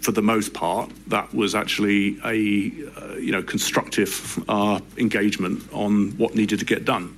For 0.01 0.11
the 0.11 0.21
most 0.21 0.53
part, 0.53 0.91
that 1.07 1.33
was 1.33 1.55
actually 1.55 2.17
a 2.25 2.71
uh, 2.97 3.15
you 3.15 3.31
know 3.31 3.41
constructive 3.41 4.43
uh, 4.49 4.79
engagement 4.97 5.63
on 5.71 6.11
what 6.17 6.35
needed 6.35 6.59
to 6.59 6.65
get 6.65 6.83
done. 6.83 7.17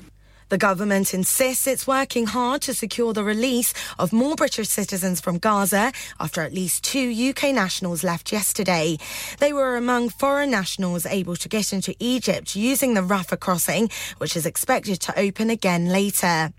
The 0.49 0.59
government 0.59 1.15
insists 1.15 1.65
it's 1.65 1.87
working 1.87 2.27
hard 2.27 2.61
to 2.63 2.75
secure 2.75 3.13
the 3.13 3.23
release 3.23 3.73
of 3.97 4.13
more 4.13 4.35
British 4.35 4.69
citizens 4.69 5.19
from 5.19 5.39
Gaza 5.39 5.91
after 6.19 6.41
at 6.41 6.53
least 6.53 6.83
two 6.83 7.11
UK 7.11 7.45
nationals 7.45 8.03
left 8.03 8.31
yesterday. 8.31 8.99
They 9.39 9.53
were 9.53 9.75
among 9.75 10.09
foreign 10.09 10.51
nationals 10.51 11.07
able 11.07 11.35
to 11.37 11.49
get 11.49 11.73
into 11.73 11.95
Egypt 11.97 12.55
using 12.55 12.93
the 12.93 13.01
Rafah 13.01 13.39
crossing, 13.39 13.89
which 14.19 14.37
is 14.37 14.45
expected 14.45 14.99
to 15.01 15.19
open 15.19 15.49
again 15.49 15.89
later. 15.89 16.53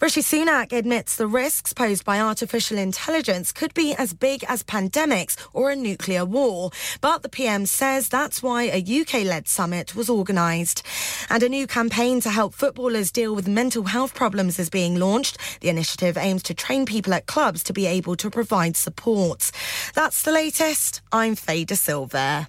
Rishi 0.00 0.22
Sunak 0.22 0.72
admits 0.72 1.16
the 1.16 1.26
risks 1.26 1.72
posed 1.72 2.04
by 2.04 2.20
artificial 2.20 2.78
intelligence 2.78 3.52
could 3.52 3.72
be 3.74 3.94
as 3.94 4.12
big 4.12 4.44
as 4.48 4.62
pandemics 4.62 5.36
or 5.52 5.70
a 5.70 5.76
nuclear 5.76 6.24
war, 6.24 6.70
but 7.00 7.22
the 7.22 7.28
PM 7.28 7.66
says 7.66 8.08
that's 8.08 8.42
why 8.42 8.64
a 8.64 9.00
UK-led 9.00 9.48
summit 9.48 9.94
was 9.94 10.10
organised. 10.10 10.82
And 11.30 11.42
a 11.42 11.48
new 11.48 11.66
campaign 11.66 12.20
to 12.22 12.30
help 12.30 12.54
footballers 12.54 13.12
deal 13.12 13.34
with 13.34 13.48
mental 13.48 13.84
health 13.84 14.14
problems 14.14 14.58
is 14.58 14.70
being 14.70 14.96
launched. 14.96 15.38
The 15.60 15.68
initiative 15.68 16.16
aims 16.16 16.42
to 16.44 16.54
train 16.54 16.86
people 16.86 17.14
at 17.14 17.26
clubs 17.26 17.62
to 17.64 17.72
be 17.72 17.86
able 17.86 18.16
to 18.16 18.30
provide 18.30 18.76
support. 18.76 19.50
That's 19.94 20.22
the 20.22 20.32
latest. 20.32 21.02
I'm 21.12 21.34
Faye 21.34 21.64
De 21.64 21.76
Silva. 21.76 22.48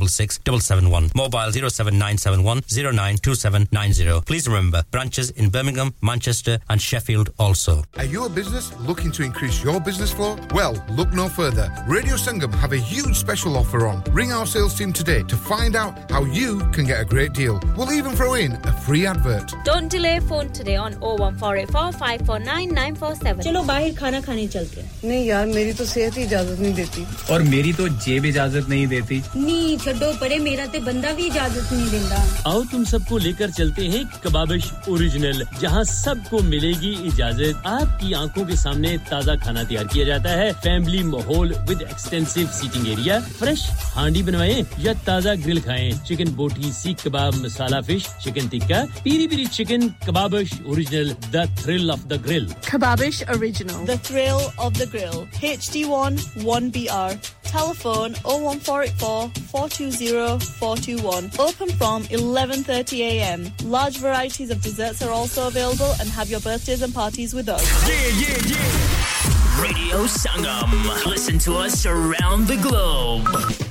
466 0.00 0.40
771 0.44 1.10
mobile 1.14 1.50
07971 1.52 2.62
092790 2.68 4.22
please 4.24 4.48
remember 4.48 4.82
branches 4.90 5.30
in 5.32 5.50
Birmingham 5.50 5.92
Manchester 6.02 6.58
and 6.70 6.80
Sheffield 6.80 7.30
also 7.38 7.74
Are 7.98 8.04
you 8.14 8.24
a 8.24 8.28
business 8.28 8.72
looking 8.90 9.12
to 9.12 9.22
increase 9.22 9.62
your 9.62 9.80
business 9.80 10.12
flow? 10.12 10.36
Well, 10.54 10.74
look 10.98 11.12
no 11.12 11.28
further. 11.28 11.66
Radio 11.86 12.16
Sangam 12.16 12.52
have 12.54 12.72
a 12.72 12.78
huge 12.92 13.16
special 13.16 13.56
offer 13.56 13.86
on. 13.86 14.02
Ring 14.12 14.32
our 14.32 14.46
sales 14.46 14.74
team 14.78 14.92
today 14.92 15.22
to 15.32 15.36
find 15.36 15.76
out 15.76 16.10
how 16.10 16.22
you 16.24 16.58
can 16.76 16.84
get 16.86 17.00
a 17.00 17.04
great 17.04 17.32
deal. 17.32 17.60
We'll 17.76 17.92
even 17.92 18.14
throw 18.16 18.34
in 18.34 18.52
a 18.64 18.72
free 18.86 19.06
advert. 19.06 19.52
Don't 19.64 19.88
delay 19.88 20.20
phone 20.20 20.50
today 20.52 20.76
on 20.76 20.94
01484 21.00 21.92
549 21.92 22.74
947. 22.74 23.42
चलो 23.46 23.62
बाहर 23.72 23.92
खाना 24.00 24.20
खाने 24.26 24.46
चलते 24.56 24.80
हैं 24.80 24.90
नहीं 25.04 25.24
यार 25.26 25.46
मेरी 25.46 25.72
तो 25.80 25.84
सेहत 25.94 26.16
ही 26.16 26.22
इजाजत 26.24 26.58
नहीं 26.60 26.74
देती 26.74 27.06
और 27.32 27.42
मेरी 27.52 27.72
तो 27.80 27.88
जेब 28.06 28.24
इजाजत 28.32 28.68
नहीं 28.68 28.86
देती 28.94 29.22
नहीं 29.36 29.76
छड्डो 29.91 30.11
परे 30.19 30.37
मेरा 30.39 30.65
ते 30.71 30.79
बंदा 30.79 31.11
भी 31.13 31.25
इजाज़त 31.27 31.71
नहीं 31.71 31.89
देता 31.91 32.17
आओ 32.49 32.63
तुम 32.71 32.83
सबको 32.91 33.17
लेकर 33.23 33.49
चलते 33.51 33.85
हैं 33.93 34.03
कबाबिश 34.23 34.65
ओरिजिनल 34.89 35.43
जहाँ 35.61 35.83
सबको 35.83 36.39
मिलेगी 36.47 36.91
इजाज़त 37.07 37.67
आपकी 37.67 38.13
आँखों 38.19 38.45
के 38.47 38.55
सामने 38.55 38.97
ताज़ा 39.09 39.35
खाना 39.43 39.63
तैयार 39.71 39.87
किया 39.93 40.05
जाता 40.07 40.35
है 40.41 40.51
फैमिली 40.65 41.03
माहौल 41.11 41.53
with 41.69 41.81
extensive 41.81 42.47
seating 42.59 42.87
area 42.93 43.19
fresh 43.39 43.65
handi 43.95 44.23
बनवाए 44.31 44.63
या 44.85 44.93
ताज़ा 45.09 45.33
ग्रिल 45.43 45.59
खाएँ 45.67 45.91
chicken 46.07 46.31
boti 46.39 46.71
seekh 46.79 47.03
kebab 47.07 47.43
masala 47.43 47.81
fish 47.91 48.07
chicken 48.23 48.47
tikka 48.55 48.79
piri 49.03 49.27
piri 49.27 49.45
chicken 49.59 49.87
Kebabish 50.07 50.53
original 50.67 51.13
the 51.35 51.45
thrill 51.63 51.91
of 51.91 52.07
the 52.07 52.21
grill 52.29 52.47
Kebabish 52.63 53.19
Original. 53.35 53.83
The 53.85 53.97
thrill 53.99 54.41
of 54.59 54.77
the 54.77 54.87
grill. 54.87 55.27
HD1 55.43 56.19
1BR. 56.47 57.13
Telephone 57.45 58.13
01484 58.23 59.31
420 59.47 59.70
421. 59.77 61.31
Open 61.39 61.69
from 61.77 62.03
11.30am. 62.05 63.51
Large 63.63 63.97
varieties 63.97 64.49
of 64.51 64.61
desserts 64.61 65.01
are 65.01 65.11
also 65.11 65.47
available 65.47 65.93
and 65.99 66.09
have 66.09 66.29
your 66.29 66.39
birthdays 66.41 66.81
and 66.81 66.93
parties 66.93 67.33
with 67.33 67.49
us. 67.49 67.63
Yeah, 67.87 67.95
yeah, 68.19 68.37
yeah. 68.47 69.61
Radio 69.61 70.05
Sangam. 70.05 71.05
Listen 71.05 71.39
to 71.39 71.55
us 71.55 71.85
around 71.85 72.47
the 72.47 72.57
globe. 72.57 73.70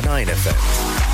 9FM. 0.00 1.11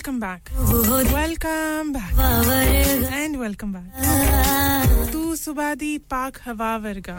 Welcome 0.00 0.20
back 0.20 0.48
welcome 1.12 1.92
back 1.92 3.12
and 3.12 3.36
welcome 3.36 3.72
back 3.72 5.10
to 5.12 5.36
सुबह 5.36 5.74
दी 5.82 5.90
पाक 6.12 6.38
हवा 6.46 6.76
वर्गा। 6.84 7.16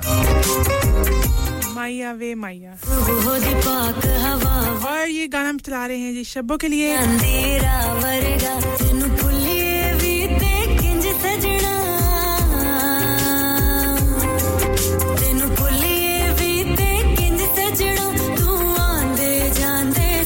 माइया 1.75 2.11
वे 2.21 2.33
माइया। 2.41 2.71
और 4.91 5.09
ये 5.09 5.27
गाना 5.27 5.49
हम 5.49 5.57
चला 5.59 5.85
रहे 5.85 5.97
हैं 5.97 6.13
जी 6.13 6.23
शब्बों 6.33 6.57
के 6.57 6.67
लिए। 6.67 6.89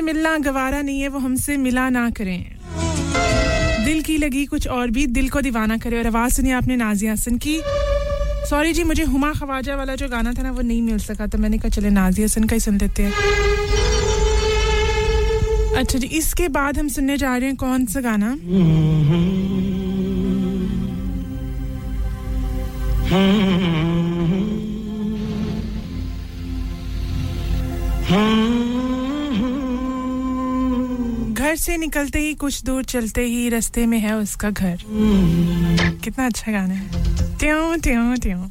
हमसे 0.00 0.12
मिलना 0.12 0.36
गवारा 0.40 0.80
नहीं 0.82 1.00
है, 1.00 1.08
वो 1.08 1.18
हमसे 1.18 1.56
मिला 1.56 1.88
ना 1.90 2.08
करें। 2.10 2.56
दिल 3.84 4.00
की 4.02 4.16
लगी 4.18 4.44
कुछ 4.46 4.68
और 4.68 4.90
भी, 4.90 5.06
दिल 5.08 5.28
को 5.28 5.40
दीवाना 5.40 5.76
करे। 5.76 5.98
और 5.98 6.06
आवाज़ 6.06 6.32
सुनी 6.34 6.50
आपने 6.50 6.76
नाजिया 6.76 7.12
हसन 7.12 7.36
की 7.36 7.60
सॉरी 8.50 8.72
जी, 8.72 8.84
मुझे 8.84 9.04
हुमा 9.04 9.32
खवाजा 9.32 9.76
वाला 9.76 9.94
जो 9.94 10.08
गाना 10.08 10.32
था 10.32 10.42
ना, 10.42 10.50
वो 10.50 10.62
नहीं 10.62 10.82
मिल 10.82 10.98
सका। 11.00 11.26
तो 11.26 11.38
मैंने 11.38 11.58
कहा, 11.58 11.68
चले 11.68 11.90
नाजिया 11.90 12.24
हसन 12.24 12.44
का 12.44 12.54
ही 12.56 12.60
सुन 12.60 12.78
लेते 12.78 13.02
हैं। 13.02 13.12
अच्छा 15.76 15.98
जी, 15.98 16.06
इसके 16.06 16.48
बाद 16.48 16.78
हम 16.78 16.88
सुनने 16.88 17.16
जा 17.16 17.36
रहे 17.36 17.48
हैं 17.48 17.56
कौन 17.56 17.86
सा 17.86 18.00
गाना? 18.00 18.36
घर 31.50 31.56
से 31.56 31.76
निकलते 31.76 32.18
ही, 32.18 32.34
कुछ 32.34 32.62
दूर 32.64 32.84
चलते 32.84 33.22
ही 33.22 33.48
रास्ते 33.48 33.86
में 33.86 33.98
है 33.98 34.14
उसका 34.14 34.50
घर। 34.50 34.82
कितना 36.04 36.26
अच्छा 36.26 36.52
गाना 36.52 36.74
है। 36.74 37.38
त्यों 37.38 37.78
त्यों 37.78 38.16
त्यों। 38.16 38.46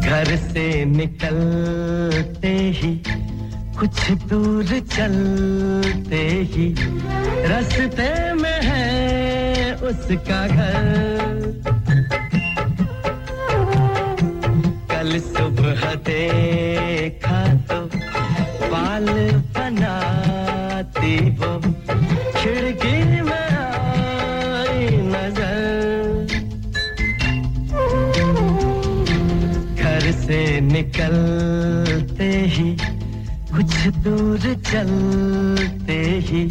घर 0.00 0.36
से 0.52 0.84
निकलते 0.84 2.54
ही 2.76 2.94
कुछ 3.80 4.00
दूर 4.30 4.68
चलते 4.92 6.22
ही 6.52 6.66
रास्ते 7.50 8.08
में 8.40 8.60
है 8.62 9.74
उसका 9.90 10.40
घर। 10.46 10.84
कल 14.90 15.18
सुबह 15.28 15.80
देखा 16.08 17.40
तो 17.70 17.80
बाल 18.68 19.08
बनाती 19.56 21.14
वो 21.40 21.52
खिड़की 22.36 22.98
में 23.22 23.48
आई 24.50 24.84
नज़र। 25.14 25.58
घर 29.80 30.02
से 30.26 30.40
निकलते 30.60 31.08
ही 31.48 31.59
दूर 33.86 34.40
चलते 34.66 35.98
ही 36.28 36.48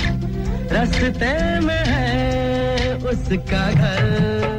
रास्ते 0.72 1.60
में 1.60 1.84
है 1.86 2.96
उसका 2.98 3.72
घर। 3.72 4.59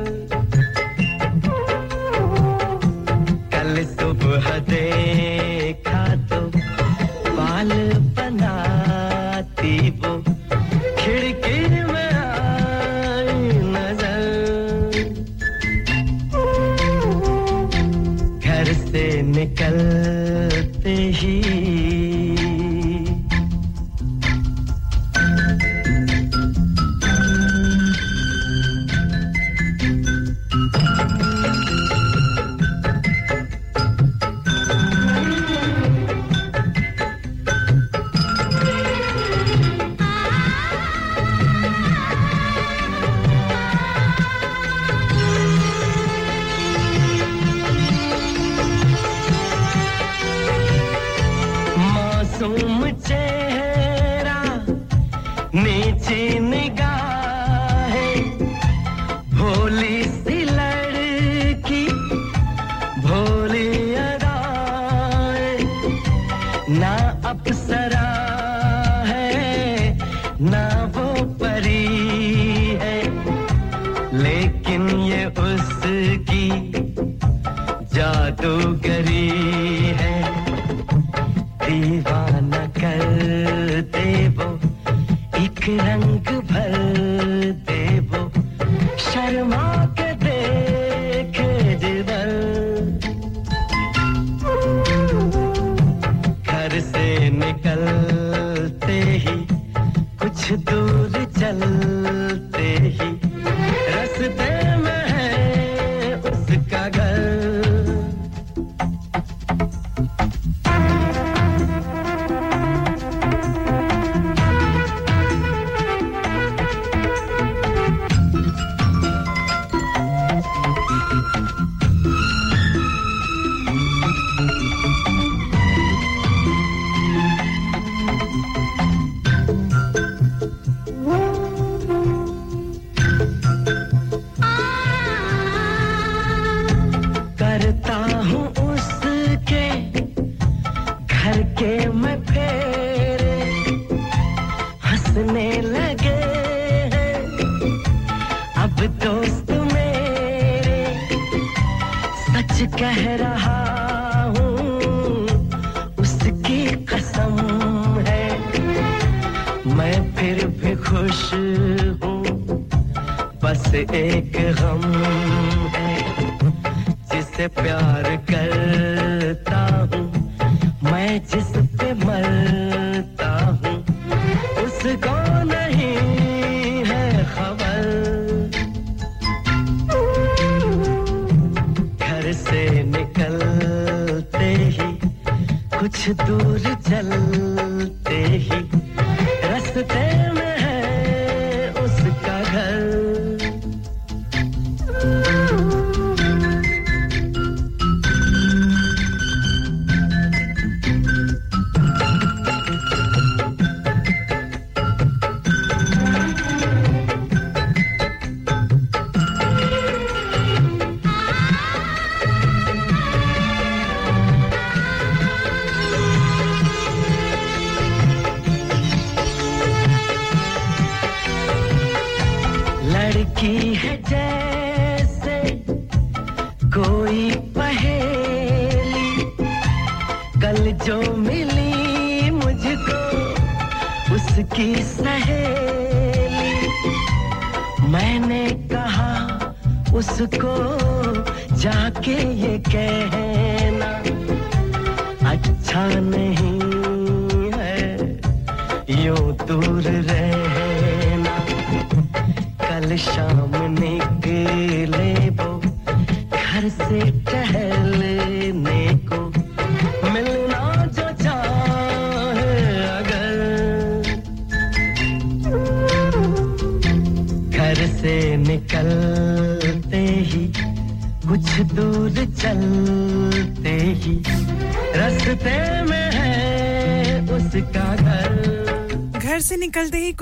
जाके 242.69 242.85
ये 243.17 243.30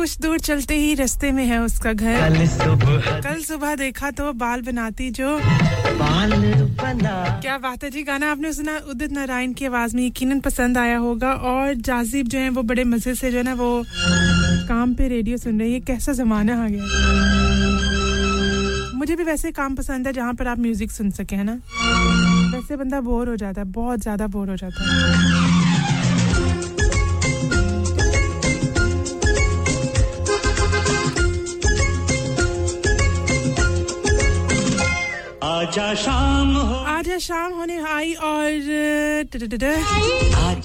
कुछ 0.08 0.20
दूर 0.20 0.38
चलते 0.40 0.74
ही 0.74 0.94
रास्ते 0.94 1.30
में 1.32 1.44
है 1.46 1.58
उसका 1.60 1.92
घर। 1.92 2.20
कल 2.20 2.46
सुबह। 2.48 3.20
कल 3.20 3.42
सुबह 3.44 3.74
देखा 3.76 4.10
तो 4.10 4.32
बाल 4.32 4.60
बनाती 4.62 5.10
जो। 5.10 5.36
बाल 5.98 6.32
बना 6.80 7.40
क्या 7.42 7.56
बात 7.58 7.84
है 7.84 7.90
जी 7.90 8.02
गाना 8.02 8.30
आपने 8.32 8.52
सुना? 8.52 8.76
उदित 8.90 9.12
नारायण 9.12 9.52
की 9.52 9.66
आवाज़ 9.66 9.96
में 9.96 10.04
यकीनन 10.06 10.40
पसंद 10.40 10.78
आया 10.78 10.98
होगा 10.98 11.32
और 11.50 11.74
जाजिब 11.74 12.28
जो 12.28 12.38
है 12.38 12.48
वो 12.50 12.62
बड़े 12.62 12.84
मज़े 12.84 13.14
से 13.14 13.30
जो 13.30 13.36
है 13.38 13.44
ना 13.44 13.54
वो 13.54 13.84
काम 14.68 14.94
पे 14.94 15.08
रेडियो 15.08 15.36
सुन 15.36 15.60
रही 15.60 15.72
है। 15.72 15.80
कैसा 15.82 16.12
जमाना 16.14 16.64
आ 16.64 16.68
गया। 16.68 16.84
मुझे 18.98 19.16
भी 19.16 19.24
वैसे 19.24 19.50
काम 19.52 19.74
पसंद 19.74 20.06
है 20.06 20.12
जहाँ 20.12 20.34
पर 20.34 20.48
आप 20.48 20.58
म्यूज़िक 20.58 20.90
सुन 20.90 21.10
सके 21.10 21.36
है 21.36 21.44
ना? 21.44 21.60
वैसे 22.56 22.76
बंदा 22.76 23.00
बोर 23.00 23.28
हो 23.28 23.36
जाता 23.36 23.60
है 23.60 23.66
बहुत 23.72 24.00
ज़्यादा 24.00 24.26
बोर 24.26 24.50
हो 24.50 24.56
जाता 24.56 24.84
है। 24.84 25.37
आजा 35.68 35.94
शाम 35.94 36.54
हो। 36.56 36.74
आज 36.88 37.08
शाम 37.20 37.52
होने 37.52 37.76
आई 37.88 38.12
और 38.24 38.52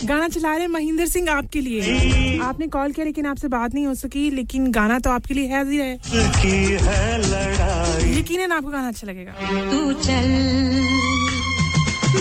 गाना 0.05 0.27
चला 0.27 0.55
रहे 0.55 0.67
महेंद्र 0.67 1.05
सिंह 1.05 1.29
आपके 1.31 1.61
लिए। 1.61 2.39
आपने 2.39 2.67
कॉल 2.67 2.91
किया 2.91 3.05
लेकिन 3.05 3.25
आपसे 3.25 3.47
बात 3.47 3.73
नहीं 3.73 3.85
हो 3.87 3.93
सकी 3.95 4.29
लेकिन 4.31 4.71
गाना 4.71 4.99
तो 4.99 5.09
आपके 5.11 5.33
लिए 5.33 5.47
है। 5.47 5.63
ही 5.67 5.77
है 5.77 5.95
की 6.39 6.55
है 6.83 7.19
लड़ाई 7.19 8.23
आपको 8.51 8.69
गाना 8.69 8.87
अच्छा 8.87 9.07
लगेगा? 9.07 9.31
तू 9.71 9.93
चल। 9.93 10.27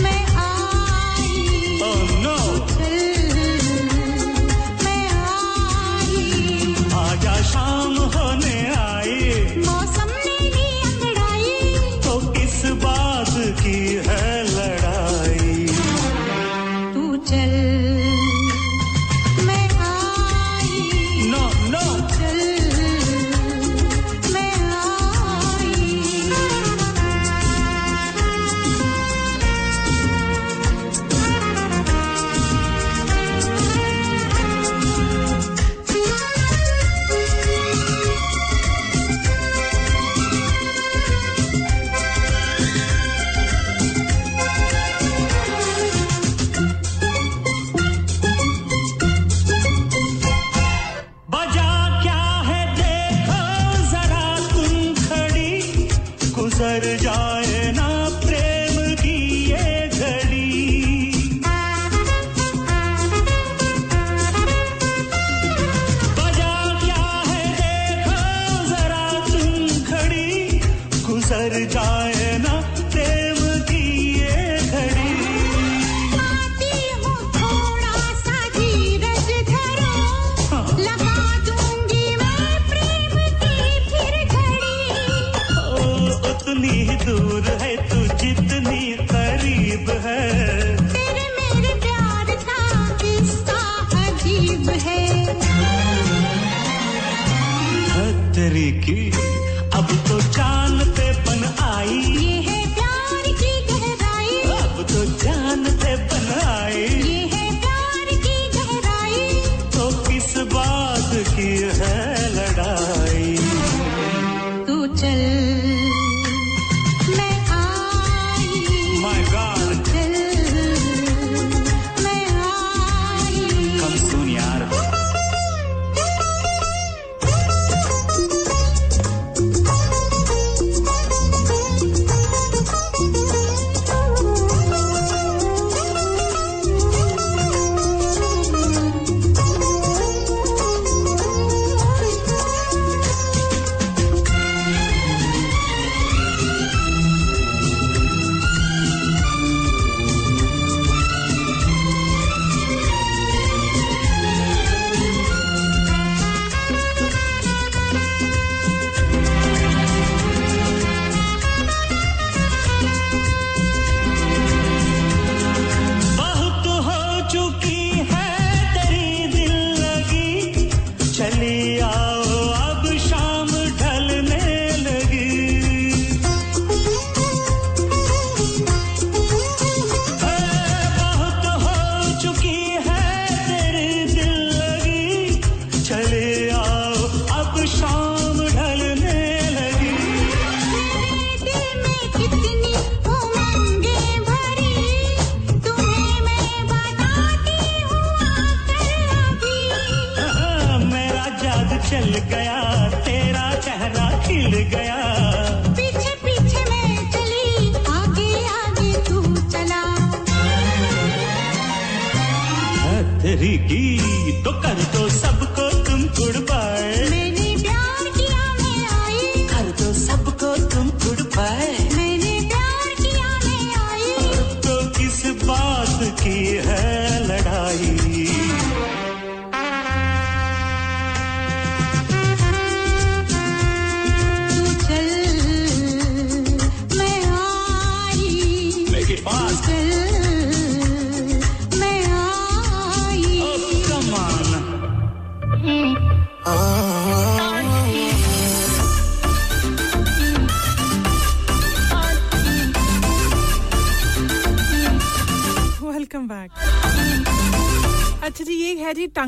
मैं 0.03 0.23
आई। 0.43 1.31
Oh 1.83 2.03
no 2.25 2.37
मैं 4.85 5.05
आई। 5.23 6.19
आजा 7.05 7.37
शाम 7.43 7.95
होने 8.17 8.57
आई। 8.77 9.02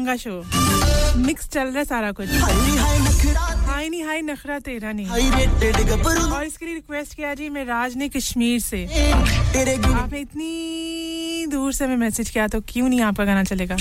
टांगा 0.05 0.17
शो। 0.17 1.19
मिक्स 1.19 1.49
चल 1.49 1.67
रहा 1.67 1.79
है 1.79 1.85
सारा 1.85 2.11
कुछ। 2.13 2.29
हाय 2.29 3.89
नहीं 3.89 4.03
हाई 4.05 4.23
नखरा 4.23 4.59
तेरा 4.59 4.93
नहीं। 4.93 5.07
और 5.09 6.45
इसके 6.45 6.65
लिए 6.65 6.75
रिक्वेस्ट 6.75 7.15
किया 7.15 7.35
जी, 7.35 7.49
मैं 7.49 7.65
राज 7.65 7.97
ने 7.97 8.09
कश्मीर 8.09 8.61
से। 8.61 8.85
आपने 8.85 10.21
इतनी 10.21 11.47
दूर 11.53 11.73
से 11.73 11.85
हमें 11.85 11.97
मैसेज 11.97 12.31
किया 12.31 12.47
तो 12.49 12.61
क्यों 12.69 12.89
नहीं 12.89 13.01
आपका 13.03 13.25
गाना 13.25 13.45
चलेगा? 13.45 13.77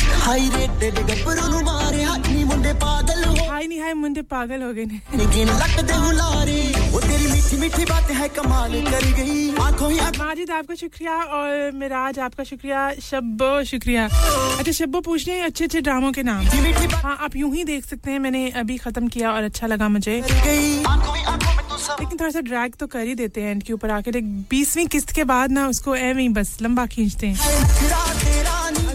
हाय 2.14 3.67
नहीं 3.67 3.80
हाय 3.82 3.93
मुंडे 3.93 4.22
पागल 4.22 4.61
हो 4.64 4.74
गए 4.74 4.85
माजिद 10.19 10.51
आपका 10.51 10.75
शुक्रिया 10.75 11.14
और 11.14 11.72
मिराज 11.72 12.19
आपका 12.19 12.43
शुक्रिया। 12.43 12.93
शब्बो 13.01 13.64
शुक्रिया। 13.64 14.06
अच्छा 14.59 14.72
शब्बो 14.72 15.00
पूछ 15.01 15.27
रहे 15.27 15.38
हैं 15.38 15.45
अच्छे 15.45 15.64
अच्छे 15.64 15.82
ड्रामों 15.82 16.11
के 16.11 16.24
नाम। 16.24 16.45
हाँ 16.93 17.17
आप 17.22 17.35
यूँ 17.35 17.53
ही 17.56 17.64
देख 17.64 17.85
सकते 17.85 18.11
हैं 18.11 18.19
मैंने 18.19 18.50
अभी 18.50 18.77
खत्म 18.77 19.08
किया 19.08 19.32
और 19.32 19.43
अच्छा 19.43 19.67
लगा 19.67 19.90
मुझे। 19.90 20.22
लेकिन 22.00 22.17
थोड़ा 22.17 22.30
सा 22.30 22.42
ड्रैग 22.42 22.74
तो 22.80 22.88
कर 22.88 23.00
ही 23.00 23.16
देते 23.16 23.42
हैं 23.42 23.51
एंड 23.51 23.64
के 23.64 23.74
ऊपर 23.74 23.90
आके। 23.90 24.11
बीसवीं 24.50 24.88
किस्त 24.88 25.11
के 25.11 25.24
बाद 25.24 25.51
ना 25.51 25.67
उसको 25.67 25.93
ही 25.93 26.30
बस 26.30 26.58
लंबा 26.61 26.85
खींचते 26.85 27.27
हैं। 27.27 27.38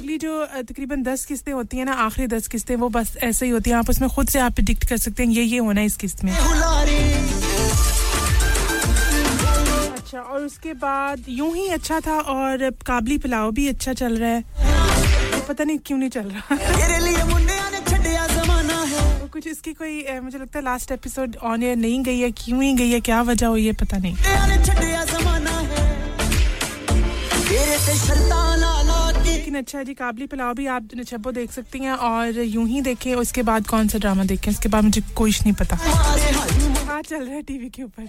अगली 0.08 0.18
जो 0.18 0.64
तकरीबन 0.64 1.02
दस 1.04 1.24
किस्तें 1.28 1.52
होती 1.52 1.76
हैं 1.76 1.84
ना 1.84 1.92
आखिरी 2.00 2.26
दस 2.32 2.46
किस्तें 2.48 2.76
वो 2.80 2.88
बस 2.88 3.16
ऐसे 3.22 3.46
ही 3.46 3.50
होती 3.52 3.70
हैं। 3.70 3.76
आप 3.76 3.90
उसमें 3.90 4.08
खुद 4.10 4.28
से 4.28 4.38
आप 4.40 4.52
प्रिडिक्ट 4.54 4.86
कर 4.88 4.96
सकते 4.96 5.22
हैं 5.22 5.30
ये 5.30 5.42
ये 5.42 5.58
होना 5.58 5.80
है 5.80 5.86
इस 5.86 5.96
किस्त 5.96 6.24
में। 6.24 6.32
अच्छा 9.92 10.20
और 10.20 10.40
उसके 10.44 10.72
बाद 10.80 11.24
यूँ 11.28 11.52
ही 11.56 11.66
अच्छा 11.76 12.00
था 12.06 12.18
और 12.34 12.70
काबली 12.86 13.18
पुलाव 13.18 13.50
भी 13.52 13.68
अच्छा 13.68 13.92
चल 13.92 14.16
रहा 14.16 14.30
है। 14.30 14.42
तो 15.32 15.40
पता 15.48 15.64
नहीं 15.64 15.78
क्यों 15.86 15.98
नहीं 15.98 16.10
चल 16.10 16.26
रहा। 16.28 16.56
कुछ 19.28 19.46
इसकी 19.46 19.72
कोई 19.72 20.00
ए, 20.00 20.20
मुझे 20.20 20.38
लगता 20.38 20.58
है 20.58 20.64
लास्ट 20.64 20.92
एपिसोड 20.92 21.36
ऑन 21.44 21.62
एयर 21.62 21.76
नहीं 21.76 22.02
गई 22.04 22.18
है 22.20 22.30
क्यों 22.38 22.62
ही 22.62 22.72
गई 22.74 22.90
है 22.90 23.00
क्या 23.10 23.20
वजह 23.22 23.46
हुई 23.46 23.66
है 23.66 23.72
पता 23.84 23.98
नहीं। 23.98 24.16
लेकिन 29.48 29.60
अच्छा 29.60 29.82
जी, 29.82 29.92
काबली 29.94 30.26
पुलाव 30.28 30.54
भी 30.54 30.66
आप 30.68 30.88
नचब्बो 30.96 31.30
देख 31.32 31.52
सकती 31.52 31.78
हैं 31.80 31.92
और 31.92 32.38
यूँ 32.38 32.66
ही 32.68 32.80
देखें, 32.84 33.14
उसके 33.16 33.42
बाद 33.48 33.66
कौन 33.66 33.88
सा 33.88 33.98
ड्रामा 33.98 34.24
देखें, 34.28 34.50
उसके 34.52 34.68
बाद 34.68 34.84
मुझे 34.84 35.00
कुछ 35.16 35.42
नहीं 35.42 35.52
पता। 35.56 35.76
हाँ 35.76 37.00
चल 37.02 37.24
रहा 37.24 37.34
है 37.34 37.42
टीवी 37.42 37.68
के 37.72 37.82
ऊपर। 37.82 38.04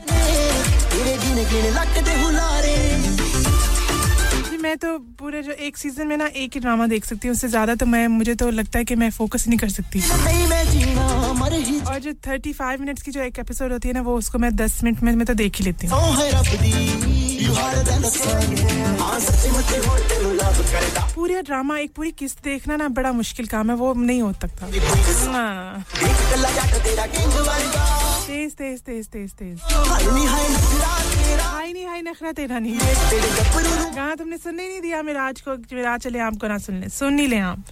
मैं 4.62 4.76
तो 4.78 4.98
पूरे 5.20 5.42
जो 5.44 5.52
एक 5.52 5.78
सीज़न 5.78 6.08
में 6.08 6.16
ना 6.18 6.26
एक 6.28 6.54
ही 6.54 6.60
ड्रामा 6.60 6.88
देख 6.88 7.06
सकती 7.06 7.28
हूँ 7.28 7.34
उससे 7.36 7.48
ज़्यादा 7.48 7.76
तो 7.76 7.86
मैं 7.86 8.08
मुझे 8.10 8.36
तो 8.36 8.50
लगता 8.52 8.80
है 8.80 8.86
कि 8.86 8.96
मैं 8.96 9.10
फोकस 9.12 9.48
नहीं 9.48 9.60
कर 9.60 9.70
सकती। 9.70 10.00
और 11.82 12.00
जो 12.00 12.12
35 12.28 12.80
मिनट्स 12.80 13.02
की 13.02 13.12
जो 13.12 13.22
एक 13.22 13.40
एपिसोड 13.40 13.72
होती 13.72 13.88
है 13.88 13.94
ना 13.94 14.02
वो 14.02 14.16
उसको 14.18 14.38
मैं 14.40 14.50
10 14.56 14.84
मिनट 14.84 15.02
में 15.04 15.12
मैं 15.16 15.26
तो 15.28 15.34
देख 15.34 15.58
ही 15.58 15.66
लेती 15.66 15.88
हूँ। 15.88 15.98
पूरा 21.16 21.42
ड्रामा 21.42 21.78
एक 21.80 21.92
पूरी 21.96 22.12
किस्त 22.20 22.44
देखना 22.44 22.76
ना 22.78 22.88
बड़ा 23.00 23.12
मुश्किल 23.14 23.48
काम 23.48 23.70
है 23.70 23.76
वो 23.76 23.94
नहीं 23.96 24.22
हो 24.22 24.34
सकता। 24.34 24.68
तेज 28.40 28.54
तेज 28.56 28.82
तेज 28.82 29.08
तेज 29.12 29.32
तेज। 29.36 29.60
हाय 31.42 31.72
नहीं 31.74 31.86
हाय 31.86 32.02
नखरा 32.02 32.32
तेरा 32.32 32.60
नहीं 32.60 32.76
गाना 33.96 34.16
तुमने 34.16 34.38
सुनने 34.38 34.68
नहीं 34.68 34.82
दिया? 34.82 35.02
मिराज 35.04 35.42
को 35.48 35.56
मिराज 35.76 36.00
चले 36.02 36.20
आपको 36.20 36.48
ना 36.48 36.58
सुनने। 36.58 36.90
सुन 36.90 37.14
नहीं 37.14 37.28
ले 37.28 37.40
आप 37.40 37.64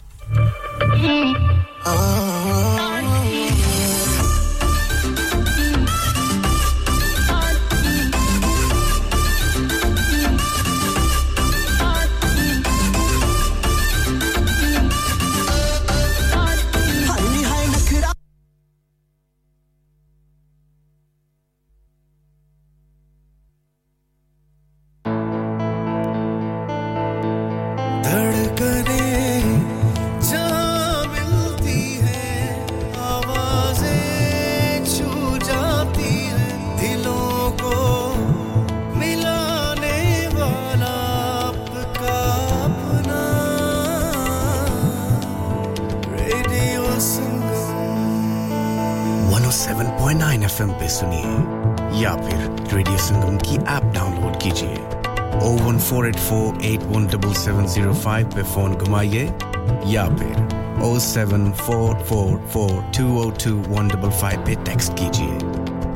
ज़ीरो 57.66 57.94
फाइव 57.94 58.26
पे 58.28 58.44
फ़ोन 58.44 58.74
घुमाइए 58.74 59.24
या 59.86 60.06
फिर 60.16 60.82
O 60.84 61.00
seven 61.00 61.52
four 61.52 61.96
four 62.10 62.50
four 62.54 62.72
two 62.98 63.06
O 63.20 63.30
two 63.30 63.56
one 63.68 63.88
double 63.88 64.10
five 64.10 64.44
पे 64.46 64.56
टेक्स्ट 64.56 64.94
कीजिए। 64.94 65.38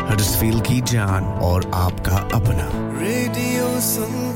हडसफील 0.08 0.60
की 0.60 0.82
जान 0.82 1.24
और 1.24 1.72
आपका 1.74 2.18
अपना। 2.34 2.70
रेडियो 3.02 3.80
संगम 3.80 4.31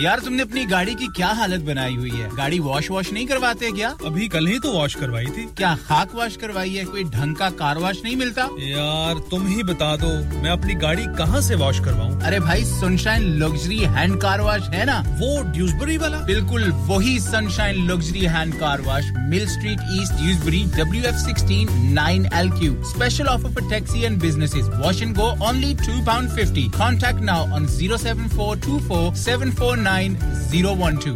यार 0.00 0.20
तुमने 0.20 0.42
अपनी 0.42 0.64
गाड़ी 0.66 0.94
की 0.94 1.06
क्या 1.16 1.28
हालत 1.36 1.60
बनाई 1.64 1.94
हुई 1.96 2.10
है? 2.10 2.28
गाड़ी 2.36 2.58
वॉश 2.60 2.90
वॉश 2.90 3.12
नहीं 3.12 3.26
करवाते 3.26 3.70
क्या? 3.72 3.88
अभी 4.06 4.26
कल 4.28 4.46
ही 4.46 4.58
तो 4.58 4.72
वॉश 4.72 4.94
करवाई 4.94 5.26
थी। 5.26 5.44
क्या 5.56 5.74
खाक 5.84 6.14
वॉश 6.14 6.36
करवाई 6.36 6.70
है? 6.70 6.84
कोई 6.84 7.04
ढंग 7.04 7.36
का 7.36 7.48
कार 7.60 7.78
वॉश 7.78 8.00
नहीं 8.04 8.16
मिलता? 8.16 8.42
यार 8.60 9.18
तुम 9.30 9.46
ही 9.46 9.62
बता 9.62 9.94
दो 9.96 10.08
मैं 10.42 10.50
अपनी 10.50 10.74
गाड़ी 10.82 11.04
कहाँ 11.18 11.40
से 11.42 11.54
वॉश 11.62 11.80
करवाऊँ? 11.84 12.20
अरे 12.22 12.40
भाई 12.40 12.64
sunshine 12.64 13.24
luxury 13.42 13.78
hand 13.94 14.20
car 14.22 14.40
wash 14.40 14.68
है 14.74 14.84
ना? 14.86 14.98
वो 15.20 15.42
ड्यूसबरी 15.52 15.96
वाला? 15.98 16.18
बिल्कुल 16.26 16.70
वही 16.90 17.18
sunshine 17.20 17.84
luxury 17.90 18.24
hand 18.36 18.54
car 18.60 18.80
wash 18.80 19.10
mill 19.30 19.46
street 19.48 19.80
east 20.00 20.12
Dewsbury 20.20 20.62
W 20.76 21.02
F 21.04 21.16
sixteen 21.24 21.68
nine 21.94 22.28
L 22.34 22.50
Q 22.58 22.74
special 22.92 23.26
offer 23.28 23.54
for 23.54 23.70
taxi 23.70 24.02
and 24.04 24.20
business 24.22 24.54
wash 24.74 25.02
and 25.02 25.16
go 25.16 25.30
only 25.48 25.74
two 25.86 26.04
pound 26.06 26.30
fifty 26.36 26.68
contact 26.78 27.24
now 27.32 27.50
on 27.56 27.66
zero 27.78 27.96
seven 27.98 28.28
four 28.36 28.58
two 28.66 28.78
four 28.88 29.14
seven 29.24 29.50
four 29.54 29.84
Nine 29.85 30.15
zero 30.51 30.73
one 30.75 30.97
two 31.05 31.13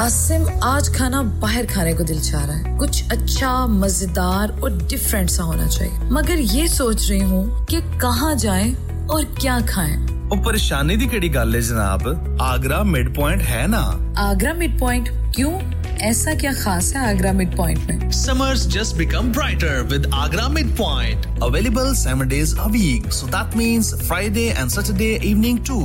Asim 0.00 0.46
आज 0.64 0.88
खाना 0.96 1.22
बाहर 1.42 1.66
खाने 1.66 1.94
को 1.94 2.04
दिल 2.04 2.20
चाह 2.20 2.44
रहा 2.44 2.56
है 2.56 2.76
कुछ 2.78 3.10
अच्छा 3.12 3.52
मजेदार 3.66 4.50
और 4.62 4.76
डिफरेंट 4.88 5.30
सा 5.30 5.42
होना 5.42 5.66
चाहिए 5.68 6.10
मगर 6.12 6.38
ये 6.56 6.68
सोच 6.68 7.08
रही 7.10 7.20
हूँ 7.20 7.66
कि 7.70 7.80
कहाँ 8.00 8.34
जाएं 8.44 8.74
और 9.08 9.24
क्या 9.40 9.60
खाएं 9.72 9.96
ਉਹ 10.30 10.36
ਪਰੇਸ਼ਾਨੀ 10.44 10.96
ਦੀ 10.96 11.06
ਕਿਹੜੀ 11.08 11.28
ਗੱਲ 11.34 11.54
ਹੈ 11.54 11.60
ਜਨਾਬ 11.60 12.02
ਆਗਰਾ 12.42 12.82
ਮਿਡ 12.84 13.08
ਪੁਆਇੰਟ 13.14 13.42
ਹੈ 13.42 13.66
ਨਾ 13.66 13.80
आगरा 14.22 14.52
मिड 14.54 14.72
पॉइंट 14.78 15.08
क्यों 15.34 15.50
ऐसा 16.06 16.32
क्या 16.40 16.52
खास 16.54 16.86
है 16.94 17.02
आगरा 17.08 17.32
मिड 17.32 17.52
पॉइंट 17.56 17.90
में 17.90 18.00
Summers 18.18 18.64
just 18.74 18.96
become 19.00 19.28
brighter 19.36 19.74
with 19.92 20.08
Agra 20.22 20.46
Midpoint. 20.56 21.28
Available 21.48 21.90
seven 22.00 22.32
days 22.32 22.54
a 22.64 22.68
week. 22.76 23.06
So 23.18 23.28
that 23.36 23.54
means 23.60 23.90
Friday 24.08 24.46
and 24.62 24.74
Saturday 24.76 25.10
evening 25.30 25.60
too. 25.70 25.84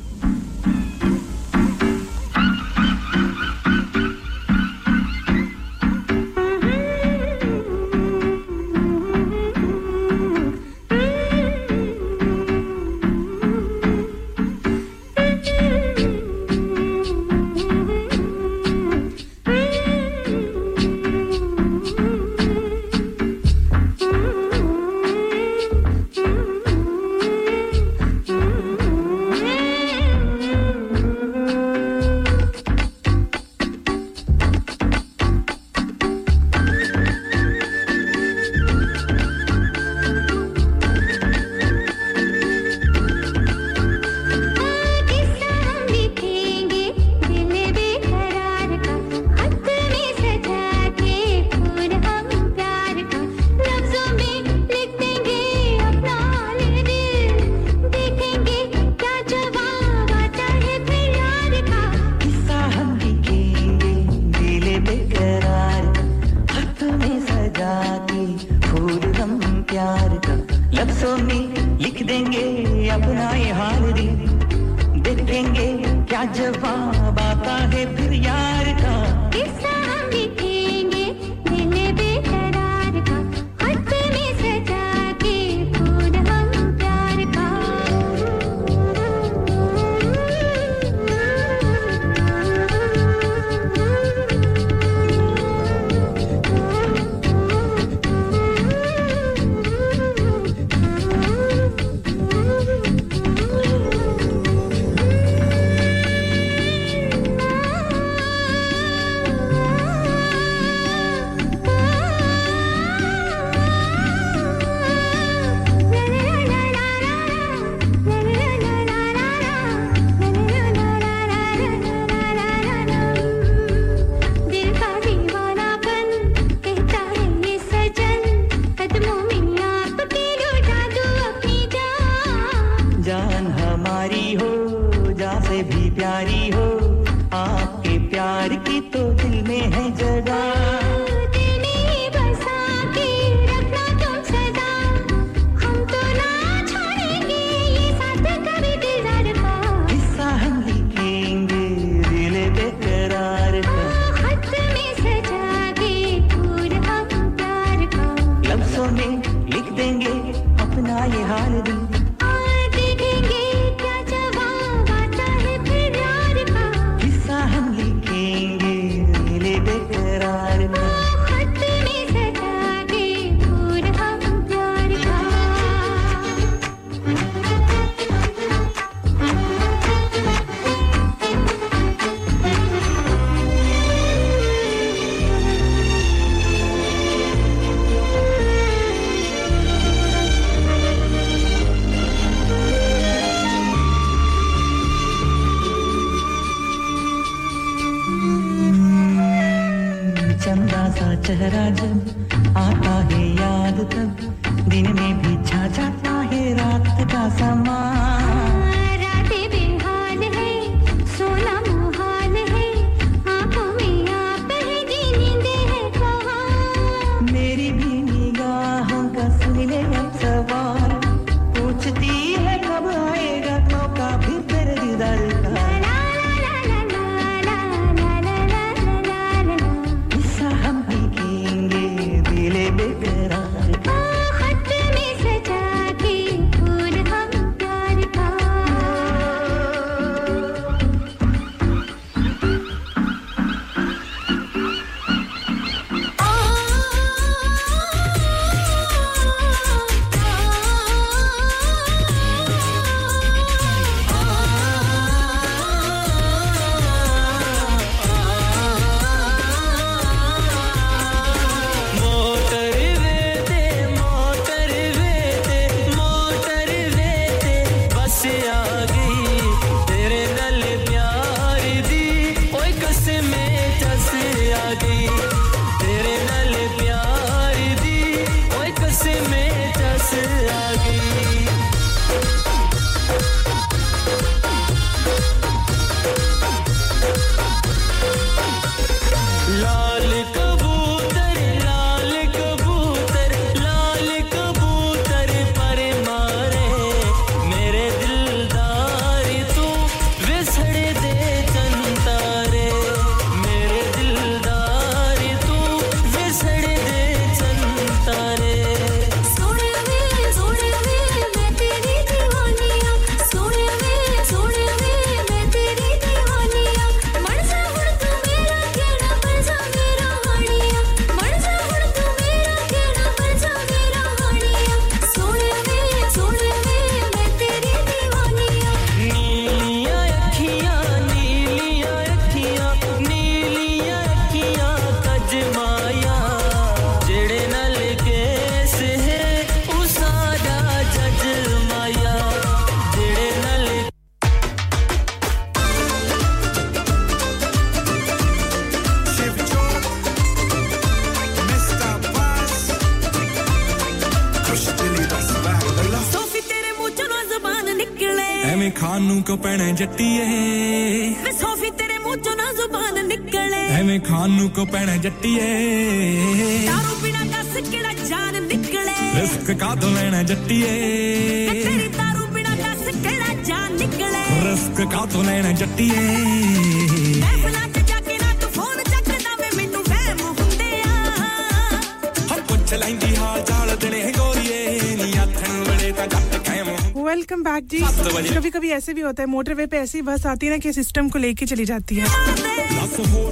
होता 389.11 389.23
है 389.23 389.27
मोटरवे 389.29 389.65
पे 389.65 389.77
ऐसी 389.77 390.01
बस 390.01 390.25
आती 390.25 390.45
है 390.45 390.51
ना 390.51 390.57
कि 390.57 390.71
सिस्टम 390.73 391.09
को 391.09 391.19
लेके 391.19 391.45
चली 391.45 391.65
जाती 391.65 391.95
है। 391.95 392.05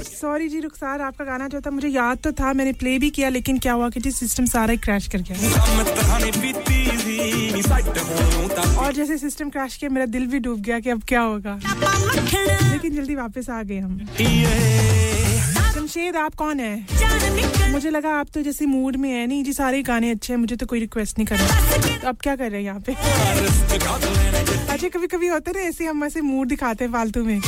सॉरी 0.02 0.48
जी, 0.48 0.60
रुखसार, 0.60 1.00
आपका 1.00 1.24
गाना 1.24 1.48
जो 1.48 1.60
था 1.60 1.70
मुझे 1.70 1.88
याद 1.88 2.18
तो 2.18 2.32
था, 2.32 2.52
मैंने 2.52 2.72
प्ले 2.72 2.98
भी 2.98 3.10
किया, 3.10 3.28
लेकिन 3.28 3.58
क्या 3.58 3.72
हुआ 3.72 3.88
कि 3.90 4.00
जी 4.00 4.10
सिस्टम 4.10 4.44
सारा 4.44 4.72
ही 4.72 4.78
क्रैश 4.78 5.08
कर 5.08 5.22
गया। 5.22 5.36
और 8.78 8.92
जैसे 8.92 9.18
सिस्टम 9.18 9.50
क्रैश 9.50 9.76
किया, 9.76 9.90
मेरा 9.90 10.06
दिल 10.06 10.26
भी 10.26 10.38
डूब 10.38 10.60
गया 10.60 10.80
कि 10.80 10.90
अब 10.90 11.02
क्या 11.08 11.20
होगा। 11.20 11.60
लेकिन 12.72 12.94
जल्दी 12.94 13.14
वापस 13.14 13.50
आ 13.50 13.62
गए 13.62 13.78
हम। 13.78 13.98
शमशेद 15.90 16.16
आप 16.16 16.34
कौन 16.38 16.60
है? 16.60 17.70
मुझे 17.72 17.90
लगा 17.90 18.10
आप 18.16 18.26
तो 18.34 18.42
जैसे 18.42 18.66
मूड 18.66 18.96
में 18.96 19.08
है। 19.10 19.26
नहीं 19.26 19.42
जी 19.44 19.52
सारे 19.52 19.82
गाने 19.82 20.10
अच्छे 20.10 20.32
हैं 20.32 20.38
मुझे 20.40 20.56
तो 20.56 20.66
कोई 20.66 20.80
रिक्वेस्ट 20.80 21.18
नहीं 21.18 21.26
करना। 21.26 21.98
तो 22.02 22.08
अब 22.08 22.16
क्या 22.22 22.34
कर 22.36 22.50
रहे 22.50 22.60
हैं 22.60 22.66
यहाँ 22.66 22.80
पे? 22.80 22.92
अच्छा 24.72 24.88
कभी 24.88 25.06
कभी 25.06 25.28
होते 25.28 25.52
ना 25.52 25.60
ऐसे 25.60 25.86
हम 25.86 26.04
ऐसे 26.04 26.20
मूड 26.20 26.48
दिखाते 26.48 26.84
हैं 26.84 26.92
फालतू 26.92 27.24
में। 27.24 27.40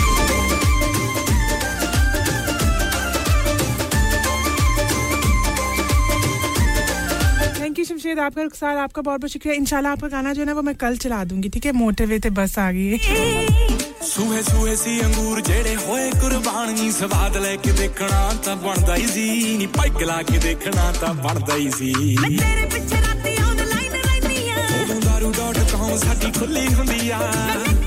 थैंक 7.60 7.78
यू 7.78 7.84
शमशेद 7.84 8.18
आपका 8.18 8.42
रुखसार 8.42 8.76
आपका 8.76 9.02
बहुत 9.02 9.20
बहुत 9.20 9.30
शुक्रिया। 9.32 9.54
इंशाल्लाह 9.56 9.92
आपका 9.92 10.08
गाना 10.08 10.32
जो 10.32 10.40
है 10.42 10.46
ना 10.46 10.52
वो 10.52 10.62
मैं 10.62 10.74
कल 10.76 10.96
चला 10.98 11.24
दूँगी 11.24 11.48
ठीक 11.48 11.66
है? 11.66 11.72
मोटे 11.72 11.84
मोटरवे 11.84 12.18
ते 12.18 12.30
बस 12.32 12.58
आ 12.58 12.70
गई 12.72 12.86
है। 12.88 13.71
ਸੂਹੇ 14.11 14.41
ਸੂਹੇ 14.43 14.75
ਸੀ 14.75 14.99
ਅੰਗੂਰ 15.01 15.39
ਜਿਹੜੇ 15.41 15.75
ਹੋਏ 15.77 16.09
ਕੁਰਬਾਨ 16.11 16.73
ਨੀ 16.73 16.91
ਸਵਾਦ 16.91 17.37
ਲੈ 17.37 17.55
ਕੇ 17.55 17.71
ਦੇਖਣਾ 17.71 18.31
ਤਾਂ 18.45 18.55
ਬਣਦਾ 18.55 18.95
ਹੀ 18.95 19.07
ਸੀ 19.07 19.57
ਨੀ 19.57 19.65
ਪੈਗ 19.77 20.01
ਲਾ 20.03 20.21
ਕੇ 20.23 20.37
ਦੇਖਣਾ 20.37 20.91
ਤਾਂ 20.99 21.13
ਬਣਦਾ 21.15 21.55
ਹੀ 21.55 21.69
ਸੀ 21.77 21.93
ਤੇਰੇ 22.17 22.65
ਪਿੱਛੇ 22.73 22.97
ਰਾਤੀ 22.97 23.35
ਆਨਲਾਈਨ 23.43 23.93
ਰਹਿਨੀ 23.93 24.49
ਆ 24.49 24.65
ਉਦੋਂ 24.81 24.99
daru.com 25.01 25.97
ਸਾਡੀ 25.97 26.31
ਖੁੱਲੀ 26.39 26.67
ਹੁੰਦੀ 26.73 27.09
ਆ 27.09 27.19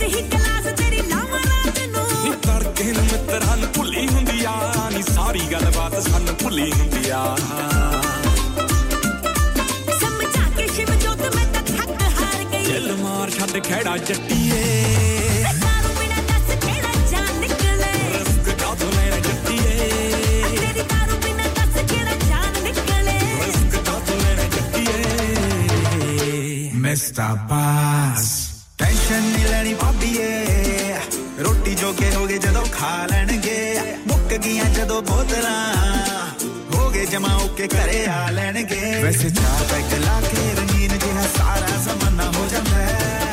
ਤੇ 0.01 0.07
ਹੀ 0.07 0.23
ਕਲਾਸ 0.31 0.73
ਤੇਰੀ 0.81 1.03
ਲਾਵਾਂ 1.09 1.41
ਰਾਤ 1.41 1.79
ਨੂੰ 1.89 2.07
ਨੀ 2.25 2.33
ਤੜਕੇ 2.47 2.93
ਨੂੰ 2.93 3.05
ਮਿੱਤਰਾਂ 3.05 3.57
ਨੂੰ 3.57 3.69
ਭੁੱਲੀ 3.77 4.07
ਹੁੰਦੀ 4.09 4.45
ਆ 4.45 4.89
ਨੀ 4.95 5.03
ਸਾਰੀ 5.15 5.41
ਗੱਲਬਾਤ 5.53 6.01
ਸਾਨੂੰ 6.09 6.35
ਭੁੱਲੀ 6.43 6.71
ਹੁੰਦੀ 6.73 7.11
ਆ 7.11 7.25
ਸਮਝਾ 10.01 10.49
ਕੇ 10.57 10.67
ਸ਼ਿਵ 10.75 10.95
ਜੋਤ 10.97 11.35
ਮੈਂ 11.37 11.47
ਤਾਂ 11.53 11.63
ਥੱਕ 11.77 12.03
ਹਾਰ 12.21 12.45
ਗਈ 12.53 12.65
ਦਿਲ 12.65 12.97
ਮਾਰ 13.03 13.31
ਛੱਡ 13.31 13.59
ਖੜਾ 13.69 13.97
ਜੱਟੀਏ 13.99 15.14
ਮਿਸਟਰ 26.95 27.35
ਬਾਸ 27.51 28.29
ਟੈਨਸ਼ਨ 28.79 29.23
ਨਹੀਂ 29.23 29.45
ਲੈਣੀ 29.47 29.75
ਭਾਬੀਏ 29.75 30.95
ਰੋਟੀ 31.45 31.75
ਜੋਗੇ 31.75 32.11
ਹੋਗੇ 32.15 32.39
ਜਦੋਂ 32.39 32.65
ਖਾ 32.73 33.07
ਲੈਣਗੇ 33.11 33.81
ਮੁੱਕ 34.07 34.33
ਗਈਆਂ 34.37 34.65
ਜਦੋਂ 34.65 35.01
ਬੋਤਲਾਂ 35.03 35.75
ਹੋਗੇ 36.75 37.05
ਜਮਾ 37.07 37.35
ਓਕੇ 37.37 37.67
ਘਰੇ 37.69 38.05
ਆ 38.07 38.31
ਲੈਣਗੇ 38.31 39.01
ਵੈਸੇ 39.03 39.31
ਚਾਹ 39.31 39.65
ਪੈਗ 39.71 39.99
ਲਾ 40.05 40.21
ਕੇ 40.21 40.55
ਰੰਗੀਨ 40.59 40.99
ਜਿਹਾ 40.99 41.27
ਸਾਰਾ 41.37 41.77
ਜ਼ਮਾਨਾ 41.85 42.31
ਹੋ 42.31 42.47
ਜਾਂਦਾ 42.53 42.77
ਹੈ। 42.77 43.33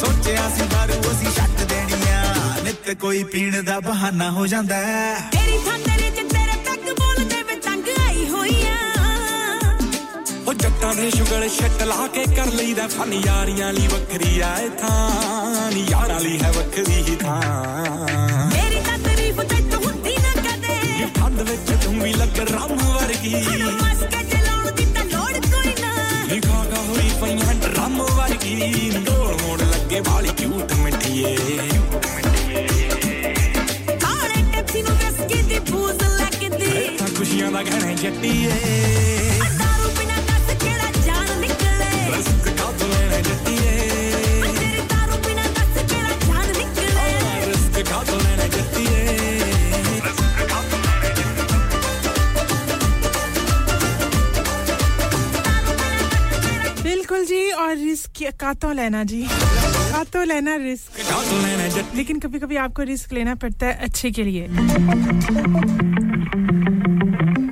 ਸੋਚਿਆ 0.00 0.48
ਸੀ 0.56 0.66
ਦਾਰੂ 0.72 1.00
ਅਸੀਂ 1.12 1.32
ਛੱਡ 1.36 1.66
ਦੇਣੀ 1.68 2.10
ਆ 2.10 2.22
ਨਿੱਤ 2.64 2.90
ਕੋਈ 3.00 3.22
ਪੀਣ 3.24 3.62
ਦਾ 3.62 3.78
ਬਹਾਨਾ 3.80 4.30
ਹੋ 4.30 4.46
ਜਾਂਦਾ 4.46 4.76
ਹੈ। 4.76 5.14
ਤੇਰੀ 5.32 5.58
ਥਾਂ 5.64 5.78
ਦੇ 10.64 11.08
ਸ਼ੁਗਲ 11.10 11.48
ਛੱਟ 11.50 11.82
ਲਾ 11.82 12.06
ਕੇ 12.14 12.24
ਕਰ 12.36 12.46
ਲਈਦਾ 12.52 12.86
ਫਨ 12.88 13.12
ਯਾਰੀਆਂ 13.14 13.72
ਲਈ 13.72 13.86
ਵੱਖਰੀ 13.88 14.40
ਆਏ 14.40 14.68
ਥਾਂ 14.80 15.70
ਨੀ 15.72 15.84
ਯਾਰਾਂ 15.90 16.20
ਲਈ 16.20 16.38
ਹੈ 16.42 16.50
ਵੱਖਰੀ 16.52 17.02
ਹੀ 17.08 17.16
ਥਾਂ 17.16 17.40
ਮੇਰੀ 18.46 18.80
ਤਾਂ 18.86 18.96
ਤਾਰੀਫ 18.98 19.40
ਤੇ 19.42 19.76
ਹੁੰਦੀ 19.76 20.14
ਨਾ 20.16 20.32
ਕਦੇ 20.40 21.06
ਠੰਡ 21.16 21.40
ਵਿੱਚ 21.40 21.72
ਤੂੰ 21.84 21.94
ਵੀ 22.00 22.12
ਲੱਗ 22.12 22.38
ਰੰਮ 22.50 22.76
ਵਰਗੀ 22.84 23.34
ਮਸ 23.34 24.02
ਕੇ 24.04 24.22
ਚਲਾਉਣ 24.30 24.70
ਦੀ 24.72 24.84
ਤਾਂ 24.94 25.04
ਲੋੜ 25.04 25.32
ਕੋਈ 25.46 25.74
ਨਾ 25.80 25.92
ਨੀ 26.30 26.40
ਖਾਗਾ 26.40 26.82
ਹੋਈ 26.88 27.10
ਪਈਆਂ 27.20 27.54
ਡਰਮ 27.56 28.02
ਵਰਗੀ 28.10 28.90
ਢੋਲ 29.06 29.36
ਮੋੜ 29.42 29.60
ਲੱਗੇ 29.62 30.00
ਵਾਲੀ 30.08 30.32
ਕਿਊਟ 30.38 30.72
ਮਿੱਠੀਏ 30.74 31.36
ਕਾਲੇ 34.00 34.42
ਟੈਕਸੀ 34.52 34.82
ਨੂੰ 34.82 34.96
ਵਿਸਕੀ 34.96 35.42
ਦੀ 35.42 35.58
ਬੂਜ਼ 35.70 36.02
ਲੱਗਦੀ 36.02 36.96
ਤਾਂ 36.98 37.08
ਖੁਸ਼ੀਆਂ 37.16 37.52
ਦਾ 37.52 37.62
ਗਹਿਣਾ 37.62 37.92
ਜੱਟੀਏ 38.02 38.93
और 57.65 57.75
रिस्क 57.75 58.23
कातों 58.39 58.73
लेना 58.75 59.03
जी। 59.03 59.21
कातों 59.23 60.25
लेना 60.27 60.55
रिस्क 60.55 61.95
लेकिन 61.95 62.19
कभी 62.19 62.39
कभी 62.39 62.55
आपको 62.55 62.83
रिस्क 62.83 63.13
लेना 63.13 63.35
पड़ता 63.35 63.65
है 63.65 63.73
अच्छे 63.83 64.11
के 64.11 64.23
लिए। 64.23 64.47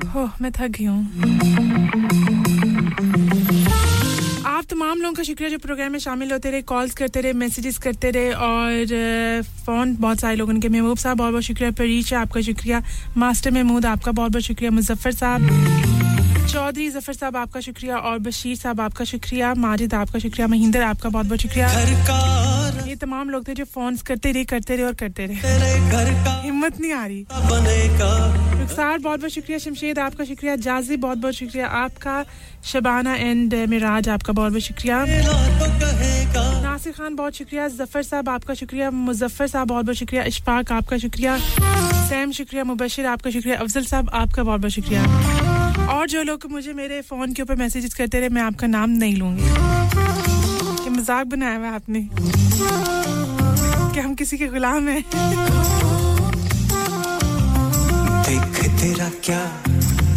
हो 0.09 0.29
मैं 0.41 0.51
थक 0.51 0.67
गई 0.69 0.85
हूँ। 0.85 1.01
आप 4.45 4.65
तमाम 4.69 5.01
लोगों 5.01 5.13
का 5.13 5.23
शुक्रिया 5.23 5.49
जो 5.49 5.57
प्रोग्राम 5.57 5.91
में 5.91 5.99
शामिल 5.99 6.31
होते 6.31 6.51
रहे 6.51 6.61
कॉल्स 6.61 6.93
करते 6.93 7.21
रहे 7.21 7.33
मैसेजेस 7.33 7.77
करते 7.77 8.11
रहे 8.11 8.31
और 8.31 9.41
फ़ोन 9.65 9.95
बहुत 9.99 10.19
सारे 10.19 10.35
लोगों 10.35 10.59
के 10.59 10.69
महबूब 10.69 10.97
साहब 10.97 11.17
बहुत 11.17 11.31
बहुत 11.31 11.43
शुक्रिया। 11.43 11.71
परीश 11.71 12.13
आपका 12.13 12.41
शुक्रिया। 12.41 12.83
मास्टर 13.17 13.51
महमूद, 13.51 13.85
आपका 13.85 14.11
बहुत 14.11 14.31
बहुत 14.31 14.43
शुक्रिया। 14.43 14.71
मुजफ्फर 14.71 15.11
साहब। 15.11 16.02
चौधरी 16.53 16.89
ज़फ़र 16.89 17.13
साहब 17.13 17.37
आपका 17.37 17.59
शुक्रिया 17.65 17.97
और 18.07 18.17
बशीर 18.25 18.55
साहब 18.55 18.81
आपका 18.81 19.05
शुक्रिया 19.11 19.53
माजिद 19.57 19.93
आपका 19.93 20.19
शुक्रिया 20.19 20.47
महिंदर 20.47 20.81
आपका 20.83 21.09
बहुत 21.09 21.25
बहुत 21.25 21.39
शुक्रिया। 21.41 21.67
ये 22.87 22.95
तमाम 22.95 23.29
लोग 23.29 23.47
थे 23.47 23.53
जो 23.53 23.65
फ़ोन 23.65 23.95
करते 24.07 24.31
रहे 24.31 24.43
करते 24.51 24.75
रहे 24.75 24.85
और 24.85 24.93
करते 24.93 25.25
रहे। 25.25 25.37
हिम्मत 26.43 26.79
नहीं 26.79 26.91
आ 26.93 27.05
रही। 27.05 27.25
रुखसार 28.59 28.97
बहुत 28.99 29.19
बहुत 29.19 29.31
शुक्रिया 29.31 29.57
शमशेद 29.59 29.99
आपका 29.99 30.23
शुक्रिया 30.25 30.55
जाजी 30.67 30.97
बहुत 30.97 31.17
बहुत 31.17 31.33
शुक्रिया 31.35 31.67
आपका 31.79 32.23
शबाना 32.71 33.15
एंड 33.15 33.53
मिराज 33.69 34.09
आपका 34.09 34.33
बहुत 34.33 34.51
बहुत 34.51 34.63
शुक्रिया। 34.63 35.03
नासिर 36.61 36.93
खान 36.93 37.15
बहुत 37.15 37.33
शुक्रिया 37.35 37.67
ज़फ़र 37.69 38.03
साहब 38.03 38.29
आपका 38.29 38.53
शुक्रिया 38.61 38.91
मुजफ्फर 38.99 39.47
साहब 39.47 39.67
बहुत 39.67 39.85
बहुत 39.85 39.97
शुक्रिया 39.97 40.23
इशफाक 40.33 40.71
आपका 40.71 40.97
शुक्रिया 41.07 41.37
सैम 42.09 42.31
शुक्रिया 42.39 42.63
मुबशिर 42.73 43.05
आपका 43.15 43.29
शुक्रिया 43.31 43.57
अफजल 43.57 43.85
साहब 43.85 44.09
आपका 44.13 44.43
बहुत 44.43 44.61
बहुत 44.61 44.71
शुक्रिया। 44.71 45.42
और 45.89 46.07
जो 46.07 46.23
लोग 46.23 46.39
मुझे 46.51 46.73
मेरे 46.73 47.01
फ़ोन 47.01 47.33
के 47.33 47.41
ऊपर 47.41 47.55
मैसेजेस 47.55 47.93
करते 47.93 48.19
रहे, 48.19 48.29
मैं 48.29 48.41
आपका 48.41 48.67
नाम 48.67 48.89
नहीं 48.89 49.15
लूँगी। 49.15 49.43
कि 50.83 50.89
मज़ाक 50.89 51.27
बनाया 51.27 51.57
हुआ 51.57 51.69
आपने। 51.69 52.09
कि 53.93 53.99
हम 53.99 54.15
किसी 54.15 54.37
के 54.37 54.47
गुलाम 54.47 54.87
हैं। 54.87 55.05
देख 58.23 58.63
तेरा 58.69 59.11
क्या 59.23 59.63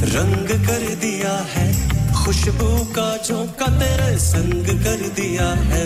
रंग 0.02 0.66
कर 0.66 0.94
दिया 0.94 1.46
है। 1.50 1.95
खुशबू 2.26 2.68
का 2.94 3.06
झोंका 3.22 3.66
तेरे 3.78 4.16
संग 4.18 4.66
कर 4.84 5.02
दिया 5.14 5.48
है 5.70 5.84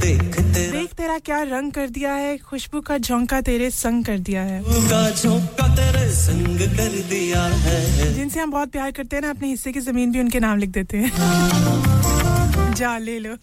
देख 0.00 0.34
तेरा। 0.40 0.72
देख 0.72 0.92
तेरा 0.92 1.18
क्या 1.18 1.40
रंग 1.42 1.72
कर 1.72 1.88
दिया 1.88 2.12
है 2.12 2.36
खुशबू 2.38 2.80
का 2.80 2.96
झोंका 2.98 3.40
तेरे 3.40 3.70
संग 3.70 4.04
कर 4.04 4.18
दिया 4.18 4.42
है। 4.42 4.62
का 4.66 5.10
झोंका 5.10 5.68
तेरे 5.76 6.08
संग 6.14 6.58
कर 6.76 6.98
दिया 7.10 7.42
है। 7.66 8.14
जिनसे 8.14 8.40
हम 8.40 8.50
बहुत 8.50 8.70
प्यार 8.70 8.90
करते 8.90 9.16
हैं 9.16 9.22
ना 9.22 9.30
अपने 9.30 9.48
हिस्से 9.48 9.72
की 9.72 9.80
ज़मीन 9.80 10.12
भी 10.12 10.20
उनके 10.20 10.40
नाम 10.40 10.58
लिख 10.58 10.70
देते 10.70 10.96
हैं। 10.96 12.74
जा 12.74 12.96
ले 12.98 13.18
लो। 13.18 13.36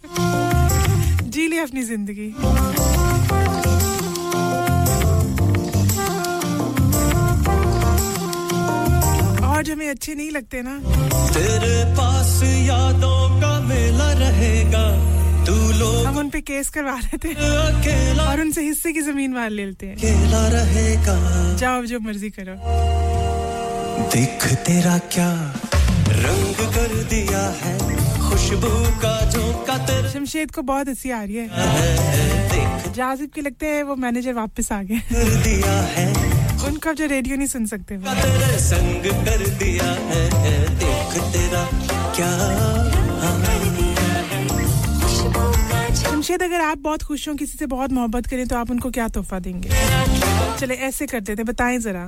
जी 1.30 1.47
ले 1.47 1.59
अपनी 1.59 1.83
ज़िंदगी। 1.83 2.33
और 9.64 9.67
जो 9.67 9.74
हमें 9.74 9.90
अच्छे 9.90 10.14
नहीं 10.16 10.32
लगते 10.32 10.61
ना। 10.61 10.72
तेरे 11.32 11.75
पास 11.95 12.32
यादों 12.43 13.42
का 13.42 13.51
मेला 13.59 14.11
रहेगा 14.11 14.83
तू 15.45 15.56
लोग 15.80 16.06
हम 16.06 16.17
उन 16.17 16.30
पे 16.30 16.42
केस 16.42 16.69
करवा 16.69 16.95
लेते 17.00 17.27
हैं। 17.30 18.19
और 18.19 18.42
उनसे 18.42 18.61
हिस्से 18.61 18.92
की 18.93 19.01
ज़मीन 19.01 19.33
मार 19.33 19.50
लेते 19.50 19.85
हैं। 19.85 19.95
रहेगा। 20.51 21.16
जाओ 21.56 21.83
जो 21.83 22.00
मर्ज़ी 22.00 22.30
करो। 22.30 22.56
देख 24.11 24.48
तेरा 24.67 24.98
क्या 24.98 25.32
रंग 26.09 26.56
कर 26.75 27.03
दिया 27.09 27.45
है 27.61 27.77
खुशबू 28.19 28.75
का 29.00 29.16
झोंका 29.30 29.77
तेरे 29.88 30.11
शमशेद 30.11 30.51
को 30.51 30.61
बहुत 30.61 30.90
हँसी 30.90 31.11
आ 31.11 31.24
रही 31.24 31.35
है। 31.35 32.92
जाजिब 32.93 33.30
के 33.35 33.42
लगते 33.42 33.66
हैं 33.66 33.83
वो 33.83 33.95
मैनेजर 33.95 34.33
वापस 34.33 34.72
आ 34.72 34.83
गए। 34.83 35.01
दिया 35.43 35.82
है। 35.95 36.32
उनको 36.66 36.93
जो 36.93 37.06
रेडियो 37.06 37.35
नहीं 37.38 37.48
सुन 37.48 37.66
सकते 37.66 37.98
तेरे 37.98 38.58
संग 38.59 39.06
कर 39.25 39.48
दिया 39.59 39.92
है 40.09 40.30
देख 40.80 41.17
तेरा 41.33 41.64
क्या 42.16 42.32
शमशेद 45.95 46.43
अगर 46.43 46.61
आप 46.61 46.77
बहुत 46.77 47.03
खुश 47.03 47.27
हो 47.30 47.33
किसी 47.33 47.58
से 47.58 47.66
बहुत 47.66 47.92
मोहब्बत 47.92 48.25
करें 48.27 48.45
तो 48.48 48.56
आप 48.56 48.72
उनको 48.72 48.90
क्या 48.92 49.08
तोहफा 49.08 49.40
देंगे? 49.40 49.69
चले 50.59 50.74
ऐसे 50.88 51.06
करते 51.06 51.35
थे 51.35 51.43
बताएँ 51.43 51.77
जरा। 51.80 52.03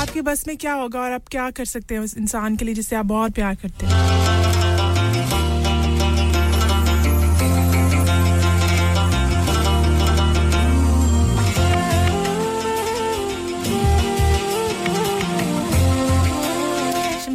आपके 0.00 0.22
बस 0.22 0.44
में 0.48 0.56
क्या 0.56 0.72
होगा 0.72 1.00
और 1.00 1.12
आप 1.12 1.28
क्या 1.30 1.50
कर 1.50 1.64
सकते 1.64 1.94
हैं 1.94 2.02
उस 2.02 2.16
इंसान 2.16 2.56
के 2.56 2.64
लिए 2.64 2.74
जिससे 2.74 2.96
आप 2.96 3.06
बहुत 3.06 3.32
प्यार 3.32 3.54
करते 3.54 3.86
हैं? 3.86 4.41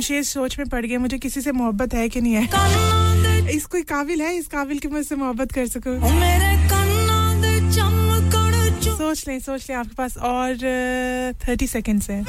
शेर 0.07 0.23
सोच 0.23 0.57
में 0.59 0.67
पड़ 0.69 0.85
गया 0.85 0.99
मुझे 0.99 1.17
किसी 1.19 1.41
से 1.41 1.51
मोहब्बत 1.51 1.93
है 1.93 2.07
कि 2.09 2.21
नहीं 2.21 2.33
है? 2.33 2.43
इस 3.55 3.65
कोई 3.65 3.81
काबिल 3.89 4.21
है? 4.21 4.35
इस 4.37 4.47
काबिल 4.47 4.79
की 4.79 4.87
मुझसे 4.87 5.15
मोहब्बत 5.15 5.51
कर 5.51 5.67
सकूँ? 5.67 5.99
सोच 8.97 9.27
लें 9.27 9.39
सोच 9.39 9.69
लें 9.69 9.75
आपके 9.77 9.95
पास 9.95 10.17
और 10.17 10.55
थर्टी 11.47 11.67
सेकेंड्स 11.67 12.09
हैं। 12.09 12.23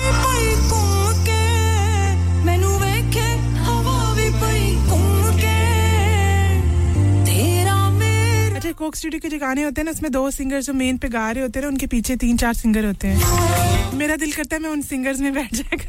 अच्छा, 8.55 8.73
कोक 8.73 8.97
स्टूडियो 8.97 9.21
के 9.21 9.29
जो 9.29 9.39
गाने 9.39 9.63
होते 9.63 9.81
हैं 9.81 9.85
ना 9.85 9.91
उसमें 9.91 10.11
दो 10.13 10.31
सिंगर 10.31 10.61
जो 10.63 10.73
मेन 10.75 10.97
पे 10.99 11.09
गा 11.09 11.31
रहे 11.31 11.43
होते 11.43 11.59
हैं 11.59 11.65
ना 11.65 11.69
उनके 11.69 11.87
पीछे 11.87 12.17
तीन 12.17 12.37
चार 12.37 12.55
सिंगर 12.55 12.85
होते 12.87 13.09
हैं। 13.09 13.97
मेरा 13.99 14.17
दिल 14.17 14.33
करता 14.33 14.57
है 14.57 14.63
मैं 14.63 14.71
उन 14.71 14.83
सिंगर्स 14.83 15.21
में 15.21 15.33
बैठ 15.35 15.55
जाकर। 15.55 15.89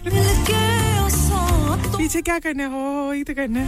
पीछे 2.00 2.22
क्या 2.22 2.38
करने 2.40 2.66
हो? 2.72 2.82
ये 3.14 3.24
तो 3.24 3.34
करने 3.36 3.62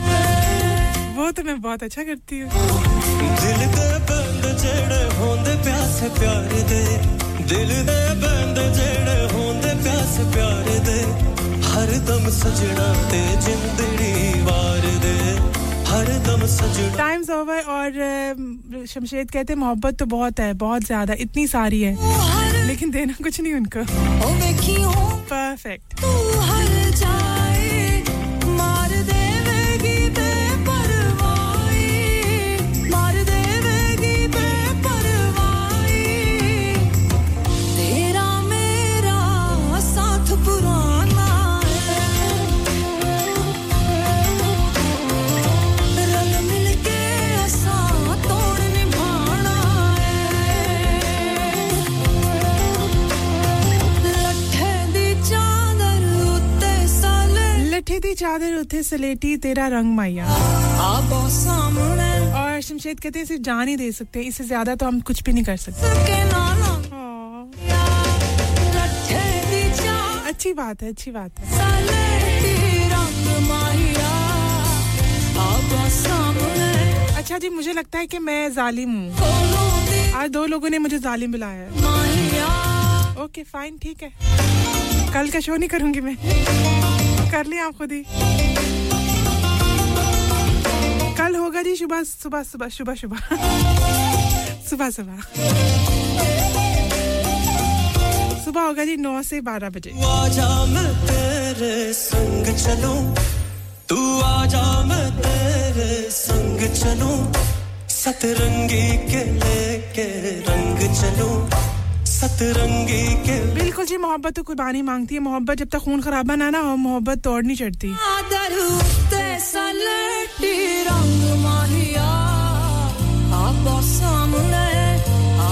वो 1.16 1.32
तो 1.36 1.44
मैं 1.44 1.60
बहुत 1.62 1.84
अच्छा 1.84 2.04
करती 2.04 2.40
हूँ। 2.40 2.50
दिल 3.42 3.62
दे 3.74 3.88
बंद 4.08 4.46
जड़ 4.62 4.94
होंदे 5.16 5.56
प्यास 5.64 5.98
प्यार 6.20 6.48
दे। 6.70 6.84
दिल 7.52 7.72
दे 7.90 8.00
बंद 8.22 8.58
जेड़े 8.78 9.18
होंदे 9.34 9.74
प्यासे 9.84 10.24
प्यार 10.32 10.70
दे। 10.88 11.00
हर 11.72 11.92
दम 12.08 12.30
सजना 12.32 12.88
ते 13.12 13.22
जिंदड़ी 13.46 14.14
वार 14.48 14.88
दे। 15.04 15.16
हर 15.92 16.08
दम 16.28 16.46
सजना 16.56 16.98
टाइम्स 16.98 17.30
ओवर 17.30 17.62
और 17.76 18.86
शमशेद 18.88 19.32
कहते 19.32 19.56
मोहब्बत 19.66 19.98
तो 20.00 20.06
बहुत 20.16 20.40
है 20.40 20.54
बहुत 20.64 20.84
ज़्यादा 20.86 21.14
इतनी 21.20 21.48
सारी 21.48 21.82
है। 21.82 22.68
लेकिन 22.68 22.92
देना 22.92 23.14
कुछ 23.24 23.42
नहीं 23.42 23.54
उनको। 23.54 23.86
परफेक्ट 25.32 25.88
लट्ठे 57.82 57.98
दी 58.00 58.14
चादर, 58.14 58.54
उठे 58.56 58.82
सलेटी 58.84 59.36
तेरा 59.42 59.68
रंग 59.68 59.94
माया। 59.96 60.26
और 62.38 62.62
शमशेद 62.62 63.00
कहते 63.00 63.20
हैं, 63.20 63.26
सिर्फ़ 63.26 63.42
जान 63.42 63.68
ही 63.68 63.76
दे 63.76 63.92
सकते 63.92 64.20
हैं, 64.20 64.26
इससे 64.28 64.44
ज़्यादा 64.44 64.76
तो 64.76 64.86
हम 64.86 65.00
कुछ 65.02 65.22
भी 65.24 65.34
नहीं 65.34 65.44
कर 65.44 65.58
सकते। 65.58 65.82
अच्छी 70.30 70.54
बात 70.54 70.84
है, 70.84 70.90
अच्छी 70.90 71.12
बात 71.12 71.40
है। 71.40 71.46
अच्छा 77.18 77.38
जी, 77.38 77.50
मुझे 77.50 77.74
लगता 77.74 78.00
है 78.00 78.06
कि 78.08 78.20
मैं 78.20 78.54
जालिम 78.54 78.92
हूँ। 78.92 79.10
आज 80.14 80.30
दो 80.30 80.46
लोगों 80.46 80.70
ने 80.70 80.78
मुझे 80.78 81.00
जालिम 81.00 81.32
बुलाया 81.32 81.62
है। 81.62 81.70
ओके 83.24 83.44
फाइन 83.44 83.78
ठीक 83.82 84.04
है। 84.04 84.12
कल 85.14 85.30
का 85.30 85.40
शो 85.40 85.56
नहीं 85.56 85.70
करूँगी 85.70 86.02
मैं। 86.02 86.16
कर 87.32 87.46
लिया 87.46 87.66
आप 87.66 87.78
खुद 87.78 87.92
ही। 87.92 88.04
कल 91.18 91.36
होगा 91.36 91.62
जी 91.64 91.76
सुबह 91.76 92.04
सुबह 92.04 92.44
सुबह 92.44 92.70
सुबह 92.70 92.96
सुबह। 92.96 93.20
सुबह 94.70 94.90
सुबह। 94.90 95.18
सुबह 98.46 98.62
होगा 98.62 98.86
जी 98.86 98.96
नौ 98.98 99.22
से 99.24 99.42
बारह 99.42 99.70
बजे। 99.70 99.92
संग 101.94 102.46
चलूँ, 102.58 103.00
तू 103.90 103.98
आजा 104.22 104.64
मैं 104.86 105.08
तेरे 105.18 106.10
संग 106.12 106.60
चलूँ, 106.74 107.18
सतरंगी 107.92 108.88
के 109.08 109.24
लेके 109.34 110.08
रंग 110.48 110.80
चलूँ। 111.02 111.36
सतरंगी 112.22 113.06
के 113.26 113.36
बिल्कुल 113.54 113.86
जी 113.86 113.98
मोहब्बत 113.98 114.34
तो 114.36 114.42
कुर्बानी 114.46 114.82
मांगती 114.88 115.16
है। 115.16 115.22
मोहब्बत 115.22 115.58
जब 115.58 115.70
तक 115.74 115.80
खून 115.86 116.02
खराबा 116.02 116.36
ना 116.36 116.50
ना 116.50 116.60
हो 116.62 116.76
मोहब्बत 116.78 117.22
तोड़ 117.26 117.44
नहीं 117.44 117.56
चढ़ती। 117.58 117.88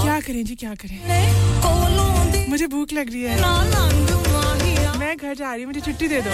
क्या 0.02 0.20
करें 0.20 0.44
जी 0.44 0.54
क्या 0.54 0.74
करें? 0.82 0.98
मुझे 2.50 2.66
भूख 2.66 2.92
लग 2.92 3.12
रही 3.12 3.22
है। 3.22 3.34
मैं 4.98 5.16
घर 5.16 5.34
जा 5.34 5.52
रही 5.52 5.62
हूँ 5.62 5.72
मुझे 5.72 5.80
छुट्टी 5.80 6.08
दे 6.08 6.20
दो। 6.20 6.30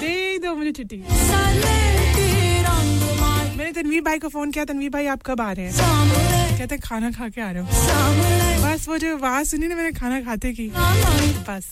दे 0.00 0.38
दो 0.38 0.54
मुझे 0.54 0.72
छुट्टी। 0.72 0.96
मैंने 3.56 3.72
तनवीर 3.72 4.02
भाई 4.02 4.18
को 4.18 4.28
फ़ोन 4.28 4.50
किया। 4.50 4.64
तनवीर 4.64 4.90
भाई 4.90 5.06
आप 5.06 5.22
कब 5.26 5.40
आ 5.40 5.52
रहे 5.52 5.66
हैं? 5.66 6.47
कहते 6.58 6.76
खाना 6.78 7.10
खा 7.10 7.28
के 7.28 7.40
आ 7.40 7.50
रहे 7.50 7.62
हो। 7.62 7.68
बस 8.62 8.88
वो 8.88 8.98
जो 8.98 9.16
आवाज़ 9.16 9.48
सुनी 9.48 9.66
ना, 9.68 9.74
मैंने 9.76 9.92
खाना 9.92 10.20
खाते 10.20 10.52
की। 10.52 10.66
बस। 11.48 11.66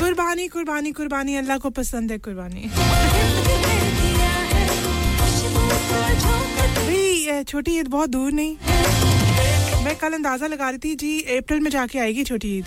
कुर्बानी 0.00 0.48
कुर्बानी 0.48 0.90
कुर्बानी, 0.92 1.36
अल्लाह 1.36 1.58
को 1.58 1.70
पसंद 1.70 2.12
है 2.12 2.18
कुर्बानी। 2.18 2.70
भाई 6.92 7.42
छोटी 7.48 7.78
ईद 7.78 7.88
बहुत 7.88 8.10
दूर 8.10 8.32
नहीं। 8.32 8.56
मैं 9.84 9.94
कल 9.96 10.12
अंदाज़ा 10.12 10.46
लगा 10.46 10.68
रही 10.70 10.78
थी, 10.78 10.94
जी, 10.94 11.20
अप्रैल 11.36 11.60
में 11.60 11.70
जाके 11.70 11.98
आएगी 11.98 12.24
छोटी 12.24 12.58
ईद। 12.58 12.64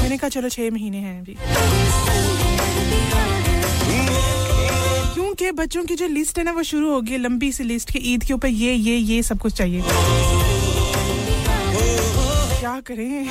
मैंने 0.00 0.18
कहा, 0.18 0.28
चलो, 0.28 0.48
छह 0.48 0.70
महीने 0.70 0.98
हैं 0.98 1.20
अभी। 1.20 1.36
क्योंकि 5.14 5.50
बच्चों 5.50 5.84
की 5.84 5.94
जो 5.94 6.06
लिस्ट 6.08 6.38
है 6.38 6.44
ना, 6.44 6.52
वो 6.52 6.62
शुरू 6.62 6.92
हो 6.92 7.00
गई 7.00 7.16
लंबी 7.16 7.52
सी 7.52 7.64
लिस्ट 7.64 7.90
की, 7.90 7.98
ईद 8.14 8.24
के 8.24 8.34
ऊपर 8.34 8.48
ये 8.48 8.74
ये 8.74 8.96
ये 8.96 9.22
सब 9.22 9.38
कुछ 9.38 9.52
चाहिए। 9.52 9.82
क्या 12.60 12.80
करें? 12.86 13.26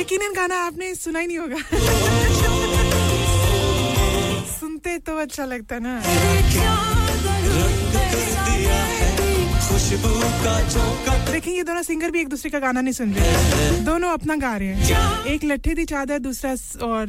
यकीनन 0.00 0.32
गाना 0.36 0.56
आपने 0.66 0.94
सुना 0.94 1.18
ही 1.18 1.26
नहीं 1.26 1.38
होगा। 1.38 1.56
सुनते 4.60 4.98
तो 4.98 5.16
अच्छा 5.16 5.44
लगता 5.44 5.78
ना। 5.78 6.00
खुशबू 9.64 10.12
का 10.44 10.54
झोंका 10.68 11.14
देखें 11.32 11.52
ये 11.52 11.62
दोनों 11.62 11.82
सिंगर 11.82 12.10
भी 12.10 12.20
एक 12.20 12.28
दूसरे 12.28 12.50
का 12.50 12.58
गाना 12.58 12.80
नहीं 12.80 12.92
सुन 12.94 13.12
रहे 13.14 13.70
दोनों 13.84 14.10
अपना 14.12 14.34
गा 14.36 14.56
रहे 14.56 14.68
हैं। 14.68 15.24
एक 15.26 15.44
लट्ठे 15.44 15.74
दी 15.74 15.84
चादर, 15.84 16.18
दूसरा 16.18 16.50
और 16.86 17.06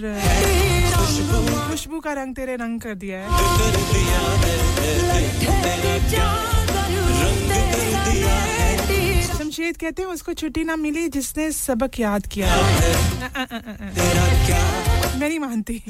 खुशबू 1.70 2.00
का 2.00 2.14
रंग 2.14 2.36
तेरे 2.36 2.56
रंग 2.56 2.82
कर 2.82 2.96
दिया 2.96 3.18
है। 3.20 3.28
शमशेद 9.28 9.78
कहते 9.78 10.02
हैं, 10.02 10.10
उसको 10.10 10.34
छुट्टी 10.34 10.64
ना 10.64 10.76
मिली 10.76 11.08
जिसने 11.10 11.52
सबक 11.52 12.00
याद 12.00 12.28
किया। 12.28 12.48
मैं 15.16 15.30
नहीं 15.30 15.40
मानती। 15.40 15.84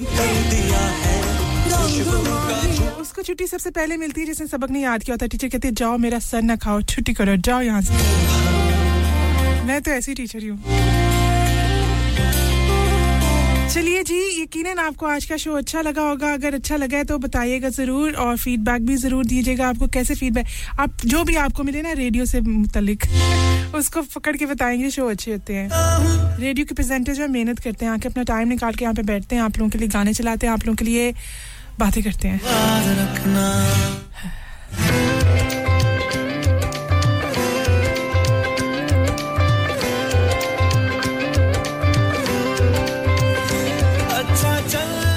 उसको 3.02 3.22
छुट्टी 3.22 3.48
सबसे 3.48 3.70
पहले 3.72 3.98
मिलती 3.98 4.22
है 4.22 4.28
जिसने 4.28 4.48
सबक 4.48 4.72
नहीं 4.72 4.84
याद 4.84 5.04
किया 5.04 5.14
होता। 5.14 5.28
टीचर 5.28 5.48
कहती 5.48 5.72
जाओ 5.74 5.98
मेरा 5.98 6.20
सर 6.22 6.42
ना 6.42 6.56
खाओ, 6.58 6.82
छुट्टी 6.84 7.14
करो, 7.14 7.36
जाओ 7.38 7.62
यहाँ 7.62 7.82
से। 7.82 7.94
मैं 9.66 9.82
तो 9.82 9.92
ऐसी 9.92 10.14
टीचर 10.14 10.40
ही 10.40 10.48
हूँ। 10.48 10.60
चलिए 13.70 14.04
जी, 14.04 14.42
यकीनन 14.42 14.80
आपको 14.80 15.06
आज 15.06 15.26
का 15.26 15.38
शो 15.38 15.54
अच्छा 15.54 15.82
लगा 15.82 16.02
होगा। 16.02 16.32
अगर 16.34 16.54
अच्छा 16.54 16.76
लगा 16.76 16.98
है 16.98 17.04
तो 17.04 17.18
बताइएगा 17.18 17.70
ज़रूर 17.70 18.14
और 18.16 18.38
फीडबैक 18.38 18.86
भी 18.86 18.96
ज़रूर 18.98 19.26
दीजिएगा 19.26 19.68
आपको 19.68 19.88
कैसे 19.88 20.16
फीडबैक 20.16 20.46
आप 20.80 21.06
जो 21.06 21.24
भी 21.24 21.36
आपको 21.38 21.64
मिले 21.64 21.82
ना 21.82 21.92
रेडियो 21.94 22.26
से 22.26 22.42
मुतलिक, 22.42 23.04
उसको 23.76 24.02
पकड़ 24.16 24.36
के 24.38 24.46
बताएँगे, 24.46 24.90
शो 24.92 25.08
अच्छे 25.10 25.32
होते 25.32 25.54
हैं। 25.54 25.70
रेडियो 26.40 26.66
के 26.66 26.76
प्रेजेंटर्स 26.76 27.20
में 27.20 27.28
मेहनत 27.30 27.60
करते 27.60 27.86
हैं, 27.86 27.92
आके 27.92 28.10
अपना 28.10 28.24
टाइम 28.24 28.48
निकाल 28.48 28.74
के 28.74 28.86
यहाँ 28.86 28.96
पे 28.96 29.04
बैठते 29.04 29.36
हैं, 29.36 29.44
आप 29.44 29.58
लोगों 29.58 29.70
के 29.70 29.78
लिए 29.78 29.88
गाने 29.88 30.14
चलाते 30.14 30.48
हैं, 30.48 30.54
आप 30.54 30.66
लोगों 30.66 30.76
के 30.76 30.86
लिए 30.86 31.14
बातें 31.80 32.02
करते 32.04 32.28
हैं। 32.28 32.40
अच्छा 44.16 44.52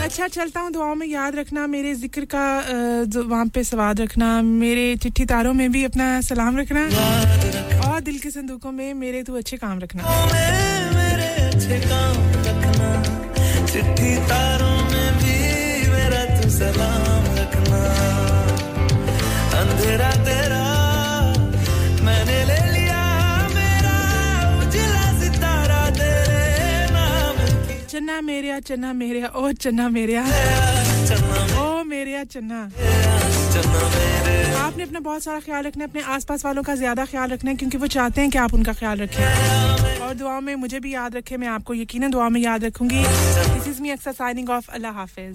अच्छा 0.04 0.26
चलता 0.28 0.60
हूँ 0.60 0.70
दुआओं 0.72 0.94
में 0.94 1.06
याद 1.06 1.34
रखना 1.36 1.66
मेरे 1.66 1.94
ज़िक्र 1.94 2.24
का 2.34 2.44
जो 3.06 3.22
वहाँ 3.28 3.46
पे 3.54 3.64
स्वाद 3.64 4.00
रखना 4.00 4.28
मेरे 4.42 4.96
चिट्ठी 5.02 5.24
तारों 5.32 5.52
में 5.54 5.70
भी 5.72 5.84
अपना 5.84 6.20
सलाम 6.28 6.56
रखना 6.58 6.82
और 7.90 8.00
दिल 8.08 8.18
के 8.18 8.30
संदूकों 8.30 8.72
में 8.72 8.92
मेरे 8.94 9.22
तू 9.22 9.36
अच्छे 9.38 9.56
काम 9.56 9.78
रखना। 9.80 10.02
मेरे 10.94 11.28
अच्छे 11.46 11.80
काम 11.88 12.16
रखना। 12.48 12.88
चिट्ठी 13.66 14.16
तारों 14.28 14.76
में 14.90 15.08
भी 15.18 15.36
तू 15.36 15.37
सलाम 16.58 17.24
रखना। 17.38 17.82
अंधेरा 19.58 20.10
तेरा 20.26 20.64
मैंने 22.06 22.38
ले 22.50 22.60
लिया 22.74 23.02
मेरा 23.54 23.96
उजला 24.62 25.04
सितारा 25.20 25.82
तेरे 25.98 26.46
नाम 26.96 27.36
चन्ना 27.92 28.16
मेरिया 28.30 28.56
चन्ना 28.68 28.90
मेरिया 29.02 29.28
ओ 29.34 29.44
चन्ना 29.64 29.86
मेरिया। 29.96 30.22
ओ 31.57 31.57
मेरिया 31.88 32.24
चन्ना? 32.26 32.60
आपने 34.58 34.82
अपना 34.82 35.00
बहुत 35.00 35.22
सारा 35.22 35.40
ख्याल 35.40 35.64
रखना 35.64 35.84
है 35.84 35.88
अपने 35.90 36.02
आसपास 36.14 36.44
वालों 36.44 36.62
का 36.62 36.74
ज़्यादा 36.74 37.04
ख्याल 37.06 37.30
रखना 37.30 37.50
है 37.50 37.56
क्योंकि 37.56 37.78
वो 37.78 37.86
चाहते 37.88 38.20
हैं 38.20 38.30
कि 38.30 38.38
आप 38.38 38.54
उनका 38.54 38.72
ख्याल 38.72 38.98
रखें। 38.98 40.00
और 40.00 40.14
दुआ 40.14 40.38
में 40.40 40.54
मुझे 40.56 40.80
भी 40.80 40.94
याद 40.94 41.16
रखें 41.16 41.36
मैं 41.36 41.48
आपको 41.48 41.74
यकीन 41.74 42.10
दुआ 42.10 42.28
में 42.28 42.40
याद 42.40 42.64
रखूँगी। 42.64 43.02
This 43.54 43.68
is 43.68 43.82
me 43.82 43.90
Aksar 43.90 44.12
signing 44.14 44.50
off 44.50 44.70
Allah 44.70 44.92
Hafiz. 44.92 45.34